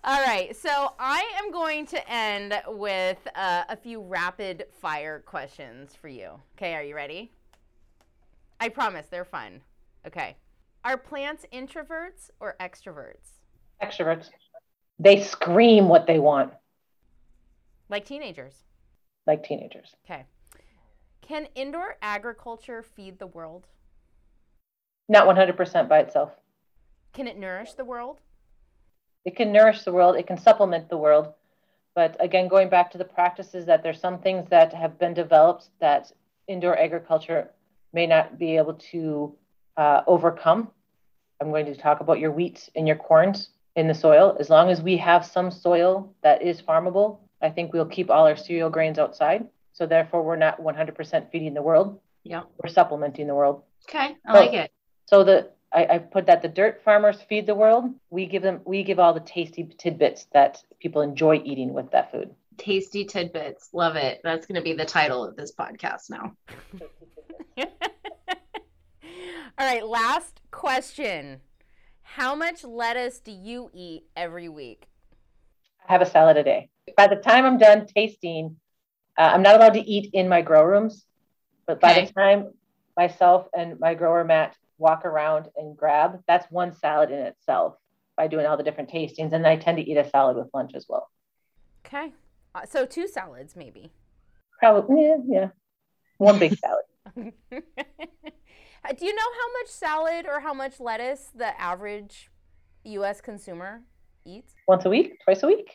All 0.07 0.21
right, 0.21 0.55
so 0.55 0.93
I 0.99 1.27
am 1.39 1.51
going 1.51 1.88
to 1.88 2.11
end 2.11 2.53
with 2.67 3.17
uh, 3.33 3.63
a 3.67 3.75
few 3.75 4.01
rapid 4.01 4.65
fire 4.79 5.23
questions 5.25 5.95
for 5.99 6.07
you. 6.07 6.29
Okay, 6.55 6.75
are 6.75 6.83
you 6.83 6.95
ready? 6.95 7.31
I 8.59 8.69
promise 8.69 9.07
they're 9.07 9.25
fun. 9.25 9.61
Okay. 10.05 10.38
Are 10.83 10.95
plants 10.95 11.47
introverts 11.51 12.29
or 12.39 12.55
extroverts? 12.59 13.39
Extroverts. 13.81 14.29
They 14.99 15.23
scream 15.23 15.89
what 15.89 16.05
they 16.05 16.19
want, 16.19 16.53
Like 17.89 18.05
teenagers. 18.05 18.63
like 19.27 19.43
teenagers. 19.43 19.95
Okay. 20.05 20.25
Can 21.21 21.47
indoor 21.55 21.97
agriculture 22.01 22.83
feed 22.83 23.17
the 23.19 23.27
world? 23.27 23.67
Not 25.09 25.27
100% 25.27 25.89
by 25.89 25.99
itself. 25.99 26.31
Can 27.13 27.27
it 27.27 27.38
nourish 27.38 27.73
the 27.73 27.86
world? 27.86 28.19
It 29.23 29.36
can 29.36 29.51
nourish 29.51 29.83
the 29.83 29.91
world, 29.91 30.15
it 30.15 30.27
can 30.27 30.38
supplement 30.38 30.89
the 30.89 30.97
world. 30.97 31.33
But 31.95 32.15
again, 32.19 32.47
going 32.47 32.69
back 32.69 32.91
to 32.91 32.97
the 32.97 33.05
practices, 33.05 33.65
that 33.65 33.81
there's 33.81 33.99
some 33.99 34.19
things 34.19 34.49
that 34.49 34.73
have 34.73 34.99
been 34.99 35.13
developed 35.13 35.69
that 35.79 36.11
indoor 36.47 36.77
agriculture 36.77 37.49
may 37.93 38.05
not 38.05 38.38
be 38.38 38.57
able 38.57 38.73
to 38.91 39.33
uh, 39.77 40.01
overcome. 40.05 40.69
I'm 41.41 41.49
going 41.49 41.65
to 41.65 41.75
talk 41.75 42.01
about 42.01 42.19
your 42.19 42.31
wheat 42.31 42.69
and 42.75 42.86
your 42.88 42.97
corns 42.97 43.49
in 43.75 43.88
the 43.88 43.93
soil. 43.93 44.36
As 44.39 44.49
long 44.49 44.69
as 44.69 44.81
we 44.81 44.97
have 44.97 45.25
some 45.25 45.49
soil 45.49 46.13
that 46.21 46.41
is 46.41 46.61
farmable, 46.61 47.19
I 47.41 47.49
think 47.49 47.73
we'll 47.73 47.86
keep 47.86 48.09
all 48.09 48.25
our 48.27 48.36
cereal 48.38 48.69
grains 48.69 48.97
outside. 48.99 49.47
So 49.73 49.86
therefore, 49.86 50.23
we're 50.23 50.36
not 50.38 50.61
100% 50.61 51.31
feeding 51.31 51.53
the 51.53 51.61
world. 51.61 51.99
Yeah. 52.23 52.43
We're 52.63 52.69
supplementing 52.69 53.27
the 53.27 53.36
world. 53.36 53.63
Okay. 53.89 54.15
I 54.25 54.33
So- 54.33 54.39
like 54.39 54.53
it. 54.53 54.71
So 55.05 55.23
the 55.23 55.51
I, 55.73 55.86
I 55.95 55.97
put 55.99 56.27
that 56.27 56.41
the 56.41 56.47
dirt 56.47 56.81
farmers 56.86 57.21
feed 57.27 57.45
the 57.45 57.53
world. 57.55 57.86
We 58.09 58.25
give 58.27 58.41
them 58.41 58.61
we 58.65 58.83
give 58.83 58.97
all 58.97 59.13
the 59.13 59.19
tasty 59.19 59.69
tidbits 59.77 60.25
that 60.33 60.63
people 60.79 61.01
enjoy 61.01 61.41
eating 61.43 61.73
with 61.73 61.91
that 61.91 62.11
food. 62.11 62.33
Tasty 62.57 63.03
tidbits. 63.03 63.69
Love 63.73 63.97
it. 63.97 64.21
That's 64.23 64.45
going 64.45 64.55
to 64.55 64.61
be 64.61 64.71
the 64.73 64.86
title 64.86 65.23
of 65.25 65.36
this 65.36 65.51
podcast 65.53 66.09
now. 66.09 66.33
All 69.57 69.65
right, 69.65 69.86
last 69.86 70.41
question. 70.51 71.41
How 72.01 72.36
much 72.36 72.63
lettuce 72.63 73.19
do 73.19 73.31
you 73.31 73.69
eat 73.73 74.05
every 74.15 74.49
week? 74.49 74.88
I 75.88 75.91
have 75.93 76.01
a 76.01 76.05
salad 76.05 76.38
a 76.38 76.43
day. 76.43 76.69
By 76.95 77.07
the 77.07 77.15
time 77.15 77.45
I'm 77.45 77.57
done 77.57 77.88
tasting, 77.88 78.57
uh, 79.17 79.31
I'm 79.33 79.41
not 79.41 79.55
allowed 79.55 79.73
to 79.73 79.79
eat 79.81 80.11
in 80.13 80.29
my 80.29 80.41
grow 80.41 80.63
rooms, 80.63 81.05
but 81.67 81.79
by 81.79 81.91
Okay. 81.91 82.05
the 82.05 82.13
time 82.13 82.53
myself 82.95 83.47
and 83.57 83.79
my 83.79 83.95
grower 83.95 84.23
Matt 84.23 84.55
walk 84.77 85.05
around 85.05 85.47
and 85.55 85.75
grab, 85.75 86.21
that's 86.27 86.45
one 86.51 86.73
salad 86.73 87.11
in 87.11 87.19
itself 87.19 87.75
by 88.17 88.27
doing 88.27 88.45
all 88.45 88.55
the 88.57 88.63
different 88.63 88.89
tastings. 88.89 89.33
And 89.33 89.45
I 89.47 89.55
tend 89.57 89.77
to 89.77 89.83
eat 89.89 89.97
a 89.97 90.07
salad 90.09 90.38
with 90.38 90.47
lunch 90.53 90.71
as 90.75 90.86
well. 90.88 91.09
Okay. 91.86 92.13
Uh, 92.53 92.65
so 92.65 92.86
two 92.86 93.07
salads, 93.07 93.55
maybe. 93.55 93.91
Probably, 94.59 95.01
yeah, 95.05 95.17
yeah. 95.27 95.47
One 96.17 96.39
big 96.39 96.57
salad. 96.57 96.83
Uh, 97.17 98.93
Do 98.93 99.05
you 99.05 99.15
know 99.15 99.21
how 99.21 99.51
much 99.59 99.67
salad 99.67 100.25
or 100.27 100.39
how 100.41 100.53
much 100.53 100.79
lettuce 100.79 101.31
the 101.36 101.59
average 101.59 102.29
U.S. 102.83 103.19
consumer 103.19 103.81
eats? 104.23 104.53
Once 104.67 104.86
a 104.86 104.89
week, 104.89 105.19
twice 105.23 105.41
a 105.43 105.47
week. 105.47 105.73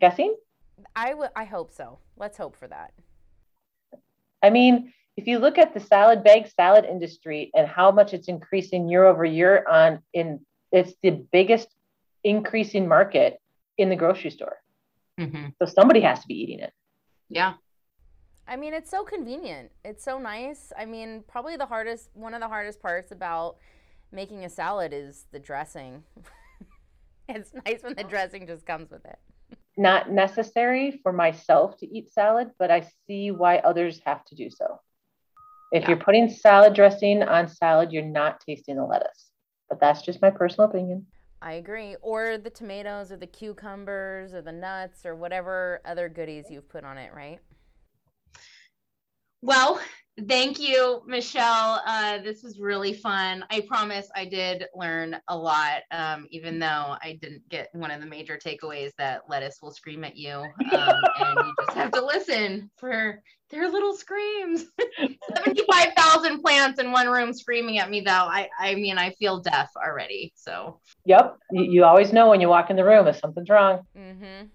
Guessing? 0.00 0.34
I 0.96 1.14
would. 1.14 1.30
I 1.36 1.44
hope 1.44 1.70
so. 1.70 1.98
Let's 2.16 2.38
hope 2.38 2.56
for 2.56 2.68
that. 2.68 2.92
I 4.42 4.50
mean, 4.50 4.92
if 5.16 5.26
you 5.26 5.38
look 5.38 5.58
at 5.58 5.74
the 5.74 5.80
salad 5.80 6.24
bag 6.24 6.48
salad 6.48 6.84
industry 6.84 7.50
and 7.54 7.68
how 7.68 7.90
much 7.90 8.14
it's 8.14 8.28
increasing 8.28 8.88
year 8.88 9.04
over 9.04 9.24
year 9.24 9.64
on 9.68 10.00
in 10.14 10.40
it's 10.72 10.94
the 11.02 11.10
biggest 11.32 11.68
increasing 12.24 12.86
market 12.88 13.38
in 13.76 13.88
the 13.88 13.96
grocery 13.96 14.30
store. 14.30 14.56
hmm 15.18 15.46
So 15.60 15.66
somebody 15.66 16.00
has 16.00 16.20
to 16.20 16.26
be 16.28 16.34
eating 16.34 16.60
it. 16.60 16.72
Yeah. 17.28 17.54
I 18.46 18.56
mean, 18.56 18.74
it's 18.74 18.90
so 18.90 19.04
convenient. 19.04 19.70
It's 19.84 20.02
so 20.02 20.18
nice. 20.18 20.72
I 20.76 20.84
mean, 20.84 21.22
probably 21.28 21.56
the 21.56 21.66
hardest, 21.66 22.10
one 22.14 22.34
of 22.34 22.40
the 22.40 22.48
hardest 22.48 22.80
parts 22.80 23.12
about 23.12 23.56
making 24.10 24.44
a 24.44 24.48
salad 24.48 24.92
is 24.92 25.26
the 25.30 25.38
dressing. 25.38 26.02
it's 27.28 27.52
nice 27.64 27.82
when 27.82 27.94
the 27.94 28.04
dressing 28.04 28.46
just 28.46 28.66
comes 28.66 28.90
with 28.90 29.04
it. 29.04 29.18
Not 29.76 30.10
necessary 30.10 31.00
for 31.02 31.12
myself 31.12 31.76
to 31.78 31.86
eat 31.86 32.12
salad, 32.12 32.50
but 32.58 32.70
I 32.70 32.88
see 33.06 33.30
why 33.30 33.58
others 33.58 34.00
have 34.04 34.24
to 34.26 34.34
do 34.34 34.50
so. 34.50 34.80
If 35.72 35.82
Yeah. 35.82 35.90
you're 35.90 35.98
putting 35.98 36.28
salad 36.28 36.74
dressing 36.74 37.22
on 37.22 37.48
salad, 37.48 37.92
you're 37.92 38.02
not 38.04 38.40
tasting 38.40 38.76
the 38.76 38.84
lettuce. 38.84 39.30
But 39.68 39.80
that's 39.80 40.02
just 40.02 40.20
my 40.20 40.30
personal 40.30 40.68
opinion. 40.68 41.06
I 41.42 41.54
agree. 41.54 41.96
Or 42.02 42.36
the 42.36 42.50
tomatoes 42.50 43.10
or 43.10 43.16
the 43.16 43.26
cucumbers 43.26 44.34
or 44.34 44.42
the 44.42 44.52
nuts 44.52 45.06
or 45.06 45.14
whatever 45.14 45.80
other 45.84 46.08
goodies 46.08 46.50
you've 46.50 46.68
put 46.68 46.84
on 46.84 46.98
it, 46.98 47.14
right? 47.14 47.38
Well, 49.42 49.80
thank 50.28 50.60
you, 50.60 51.02
Michelle. 51.06 51.80
Uh, 51.86 52.18
this 52.18 52.42
was 52.42 52.58
really 52.58 52.92
fun. 52.92 53.44
I 53.50 53.60
promise 53.60 54.08
I 54.14 54.24
did 54.24 54.66
learn 54.74 55.16
a 55.28 55.36
lot, 55.36 55.82
um, 55.90 56.26
even 56.30 56.58
though 56.58 56.96
I 57.02 57.18
didn't 57.20 57.48
get 57.48 57.68
one 57.72 57.90
of 57.90 58.00
the 58.00 58.06
major 58.06 58.38
takeaways 58.38 58.90
that 58.98 59.22
lettuce 59.28 59.60
will 59.62 59.72
scream 59.72 60.04
at 60.04 60.16
you. 60.16 60.32
Um, 60.32 60.52
and 61.18 61.44
you 61.46 61.54
just 61.60 61.76
have 61.76 61.92
to 61.92 62.04
listen 62.04 62.70
for 62.76 63.22
their 63.50 63.68
little 63.70 63.94
screams. 63.94 64.66
75,000 65.36 66.40
plants 66.40 66.80
in 66.80 66.92
one 66.92 67.08
room 67.08 67.32
screaming 67.32 67.78
at 67.78 67.90
me, 67.90 68.00
though. 68.00 68.10
I, 68.10 68.48
I 68.58 68.74
mean, 68.74 68.98
I 68.98 69.10
feel 69.12 69.40
deaf 69.40 69.70
already. 69.76 70.32
So, 70.36 70.80
Yep. 71.04 71.38
You, 71.50 71.64
you 71.64 71.84
always 71.84 72.12
know 72.12 72.30
when 72.30 72.40
you 72.40 72.48
walk 72.48 72.70
in 72.70 72.76
the 72.76 72.84
room 72.84 73.06
if 73.06 73.18
something's 73.18 73.48
wrong. 73.48 73.80
Mm-hmm. 73.96 74.46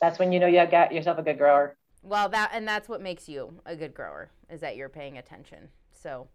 That's 0.00 0.18
when 0.18 0.32
you 0.32 0.40
know 0.40 0.46
you 0.46 0.64
got 0.66 0.92
yourself 0.92 1.18
a 1.18 1.22
good 1.22 1.38
grower. 1.38 1.76
Well, 2.04 2.28
that 2.28 2.50
and 2.52 2.68
that's 2.68 2.88
what 2.88 3.00
makes 3.00 3.28
you 3.28 3.60
a 3.64 3.74
good 3.74 3.94
grower 3.94 4.30
is 4.50 4.60
that 4.60 4.76
you're 4.76 4.90
paying 4.90 5.16
attention. 5.16 5.68
So, 5.92 6.28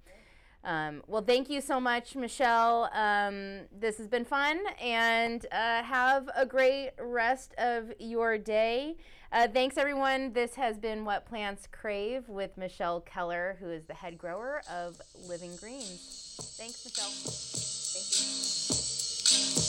um, 0.63 1.03
well, 1.07 1.21
thank 1.21 1.49
you 1.49 1.61
so 1.61 1.79
much, 1.79 2.15
Michelle. 2.15 2.89
Um, 2.91 3.61
this 3.71 3.97
has 3.99 4.07
been 4.07 4.25
fun, 4.25 4.59
and 4.81 5.45
uh, 5.51 5.83
have 5.83 6.27
a 6.35 6.45
great 6.45 6.91
rest 6.99 7.53
of 7.57 7.93
your 7.99 8.37
day. 8.37 8.97
Uh, 9.31 9.47
thanks, 9.47 9.77
everyone. 9.77 10.33
This 10.33 10.55
has 10.55 10.79
been 10.79 11.05
What 11.05 11.27
Plants 11.27 11.67
Crave 11.71 12.27
with 12.27 12.57
Michelle 12.57 13.01
Keller, 13.01 13.57
who 13.59 13.69
is 13.69 13.85
the 13.85 13.93
head 13.93 14.17
grower 14.17 14.63
of 14.71 14.99
Living 15.27 15.55
Greens. 15.57 16.35
Thanks, 16.57 16.83
Michelle. 16.83 17.11
Thank 17.93 19.63
you. 19.63 19.68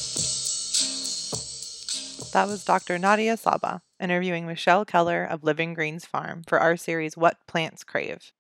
That 2.33 2.47
was 2.47 2.65
Dr. 2.65 2.97
Nadia 2.97 3.37
Sabeh 3.37 3.81
interviewing 3.99 4.47
Michelle 4.47 4.85
Keller 4.85 5.25
of 5.25 5.43
Living 5.43 5.75
Greens 5.75 6.05
Farm 6.05 6.45
for 6.47 6.61
our 6.61 6.77
series 6.77 7.17
What 7.17 7.39
Plants 7.49 7.83
Crave. 7.83 8.33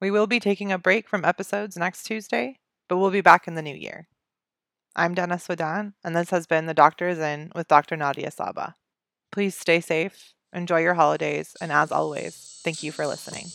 We 0.00 0.12
will 0.12 0.28
be 0.28 0.38
taking 0.38 0.70
a 0.70 0.78
break 0.78 1.08
from 1.08 1.24
episodes 1.24 1.76
next 1.76 2.04
Tuesday, 2.04 2.60
but 2.88 2.98
we'll 2.98 3.10
be 3.10 3.20
back 3.20 3.48
in 3.48 3.56
the 3.56 3.62
new 3.62 3.74
year. 3.74 4.06
I'm 4.94 5.14
Dana 5.14 5.38
Swadan, 5.38 5.94
and 6.04 6.14
this 6.14 6.30
has 6.30 6.46
been 6.46 6.66
The 6.66 6.74
Doctor 6.74 7.08
is 7.08 7.18
In 7.18 7.50
with 7.52 7.66
Dr. 7.66 7.96
Nadia 7.96 8.30
Sabeh. 8.30 8.74
Please 9.32 9.56
stay 9.56 9.80
safe, 9.80 10.34
enjoy 10.52 10.78
your 10.78 10.94
holidays, 10.94 11.56
and 11.60 11.72
as 11.72 11.90
always, 11.90 12.60
thank 12.62 12.84
you 12.84 12.92
for 12.92 13.08
listening. 13.08 13.46